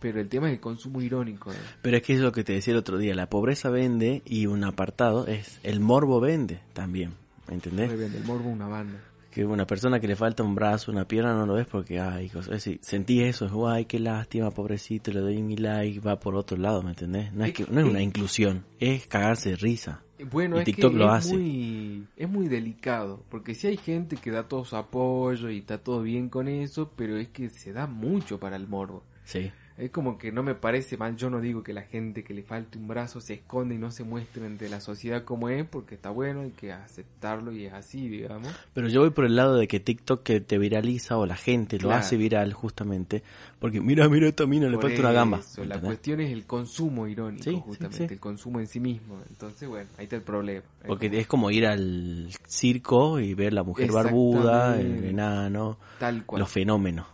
Pero 0.00 0.20
el 0.20 0.28
tema 0.28 0.48
es 0.48 0.54
el 0.54 0.60
consumo 0.60 1.00
irónico. 1.00 1.50
¿eh? 1.50 1.56
Pero 1.80 1.96
es 1.96 2.02
que 2.02 2.12
es 2.12 2.20
lo 2.20 2.30
que 2.30 2.44
te 2.44 2.52
decía 2.52 2.72
el 2.72 2.78
otro 2.78 2.98
día, 2.98 3.14
la 3.14 3.30
pobreza 3.30 3.70
vende 3.70 4.20
y 4.26 4.44
un 4.44 4.62
apartado 4.62 5.26
es 5.26 5.60
el 5.62 5.80
morbo 5.80 6.20
vende 6.20 6.60
también, 6.74 7.14
¿me 7.48 7.54
entendés? 7.54 7.90
Revende 7.90 8.18
el 8.18 8.24
morbo 8.24 8.50
una 8.50 8.68
banda. 8.68 9.00
Que 9.30 9.46
una 9.46 9.66
persona 9.66 10.00
que 10.00 10.06
le 10.06 10.14
falta 10.14 10.42
un 10.42 10.54
brazo, 10.54 10.92
una 10.92 11.08
pierna, 11.08 11.32
no 11.32 11.46
lo 11.46 11.54
ves 11.54 11.66
porque, 11.66 12.00
ay, 12.00 12.28
cosas 12.28 12.56
así. 12.56 12.78
Sentí 12.82 13.22
eso, 13.22 13.46
es, 13.46 13.52
ay, 13.66 13.86
qué 13.86 13.98
lástima, 13.98 14.50
pobrecito, 14.50 15.10
le 15.10 15.20
doy 15.20 15.42
mi 15.42 15.56
like, 15.56 16.00
va 16.00 16.20
por 16.20 16.36
otro 16.36 16.58
lado, 16.58 16.82
¿me 16.82 16.90
entendés? 16.90 17.32
No 17.32 17.44
es, 17.44 17.54
que, 17.54 17.64
no 17.70 17.80
es 17.80 17.86
una 17.86 18.02
inclusión, 18.02 18.66
es 18.78 19.06
cagarse 19.06 19.50
de 19.50 19.56
risa. 19.56 20.02
Bueno, 20.24 20.58
Y 20.58 20.60
es 20.60 20.64
TikTok 20.64 20.92
que 20.92 20.94
lo 20.94 21.06
es 21.06 21.10
hace. 21.10 21.36
muy 21.36 22.08
es 22.16 22.28
muy 22.28 22.48
delicado, 22.48 23.24
porque 23.30 23.54
si 23.54 23.66
hay 23.68 23.76
gente 23.76 24.16
que 24.16 24.30
da 24.30 24.48
todo 24.48 24.64
su 24.64 24.76
apoyo 24.76 25.50
y 25.50 25.58
está 25.58 25.78
todo 25.82 26.02
bien 26.02 26.28
con 26.28 26.48
eso, 26.48 26.92
pero 26.96 27.16
es 27.16 27.28
que 27.28 27.50
se 27.50 27.72
da 27.72 27.86
mucho 27.86 28.38
para 28.40 28.56
el 28.56 28.66
morbo. 28.68 29.04
Sí. 29.24 29.52
Es 29.76 29.90
como 29.90 30.18
que 30.18 30.30
no 30.30 30.42
me 30.44 30.54
parece 30.54 30.96
mal, 30.96 31.16
yo 31.16 31.30
no 31.30 31.40
digo 31.40 31.64
que 31.64 31.72
la 31.72 31.82
gente 31.82 32.22
que 32.22 32.32
le 32.32 32.42
falte 32.42 32.78
un 32.78 32.86
brazo 32.86 33.20
se 33.20 33.34
esconde 33.34 33.74
y 33.74 33.78
no 33.78 33.90
se 33.90 34.04
muestre 34.04 34.46
ante 34.46 34.68
la 34.68 34.80
sociedad 34.80 35.24
como 35.24 35.48
es, 35.48 35.66
porque 35.66 35.96
está 35.96 36.10
bueno, 36.10 36.42
hay 36.42 36.52
que 36.52 36.72
aceptarlo 36.72 37.50
y 37.50 37.66
es 37.66 37.72
así, 37.72 38.08
digamos. 38.08 38.54
Pero 38.72 38.88
yo 38.88 39.00
voy 39.00 39.10
por 39.10 39.24
el 39.24 39.34
lado 39.34 39.56
de 39.56 39.66
que 39.66 39.80
TikTok 39.80 40.22
que 40.22 40.40
te 40.40 40.58
viraliza 40.58 41.18
o 41.18 41.26
la 41.26 41.36
gente 41.36 41.78
lo 41.78 41.92
hace 41.92 42.16
viral 42.16 42.52
justamente 42.52 43.22
porque 43.64 43.80
mira, 43.80 44.06
mira 44.10 44.28
esta 44.28 44.44
mina, 44.44 44.68
le 44.68 44.78
falta 44.78 45.00
una 45.00 45.12
gamba. 45.12 45.38
eso, 45.38 45.64
la 45.64 45.80
cuestión 45.80 46.20
es 46.20 46.30
el 46.30 46.44
consumo 46.44 47.06
irónico, 47.06 47.44
Sí, 47.44 47.62
justamente, 47.64 48.08
sí. 48.08 48.12
el 48.12 48.20
consumo 48.20 48.60
en 48.60 48.66
sí 48.66 48.78
mismo. 48.78 49.18
Entonces, 49.30 49.66
bueno, 49.66 49.88
ahí 49.96 50.04
está 50.04 50.16
el 50.16 50.22
problema. 50.22 50.62
Porque 50.86 51.08
como 51.08 51.18
es 51.20 51.26
como 51.26 51.50
ir 51.50 51.66
al 51.66 52.28
circo 52.46 53.18
y 53.18 53.32
ver 53.32 53.54
la 53.54 53.62
mujer 53.62 53.90
barbuda, 53.90 54.78
el 54.78 55.04
enano, 55.06 55.78
tal 55.98 56.26
cual. 56.26 56.40
los 56.40 56.50
fenómenos. 56.50 57.06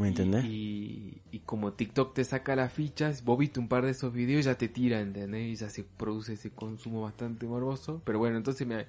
¿Me 0.00 0.08
entendés? 0.08 0.46
Y, 0.46 1.22
y 1.30 1.40
como 1.40 1.72
TikTok 1.74 2.14
te 2.14 2.24
saca 2.24 2.56
las 2.56 2.72
fichas, 2.72 3.24
vos 3.24 3.38
viste 3.38 3.60
un 3.60 3.68
par 3.68 3.84
de 3.84 3.90
esos 3.92 4.12
videos 4.12 4.40
y 4.42 4.44
ya 4.44 4.56
te 4.56 4.68
tira, 4.68 5.00
¿entendés? 5.00 5.48
Y 5.52 5.56
ya 5.56 5.68
se 5.70 5.84
produce 5.84 6.34
ese 6.34 6.50
consumo 6.50 7.02
bastante 7.02 7.46
morboso. 7.46 8.02
Pero 8.04 8.18
bueno, 8.18 8.36
entonces 8.38 8.66
me, 8.66 8.86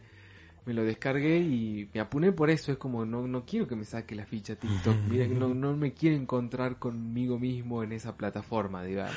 me 0.65 0.73
lo 0.73 0.83
descargué 0.83 1.39
y 1.39 1.89
me 1.93 1.99
apuné 2.01 2.31
por 2.31 2.49
eso. 2.49 2.71
Es 2.71 2.77
como, 2.77 3.05
no, 3.05 3.27
no 3.27 3.45
quiero 3.45 3.67
que 3.67 3.75
me 3.75 3.85
saque 3.85 4.15
la 4.15 4.25
ficha 4.25 4.55
TikTok. 4.55 5.03
Mira, 5.07 5.27
no, 5.27 5.53
no 5.53 5.75
me 5.77 5.93
quiero 5.93 6.15
encontrar 6.17 6.79
conmigo 6.79 7.39
mismo 7.39 7.83
en 7.83 7.91
esa 7.93 8.17
plataforma, 8.17 8.83
digamos. 8.83 9.15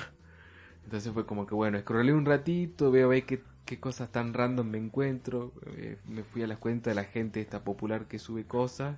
Entonces 0.85 1.13
fue 1.13 1.27
como 1.27 1.47
que, 1.47 1.55
bueno, 1.55 1.79
scrollé 1.81 2.13
un 2.13 2.27
ratito, 2.27 2.91
veo 2.91 3.13
a 3.13 3.21
qué, 3.23 3.43
qué 3.65 3.81
cosas 3.81 4.11
tan 4.13 4.35
random 4.35 4.69
me 4.69 4.79
encuentro. 4.79 5.53
eh, 5.77 5.99
me 6.09 6.25
fui 6.25 6.43
a 6.43 6.47
las 6.47 6.59
cuentas 6.59 6.93
de 6.93 6.97
la 7.03 7.05
gente 7.09 7.41
esta 7.41 7.65
popular 7.65 8.07
que 8.09 8.19
sube 8.19 8.45
cosas. 8.47 8.97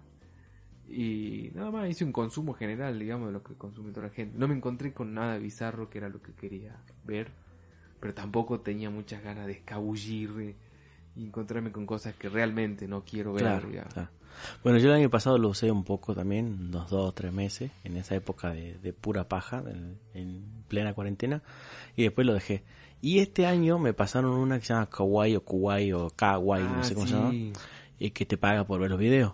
Y 0.88 1.50
nada 1.54 1.70
más 1.70 1.88
hice 1.90 2.04
un 2.04 2.12
consumo 2.12 2.54
general, 2.54 2.98
digamos, 2.98 3.26
de 3.28 3.32
lo 3.32 3.42
que 3.42 3.54
consume 3.54 3.90
toda 3.90 4.06
la 4.06 4.12
gente. 4.12 4.38
No 4.38 4.46
me 4.48 4.54
encontré 4.54 4.92
con 4.92 5.14
nada 5.14 5.36
bizarro 5.38 5.90
que 5.90 5.98
era 5.98 6.08
lo 6.08 6.22
que 6.22 6.32
quería 6.32 6.76
ver, 7.04 7.30
pero 8.00 8.14
tampoco 8.14 8.60
tenía 8.60 8.88
muchas 8.90 9.22
ganas 9.22 9.46
de 9.46 9.52
escabullirme 9.52 10.54
y 11.16 11.24
encontrarme 11.24 11.72
con 11.72 11.86
cosas 11.86 12.14
que 12.14 12.28
realmente 12.28 12.86
no 12.86 13.04
quiero 13.04 13.32
ver. 13.32 13.42
Claro, 13.42 13.68
claro. 13.70 14.10
Bueno, 14.62 14.78
yo 14.78 14.88
el 14.90 14.94
año 14.96 15.08
pasado 15.10 15.38
lo 15.38 15.48
usé 15.48 15.70
un 15.70 15.82
poco 15.82 16.14
también, 16.14 16.68
unos 16.68 16.90
dos 16.90 17.08
o 17.08 17.12
tres 17.12 17.32
meses, 17.32 17.70
en 17.84 17.96
esa 17.96 18.14
época 18.14 18.50
de, 18.52 18.74
de 18.78 18.92
pura 18.92 19.26
paja, 19.28 19.64
en, 19.66 19.98
en 20.12 20.44
plena 20.68 20.92
cuarentena, 20.92 21.42
y 21.96 22.02
después 22.02 22.26
lo 22.26 22.34
dejé. 22.34 22.62
Y 23.00 23.20
este 23.20 23.46
año 23.46 23.78
me 23.78 23.94
pasaron 23.94 24.32
una 24.32 24.58
que 24.60 24.66
se 24.66 24.74
llama 24.74 24.90
Kawaii 24.90 25.36
o 25.36 25.40
Kuwai 25.42 25.92
o 25.94 26.10
Kawaii, 26.10 26.64
no 26.64 26.80
Ah, 26.80 26.84
sé 26.84 26.94
cómo 26.94 27.06
se 27.06 27.14
llama, 27.14 27.32
y 27.98 28.10
que 28.10 28.26
te 28.26 28.36
paga 28.36 28.64
por 28.64 28.78
ver 28.78 28.90
los 28.90 28.98
videos 29.00 29.32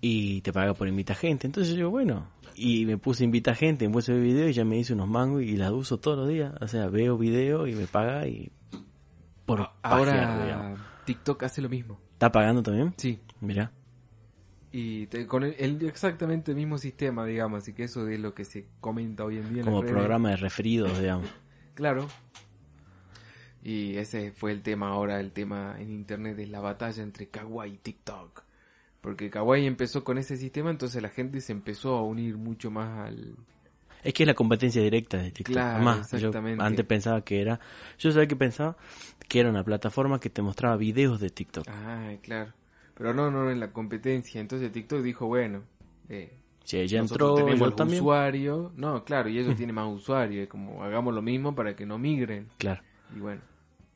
y 0.00 0.40
te 0.42 0.52
paga 0.52 0.74
por 0.74 0.88
invitar 0.88 1.16
gente. 1.16 1.46
Entonces 1.46 1.74
yo, 1.74 1.90
bueno, 1.90 2.28
y 2.54 2.86
me 2.86 2.96
puse 2.98 3.24
a 3.24 3.26
invitar 3.26 3.54
gente, 3.56 3.86
me 3.86 3.92
puse 3.92 4.12
videos 4.18 4.50
y 4.50 4.52
ya 4.54 4.64
me 4.64 4.78
hice 4.78 4.92
unos 4.94 5.08
mangos 5.08 5.42
y 5.42 5.56
las 5.56 5.70
uso 5.72 5.98
todos 5.98 6.18
los 6.18 6.28
días. 6.28 6.52
O 6.60 6.68
sea, 6.68 6.88
veo 6.88 7.16
videos 7.18 7.68
y 7.68 7.72
me 7.74 7.86
paga 7.86 8.26
y 8.26 8.50
por 9.46 9.58
pajear. 9.82 10.08
Ahora 10.18 10.76
TikTok 11.04 11.42
hace 11.42 11.60
lo 11.62 11.68
mismo. 11.68 11.98
¿Está 12.12 12.30
pagando 12.32 12.62
también? 12.62 12.94
Sí. 12.96 13.18
Mira. 13.40 13.72
Y 14.72 15.06
te- 15.08 15.26
con 15.26 15.42
el, 15.42 15.54
el- 15.58 15.84
exactamente 15.86 16.52
el 16.52 16.56
mismo 16.56 16.78
sistema, 16.78 17.24
digamos, 17.26 17.62
así 17.62 17.72
que 17.72 17.84
eso 17.84 18.06
es 18.08 18.20
lo 18.20 18.34
que 18.34 18.44
se 18.44 18.68
comenta 18.80 19.24
hoy 19.24 19.38
en 19.38 19.48
día. 19.52 19.60
en 19.62 19.64
Como 19.66 19.80
programa 19.82 20.30
de 20.30 20.36
referidos, 20.36 20.98
digamos. 21.00 21.28
Claro. 21.74 22.06
Y 23.62 23.96
ese 23.96 24.32
fue 24.32 24.52
el 24.52 24.62
tema 24.62 24.88
ahora, 24.90 25.18
el 25.20 25.32
tema 25.32 25.76
en 25.78 25.90
internet 25.90 26.38
es 26.38 26.48
la 26.50 26.60
batalla 26.60 27.02
entre 27.02 27.28
Kawaii 27.28 27.74
y 27.74 27.78
TikTok. 27.78 28.42
Porque 29.00 29.30
Kawaii 29.30 29.66
empezó 29.66 30.04
con 30.04 30.18
ese 30.18 30.36
sistema, 30.36 30.70
entonces 30.70 31.00
la 31.02 31.08
gente 31.08 31.40
se 31.40 31.52
empezó 31.52 31.96
a 31.96 32.02
unir 32.02 32.36
mucho 32.36 32.70
más 32.70 33.08
al... 33.08 33.34
Es 34.02 34.14
que 34.14 34.22
es 34.22 34.26
la 34.26 34.34
competencia 34.34 34.82
directa 34.82 35.18
de 35.18 35.30
TikTok. 35.30 35.52
Claro, 35.54 35.76
Además, 35.76 36.10
yo 36.10 36.16
exactamente. 36.18 36.62
antes 36.64 36.86
pensaba 36.86 37.22
que 37.22 37.40
era... 37.40 37.60
Yo 37.98 38.10
sabía 38.12 38.28
que 38.28 38.36
pensaba 38.36 38.76
que 39.28 39.40
era 39.40 39.50
una 39.50 39.62
plataforma 39.64 40.18
que 40.20 40.30
te 40.30 40.42
mostraba 40.42 40.76
videos 40.76 41.20
de 41.20 41.30
TikTok. 41.30 41.66
Ah, 41.68 42.12
claro. 42.22 42.52
Pero 42.94 43.14
no, 43.14 43.30
no 43.30 43.50
en 43.50 43.60
la 43.60 43.72
competencia. 43.72 44.40
Entonces 44.40 44.70
TikTok 44.72 45.02
dijo, 45.02 45.26
bueno, 45.26 45.62
eh, 46.08 46.32
Si 46.64 46.78
ella 46.78 47.00
entró, 47.00 47.34
tenemos 47.34 47.70
yo 47.70 47.74
también. 47.74 48.00
usuarios. 48.02 48.72
No, 48.74 49.04
claro, 49.04 49.28
y 49.28 49.38
ellos 49.38 49.56
tienen 49.56 49.74
más 49.74 49.88
usuarios. 49.88 50.48
Como 50.48 50.82
hagamos 50.82 51.14
lo 51.14 51.22
mismo 51.22 51.54
para 51.54 51.74
que 51.76 51.84
no 51.86 51.98
migren. 51.98 52.48
Claro. 52.58 52.82
Y 53.14 53.20
bueno, 53.20 53.40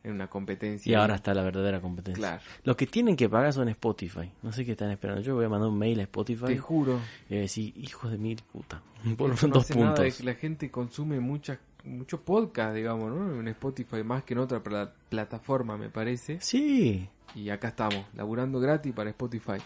en 0.05 0.13
una 0.13 0.29
competencia. 0.29 0.91
Y 0.91 0.95
ahora 0.95 1.17
está 1.17 1.35
la 1.35 1.43
verdadera 1.43 1.81
competencia. 1.81 2.21
Claro. 2.21 2.43
Los 2.63 2.77
que 2.77 2.87
tienen 2.87 3.17
que 3.17 3.29
pagar 3.29 3.53
son 3.53 3.69
Spotify. 3.71 4.31
No 4.43 4.53
sé 4.53 4.65
qué 4.65 4.73
están 4.73 4.91
esperando. 4.91 5.23
Yo 5.23 5.35
voy 5.35 5.47
a 5.47 5.49
mandar 5.49 5.69
un 5.71 5.79
mail 5.79 5.99
a 5.99 6.03
Spotify 6.03 6.45
Te 6.47 6.59
juro. 6.59 7.01
y 7.27 7.31
voy 7.31 7.39
a 7.39 7.41
decir, 7.41 7.73
hijos 7.77 8.11
de 8.13 8.19
mil 8.19 8.37
puta. 8.53 8.81
Por 9.17 9.31
no 9.31 9.49
dos 9.49 9.65
hace 9.65 9.75
nada 9.75 9.91
de 9.95 9.97
puntos. 10.03 10.19
que 10.19 10.25
la 10.25 10.35
gente 10.35 10.71
consume 10.71 11.19
muchas 11.21 11.59
mucho 11.85 12.21
podcast, 12.23 12.75
digamos, 12.75 13.13
¿no? 13.13 13.41
En 13.41 13.49
Spotify 13.49 14.03
más 14.05 14.25
que 14.25 14.33
en 14.33 14.39
otra 14.39 14.63
pla- 14.63 14.93
plataforma, 15.11 15.77
me 15.77 15.91
parece. 15.91 16.39
Sí. 16.41 17.07
Y 17.35 17.51
acá 17.51 17.69
estamos, 17.69 18.07
laburando 18.15 18.59
gratis 18.61 18.93
para 18.95 19.11
Spotify. 19.11 19.59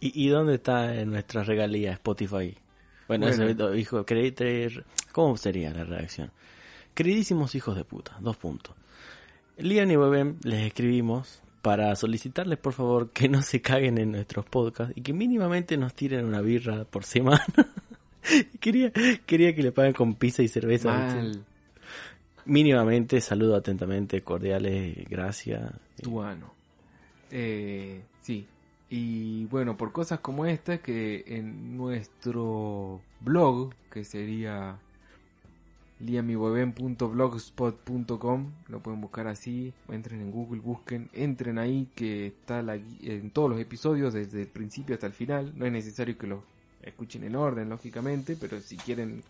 ¿Y, 0.00 0.24
y 0.24 0.28
dónde 0.28 0.54
está 0.54 0.94
en 0.94 1.10
nuestra 1.10 1.42
regalía 1.42 1.92
Spotify? 1.92 2.56
Bueno, 3.08 3.26
Bueno. 3.26 3.44
cre- 3.74 4.34
tre- 4.34 4.84
¿cómo 5.12 5.36
sería 5.36 5.70
la 5.74 5.84
reacción? 5.84 6.30
Queridísimos 6.94 7.54
hijos 7.54 7.76
de 7.76 7.84
puta, 7.84 8.16
dos 8.20 8.36
puntos. 8.36 8.74
Lian 9.58 9.90
y 9.90 9.96
Bebem 9.96 10.36
les 10.42 10.66
escribimos 10.66 11.40
para 11.62 11.94
solicitarles 11.96 12.58
por 12.58 12.72
favor 12.72 13.10
que 13.12 13.28
no 13.28 13.42
se 13.42 13.60
caguen 13.60 13.98
en 13.98 14.12
nuestros 14.12 14.44
podcasts 14.44 14.96
y 14.96 15.02
que 15.02 15.12
mínimamente 15.12 15.76
nos 15.76 15.94
tiren 15.94 16.24
una 16.24 16.40
birra 16.40 16.84
por 16.84 17.04
semana. 17.04 17.44
quería, 18.60 18.92
quería 19.26 19.54
que 19.54 19.62
le 19.62 19.72
paguen 19.72 19.92
con 19.92 20.14
pizza 20.14 20.42
y 20.42 20.48
cerveza. 20.48 20.90
Mal, 20.90 21.44
Mínimamente, 22.46 23.22
saludo 23.22 23.56
atentamente, 23.56 24.22
cordiales, 24.22 25.08
gracias. 25.08 25.72
tuano. 26.02 26.52
Eh, 27.30 28.02
sí. 28.20 28.46
Y 28.90 29.46
bueno, 29.46 29.78
por 29.78 29.92
cosas 29.92 30.20
como 30.20 30.44
esta, 30.44 30.78
que 30.78 31.24
en 31.26 31.76
nuestro 31.76 33.00
blog, 33.20 33.72
que 33.90 34.04
sería 34.04 34.78
liamiweben.blogspot.com, 36.04 38.50
lo 38.68 38.80
pueden 38.80 39.00
buscar 39.00 39.26
así, 39.26 39.72
entren 39.88 40.20
en 40.20 40.30
Google, 40.30 40.60
busquen, 40.60 41.08
entren 41.12 41.58
ahí 41.58 41.88
que 41.94 42.26
está 42.28 42.62
la, 42.62 42.76
en 42.76 43.30
todos 43.30 43.50
los 43.50 43.58
episodios 43.58 44.14
desde 44.14 44.42
el 44.42 44.48
principio 44.48 44.94
hasta 44.94 45.06
el 45.06 45.12
final, 45.12 45.52
no 45.56 45.66
es 45.66 45.72
necesario 45.72 46.18
que 46.18 46.26
lo 46.26 46.42
escuchen 46.82 47.24
en 47.24 47.36
orden, 47.36 47.68
lógicamente, 47.68 48.36
pero 48.40 48.60
si 48.60 48.76
quieren 48.76 49.22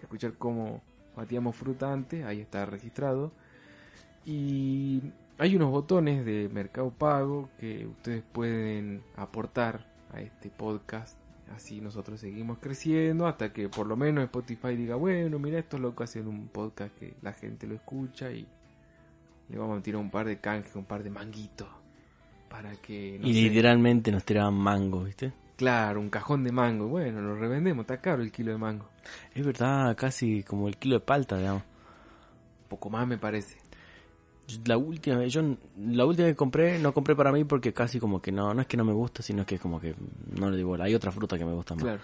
escuchar 0.00 0.34
cómo 0.38 0.82
batíamos 1.16 1.56
fruta 1.56 1.92
antes, 1.92 2.24
ahí 2.24 2.40
está 2.40 2.66
registrado. 2.66 3.32
Y 4.24 5.02
hay 5.38 5.56
unos 5.56 5.70
botones 5.70 6.24
de 6.24 6.48
Mercado 6.52 6.90
Pago 6.90 7.48
que 7.58 7.86
ustedes 7.86 8.22
pueden 8.32 9.02
aportar 9.16 9.86
a 10.12 10.20
este 10.20 10.50
podcast. 10.50 11.21
Así 11.54 11.80
nosotros 11.80 12.20
seguimos 12.20 12.58
creciendo 12.58 13.26
hasta 13.26 13.52
que 13.52 13.68
por 13.68 13.86
lo 13.86 13.96
menos 13.96 14.24
Spotify 14.24 14.74
diga, 14.74 14.96
bueno, 14.96 15.38
mira, 15.38 15.58
estos 15.58 15.80
locos 15.80 16.08
hacen 16.08 16.26
un 16.26 16.48
podcast 16.48 16.94
que 16.98 17.14
la 17.20 17.32
gente 17.32 17.66
lo 17.66 17.74
escucha 17.74 18.30
y 18.30 18.46
le 19.48 19.58
vamos 19.58 19.78
a 19.78 19.82
tirar 19.82 20.00
un 20.00 20.10
par 20.10 20.26
de 20.26 20.40
canjes, 20.40 20.74
un 20.76 20.84
par 20.84 21.02
de 21.02 21.10
manguitos. 21.10 21.68
Para 22.48 22.74
que... 22.76 23.18
no 23.20 23.26
y 23.26 23.34
sé, 23.34 23.40
literalmente 23.40 24.10
nos 24.10 24.24
tiraban 24.24 24.54
mango, 24.54 25.04
¿viste? 25.04 25.32
Claro, 25.56 26.00
un 26.00 26.10
cajón 26.10 26.42
de 26.44 26.52
mango. 26.52 26.88
Bueno, 26.88 27.20
lo 27.20 27.36
revendemos, 27.36 27.82
está 27.82 28.00
caro 28.00 28.22
el 28.22 28.32
kilo 28.32 28.52
de 28.52 28.58
mango. 28.58 28.88
Es 29.34 29.44
verdad, 29.44 29.94
casi 29.96 30.42
como 30.42 30.68
el 30.68 30.76
kilo 30.76 30.96
de 30.96 31.00
palta, 31.00 31.38
digamos. 31.38 31.62
Poco 32.68 32.90
más 32.90 33.06
me 33.06 33.18
parece. 33.18 33.61
La 34.66 34.76
última 34.76 35.16
vez, 35.16 35.32
yo 35.32 35.42
la 35.78 36.04
última 36.04 36.28
que 36.28 36.34
compré, 36.34 36.78
no 36.78 36.92
compré 36.92 37.14
para 37.16 37.32
mí 37.32 37.44
porque 37.44 37.72
casi 37.72 37.98
como 37.98 38.20
que 38.20 38.32
no, 38.32 38.52
no 38.52 38.60
es 38.60 38.66
que 38.66 38.76
no 38.76 38.84
me 38.84 38.92
gusta, 38.92 39.22
sino 39.22 39.46
que 39.46 39.58
como 39.58 39.80
que 39.80 39.94
no 40.38 40.50
le 40.50 40.56
digo. 40.56 40.74
Hay 40.82 40.94
otra 40.94 41.10
fruta 41.12 41.38
que 41.38 41.44
me 41.44 41.52
gusta 41.52 41.74
más. 41.74 41.84
Claro. 41.84 42.00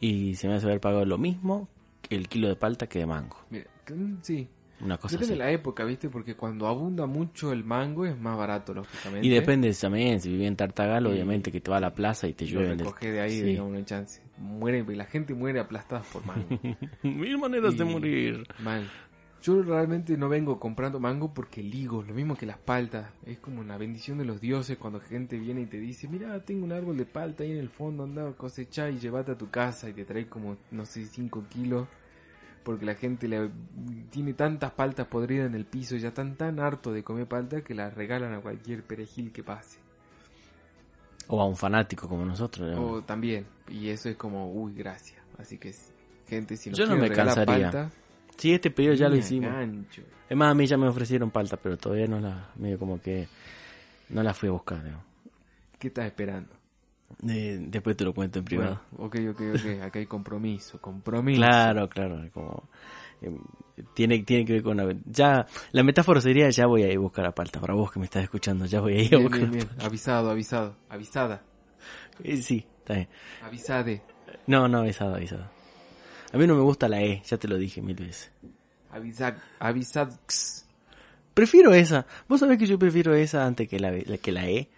Y 0.00 0.34
se 0.36 0.48
me 0.48 0.54
hace 0.54 0.66
haber 0.66 0.80
pagado 0.80 1.04
lo 1.04 1.18
mismo 1.18 1.68
que 2.02 2.16
el 2.16 2.28
kilo 2.28 2.48
de 2.48 2.56
palta 2.56 2.86
que 2.86 3.00
de 3.00 3.06
mango. 3.06 3.36
Mira, 3.50 3.66
mm, 3.94 4.14
sí, 4.22 4.48
Una 4.82 4.96
cosa 4.96 5.12
Depende 5.16 5.34
así. 5.34 5.38
de 5.38 5.44
la 5.44 5.50
época, 5.52 5.84
¿viste? 5.84 6.08
Porque 6.08 6.36
cuando 6.36 6.66
abunda 6.66 7.04
mucho 7.04 7.52
el 7.52 7.64
mango 7.64 8.06
es 8.06 8.18
más 8.18 8.38
barato, 8.38 8.72
lógicamente. 8.72 9.26
Y 9.26 9.28
depende 9.30 9.70
también, 9.74 10.22
si 10.22 10.30
vivís 10.30 10.46
en 10.48 10.56
Tartagal, 10.56 11.04
Y- 11.04 11.08
obviamente 11.10 11.52
que 11.52 11.60
te 11.60 11.70
va 11.70 11.76
a 11.76 11.80
la 11.80 11.92
plaza 11.92 12.26
y 12.28 12.32
te 12.32 12.46
Lo 12.46 12.52
llueve. 12.60 12.72
el- 12.72 12.78
recoge 12.78 13.12
de 13.12 13.20
ahí, 13.20 13.30
Sí. 13.40 13.42
digamos, 13.42 13.76
hay 13.76 13.84
chance. 13.84 14.22
Muere, 14.38 14.82
la 14.96 15.04
gente 15.04 15.34
muere 15.34 15.60
aplastada 15.60 16.00
por 16.10 16.24
mango. 16.24 16.46
Mil 17.02 17.36
maneras 17.36 17.76
de 17.76 17.84
morir. 17.84 18.46
Mal. 18.64 18.88
Yo 19.42 19.62
realmente 19.62 20.18
no 20.18 20.28
vengo 20.28 20.60
comprando 20.60 21.00
mango 21.00 21.32
porque 21.32 21.62
ligo, 21.62 22.02
lo 22.02 22.12
mismo 22.12 22.36
que 22.36 22.44
las 22.44 22.58
paltas. 22.58 23.10
Es 23.24 23.38
como 23.38 23.60
una 23.60 23.78
bendición 23.78 24.18
de 24.18 24.26
los 24.26 24.40
dioses 24.40 24.76
cuando 24.76 25.00
gente 25.00 25.38
viene 25.38 25.62
y 25.62 25.66
te 25.66 25.78
dice, 25.78 26.08
mira, 26.08 26.38
tengo 26.44 26.64
un 26.64 26.72
árbol 26.72 26.98
de 26.98 27.06
palta 27.06 27.42
ahí 27.42 27.52
en 27.52 27.58
el 27.58 27.70
fondo, 27.70 28.04
anda 28.04 28.28
a 28.28 28.32
cosechar 28.32 28.90
y 28.90 28.98
llévate 28.98 29.32
a 29.32 29.38
tu 29.38 29.48
casa 29.48 29.88
y 29.88 29.94
te 29.94 30.04
trae 30.04 30.26
como, 30.28 30.58
no 30.70 30.84
sé, 30.84 31.06
5 31.06 31.44
kilos. 31.48 31.88
Porque 32.62 32.84
la 32.84 32.94
gente 32.94 33.26
le, 33.26 33.50
tiene 34.10 34.34
tantas 34.34 34.72
paltas 34.72 35.06
podridas 35.06 35.46
en 35.46 35.54
el 35.54 35.64
piso 35.64 35.96
y 35.96 36.00
ya 36.00 36.08
están 36.08 36.36
tan 36.36 36.60
hartos 36.60 36.92
de 36.92 37.02
comer 37.02 37.26
palta 37.26 37.62
que 37.62 37.74
las 37.74 37.94
regalan 37.94 38.34
a 38.34 38.40
cualquier 38.40 38.82
perejil 38.82 39.32
que 39.32 39.42
pase. 39.42 39.78
O 41.28 41.40
a 41.40 41.46
un 41.46 41.56
fanático 41.56 42.06
como 42.06 42.26
nosotros. 42.26 42.78
O 42.78 43.02
también, 43.02 43.46
y 43.68 43.88
eso 43.88 44.10
es 44.10 44.16
como, 44.16 44.52
uy, 44.52 44.74
gracias. 44.74 45.22
Así 45.38 45.56
que, 45.56 45.74
gente, 46.28 46.58
si 46.58 46.68
nos 46.68 46.78
Yo 46.78 46.84
no 46.84 46.96
me 46.96 47.08
cansaría. 47.10 47.70
palta, 47.70 47.90
Sí, 48.40 48.54
este 48.54 48.70
pedido 48.70 48.94
ya 48.94 49.10
lo 49.10 49.16
hicimos. 49.16 49.52
gancho. 49.52 50.02
Es 50.28 50.36
más, 50.36 50.50
a 50.50 50.54
mí 50.54 50.66
ya 50.66 50.78
me 50.78 50.88
ofrecieron 50.88 51.30
palta, 51.30 51.58
pero 51.58 51.76
todavía 51.76 52.06
no 52.06 52.18
la, 52.20 52.50
medio 52.56 52.78
como 52.78 52.98
que 52.98 53.28
no 54.08 54.22
la 54.22 54.32
fui 54.32 54.48
a 54.48 54.52
buscar. 54.52 54.82
¿Qué 55.78 55.88
estás 55.88 56.06
esperando? 56.06 56.48
Eh, 57.28 57.58
después 57.60 57.96
te 57.98 58.04
lo 58.04 58.14
cuento 58.14 58.38
en 58.38 58.46
privado. 58.46 58.80
Bueno, 58.92 59.06
ok, 59.08 59.16
ok, 59.32 59.40
ok. 59.56 59.82
Acá 59.82 59.98
hay 59.98 60.06
compromiso, 60.06 60.80
compromiso. 60.80 61.42
Claro, 61.42 61.86
claro, 61.90 62.30
como 62.32 62.62
eh, 63.20 63.30
tiene 63.92 64.20
tiene 64.20 64.46
que 64.46 64.54
ver 64.54 64.62
con 64.62 64.80
una, 64.80 64.90
ya 65.04 65.46
la 65.72 65.82
metáfora 65.82 66.22
sería 66.22 66.48
ya 66.48 66.66
voy 66.66 66.84
a 66.84 66.88
ir 66.90 66.96
a 66.96 67.00
buscar 67.00 67.26
a 67.26 67.32
palta 67.32 67.60
para 67.60 67.74
vos 67.74 67.92
que 67.92 67.98
me 67.98 68.06
estás 68.06 68.22
escuchando, 68.22 68.64
ya 68.64 68.80
voy 68.80 68.94
a 68.94 69.02
ir 69.02 69.14
a 69.14 69.18
Bien, 69.18 69.22
buscar. 69.30 69.50
bien, 69.50 69.68
bien. 69.68 69.68
Avisado, 69.80 70.30
avisado. 70.30 70.76
Avisada. 70.88 71.42
Eh, 72.24 72.38
sí, 72.38 72.64
está 72.78 72.94
bien. 72.94 73.08
Avisade. 73.42 74.02
No, 74.46 74.66
no, 74.68 74.78
avisado, 74.78 75.16
avisado. 75.16 75.59
A 76.32 76.36
mí 76.38 76.46
no 76.46 76.54
me 76.54 76.62
gusta 76.62 76.88
la 76.88 77.02
E, 77.02 77.22
ya 77.24 77.36
te 77.38 77.48
lo 77.48 77.56
dije 77.58 77.82
mil 77.82 77.96
veces. 77.96 78.30
Avisad. 78.92 79.34
Avisad. 79.58 80.10
Prefiero 81.34 81.72
esa. 81.72 82.06
Vos 82.28 82.40
sabés 82.40 82.58
que 82.58 82.66
yo 82.66 82.78
prefiero 82.78 83.14
esa 83.14 83.46
antes 83.46 83.68
que 83.68 83.78
la, 83.80 83.90
la- 83.92 84.18
que 84.18 84.32
la 84.32 84.48
E. 84.48 84.68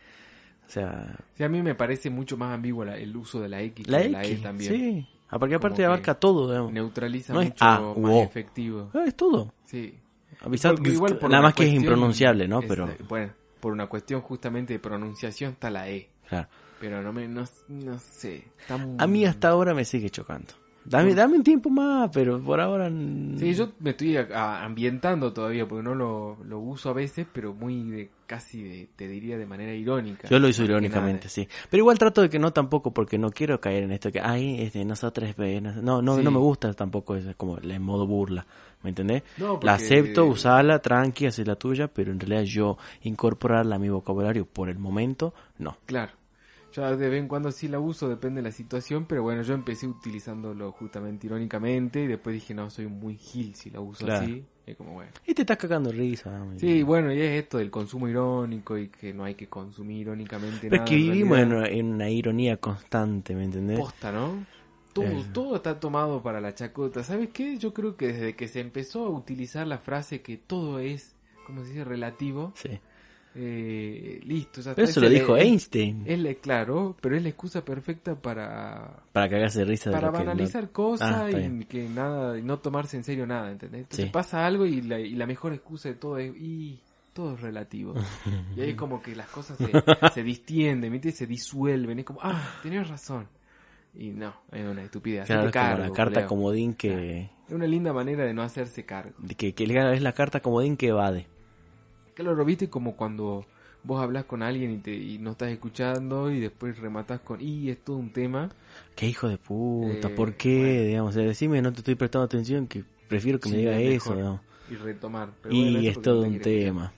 O 0.67 0.71
sea, 0.71 1.17
Sí, 1.37 1.45
a 1.45 1.49
mí 1.49 1.61
me 1.62 1.75
parece 1.75 2.09
mucho 2.11 2.37
más 2.37 2.55
ambiguo 2.55 2.85
la- 2.85 2.97
el 2.97 3.15
uso 3.17 3.41
de 3.41 3.49
la 3.49 3.61
X 3.62 3.87
la 3.88 3.99
que 3.99 4.05
X. 4.07 4.12
la 4.12 4.23
E 4.25 4.37
también. 4.37 4.73
Sí. 4.75 5.09
Ah, 5.29 5.38
porque 5.38 5.55
aparte 5.55 5.77
Como 5.77 5.77
que 5.79 5.85
abarca 5.87 6.15
todo, 6.15 6.49
digamos. 6.49 6.73
Neutraliza 6.73 7.33
No 7.33 7.41
es 7.41 7.49
mucho 7.51 7.65
A 7.65 7.81
más 7.97 8.12
O. 8.12 8.23
efectivo. 8.23 8.91
Ah, 8.95 9.05
es 9.07 9.15
todo. 9.17 9.53
Sí. 9.65 9.95
Avisad, 10.41 10.75
Porque 10.75 10.91
igual 10.91 11.19
por 11.19 11.31
nada 11.31 11.43
más 11.43 11.55
que 11.55 11.67
es 11.67 11.75
impronunciable, 11.75 12.49
¿no? 12.49 12.61
es- 12.61 12.67
Pero, 12.69 12.88
Bueno, 13.09 13.33
por 13.61 13.73
una 13.73 13.87
cuestión 13.87 14.21
justamente 14.21 14.75
de 14.75 14.79
pronunciación 14.79 15.53
está 15.53 15.71
la 15.71 15.88
E. 15.88 16.09
claro. 16.29 16.49
Pero 16.81 17.01
no 17.01 17.12
me, 17.12 17.29
no, 17.29 17.45
no 17.69 17.99
sé. 18.01 18.45
Está 18.61 18.77
muy- 18.77 18.97
A 18.99 19.07
mí 19.07 19.25
hasta 19.25 19.49
ahora 19.51 19.73
me 19.73 19.85
sigue 19.85 20.11
chocando. 20.11 20.53
Dame, 20.85 21.14
dame 21.14 21.37
un 21.37 21.45
tiempo 21.45 21.71
más, 21.71 22.11
pero 22.12 22.40
por 22.40 22.61
ahora... 22.61 22.90
Sí, 23.37 23.55
yo 23.55 23.73
me 23.81 23.90
estoy 23.90 24.16
a- 24.16 24.29
a- 24.33 24.64
ambientando 24.64 25.33
todavía 25.33 25.66
porque 25.66 25.83
no 25.85 25.95
lo, 25.95 26.37
lo 26.45 26.59
uso 26.59 26.90
a 26.90 26.92
veces, 26.92 27.27
pero 27.33 27.55
muy 27.55 27.83
de, 27.90 28.11
casi 28.27 28.62
de, 28.62 28.88
te 28.97 29.07
diría 29.07 29.38
de 29.38 29.47
manera 29.47 29.73
irónica. 29.75 30.29
Yo 30.29 30.38
lo 30.38 30.49
que 30.51 30.62
irónicamente, 30.62 31.29
sí. 31.29 31.47
Pero 31.71 31.83
igual 31.83 31.99
trato 31.99 32.21
de 32.23 32.29
que 32.29 32.38
no 32.38 32.53
tampoco, 32.53 32.92
porque 32.92 33.16
no 33.16 33.31
quiero 33.31 33.61
caer 33.61 33.85
en 33.85 33.92
esto 33.92 34.11
que, 34.11 34.21
ay, 34.21 34.61
es 34.61 34.73
de 34.73 34.85
nosotros, 34.85 35.33
no, 35.38 35.73
no, 35.83 36.03
no, 36.03 36.16
Sí. 36.16 36.23
no 36.25 36.31
me 36.31 36.38
gusta 36.38 36.73
tampoco, 36.75 37.14
es 37.16 37.35
como 37.37 37.59
en 37.59 37.83
modo 37.83 38.07
burla, 38.07 38.45
¿me 38.83 38.91
entendés? 38.91 39.22
No, 39.39 39.53
porque- 39.55 39.66
La 39.66 39.74
acepto, 39.74 40.24
usarla, 40.26 40.80
tranqui, 40.80 41.26
hacer 41.26 41.47
la 41.47 41.57
tuya, 41.57 41.89
pero 41.89 42.11
en 42.11 42.18
realidad 42.18 42.43
yo 42.43 42.76
incorporarla 43.03 43.76
a 43.76 43.78
mi 43.78 43.89
vocabulario 43.89 44.47
por 44.47 44.68
el 44.68 44.78
momento, 44.78 45.33
no. 45.59 45.76
Claro. 45.87 46.12
Yo 46.73 46.97
de 46.97 47.09
vez 47.09 47.20
en 47.20 47.29
cuando 47.29 47.53
sí 47.53 47.68
la 47.68 47.79
uso, 47.79 48.09
depende 48.09 48.41
de 48.41 48.49
la 48.49 48.53
situación, 48.53 49.05
pero 49.07 49.23
bueno, 49.23 49.43
yo 49.43 49.55
empecé 49.55 49.87
utilizándolo 49.87 50.73
justamente 50.73 51.27
irónicamente 51.27 52.03
y 52.03 52.07
después 52.07 52.35
dije, 52.35 52.55
no, 52.55 52.70
soy 52.70 52.87
muy 52.87 53.16
gil 53.16 53.55
si 53.55 53.70
la 53.70 53.81
uso 53.81 54.07
Claro. 54.07 54.25
así. 54.25 54.45
Y 54.66 54.75
como 54.75 54.93
bueno. 54.95 55.11
Y 55.27 55.35
te 55.35 55.43
estás 55.43 55.59
cagando 55.59 55.91
risa. 55.91 56.41
Sí, 56.57 56.83
bueno, 56.85 57.12
y 57.12 57.20
es 57.20 57.43
esto 57.43 57.59
del 57.59 57.70
consumo 57.70 58.09
irónico 58.09 58.79
y 58.79 58.89
que 58.89 59.12
no 59.12 59.25
hay 59.25 59.35
que 59.35 59.49
consumir 59.49 59.99
irónicamente 60.03 60.68
Pero 60.70 60.77
nada. 60.77 60.85
es 60.85 60.91
que 60.91 60.97
vivimos 60.97 61.39
en 61.39 61.53
en 61.53 61.87
una 61.95 62.09
ironía 62.09 62.57
constante, 62.57 63.35
¿me 63.35 63.45
entendés? 63.45 63.79
posta, 63.81 64.12
¿no? 64.12 64.45
Todo, 64.93 65.07
Eh. 65.07 65.25
todo 65.33 65.57
está 65.57 65.81
tomado 65.81 66.23
para 66.23 66.41
la 66.41 66.55
chacota. 66.55 67.03
¿Sabes 67.03 67.31
qué? 67.33 67.57
Yo 67.59 67.75
creo 67.75 67.97
que 67.97 68.09
desde 68.12 68.37
que 68.37 68.47
se 68.47 68.61
empezó 68.61 69.07
a 69.07 69.11
utilizar 69.11 69.66
la 69.66 69.79
frase 69.79 70.23
que 70.23 70.37
todo 70.37 70.79
es 70.79 71.16
¿cómo 71.47 71.62
se 71.64 71.70
dice? 71.70 71.85
Relativo. 71.85 72.53
Sí. 72.55 72.79
Eh, 73.35 74.20
listo. 74.24 74.61
Pero 74.74 74.87
eso 74.87 75.01
lo 75.01 75.09
dijo 75.09 75.37
es- 75.37 75.45
Einstein. 75.45 76.05
Es 76.07 76.18
la- 76.18 76.35
claro, 76.35 76.97
pero 77.01 77.16
es 77.16 77.22
la 77.22 77.30
excusa 77.30 77.64
perfecta 77.64 78.14
para, 78.14 79.05
Para 79.12 79.28
cagarse 79.30 79.61
de 79.61 79.64
risa 79.64 79.91
de 79.91 79.97
para 79.97 80.11
que 80.12 80.18
banalizar 80.18 80.70
cosas 80.70 81.11
Ah, 81.11 81.30
y 81.30 81.64
que 81.64 81.89
nada, 81.89 82.39
y 82.39 82.43
no 82.43 82.59
tomarse 82.59 82.97
en 82.99 83.05
serio 83.05 83.26
nada, 83.26 83.51
¿entendés? 83.51 83.83
Entonces 83.83 84.07
Sí. 84.07 84.11
pasa 84.12 84.45
algo 84.47 84.66
y 84.66 84.83
la, 84.83 85.01
y 85.01 85.14
la 85.14 85.26
mejor 85.26 85.55
excusa 85.55 85.89
de 85.89 85.95
todo 85.95 86.18
es, 86.18 86.30
y 86.37 86.78
todo 87.14 87.35
es 87.35 87.41
relativo. 87.41 87.95
y 88.57 88.61
ahí 88.61 88.70
es 88.70 88.76
como 88.76 89.01
que 89.01 89.16
las 89.16 89.28
cosas 89.28 89.57
se, 89.57 89.64
se 90.14 90.22
distienden, 90.22 90.93
¿viste? 90.93 91.12
Se 91.12 91.26
disuelven, 91.26 92.01
es 92.01 92.05
como, 92.05 92.20
ah, 92.22 92.57
tenías 92.62 92.89
razón. 92.89 93.28
Y 93.95 94.09
no, 94.11 94.35
es 94.51 94.64
una 94.66 94.83
estupidez. 94.83 95.26
Claro, 95.26 95.49
es 95.49 95.53
como 95.53 95.64
cargo, 95.66 95.83
la 95.85 95.91
carta 95.93 96.26
comodín 96.26 96.74
que, 96.74 97.30
Es 97.47 97.53
una 97.55 97.66
linda 97.66 97.93
manera 97.93 98.24
de 98.24 98.33
no 98.35 98.43
hacerse 98.43 98.85
cargo. 98.85 99.14
que, 99.37 99.55
que 99.55 99.64
es 99.64 100.03
la 100.03 100.12
carta 100.12 100.41
comodín 100.41 100.76
que 100.76 100.89
evade. 100.89 101.26
Claro, 102.15 102.45
viste 102.45 102.69
como 102.71 102.97
cuando 102.97 103.47
vos 103.83 104.03
hablas 104.03 104.25
con 104.27 104.43
alguien 104.43 104.71
y, 104.73 104.79
te, 104.79 104.95
y 104.95 105.19
no 105.19 105.33
estás 105.33 105.51
escuchando 105.51 106.31
y 106.31 106.41
después 106.41 106.79
rematas 106.79 107.21
con, 107.21 107.41
y 107.41 107.71
es 107.71 107.83
todo 107.85 107.97
un 107.97 108.13
tema. 108.13 108.51
Qué 108.95 109.07
hijo 109.09 109.29
de 109.29 109.39
puta, 109.39 110.09
Eh, 110.09 110.15
¿por 110.15 110.35
qué? 110.37 110.55
bueno. 110.59 110.87
Digamos, 110.87 111.15
decime, 111.15 111.63
no 111.63 111.73
te 111.73 111.79
estoy 111.79 111.95
prestando 111.95 112.25
atención, 112.25 112.67
que 112.67 112.85
prefiero 113.09 113.41
que 113.41 113.49
me 113.49 113.57
Sí, 113.57 113.59
diga 113.59 113.79
es 113.79 114.03
eso. 114.03 114.41
Y 114.69 114.77
retomar. 114.77 115.31
Pero 115.43 115.55
Y 115.55 115.87
es 115.89 116.01
todo 116.01 116.23
un 116.23 116.41
tema. 116.41 116.93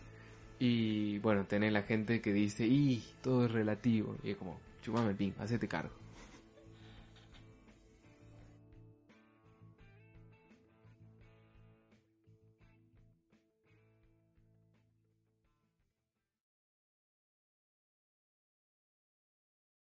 Y 0.59 1.19
bueno, 1.19 1.47
tenés 1.47 1.73
la 1.73 1.83
gente 1.83 2.21
que 2.21 2.33
dice, 2.33 2.67
y 2.67 3.03
todo 3.23 3.47
es 3.47 3.53
relativo. 3.53 4.17
Y 4.23 4.31
es 4.31 4.37
como, 4.37 4.61
chumame 4.83 5.11
el 5.11 5.17
pin, 5.17 5.35
hacete 5.39 5.69
cargo. 5.69 5.93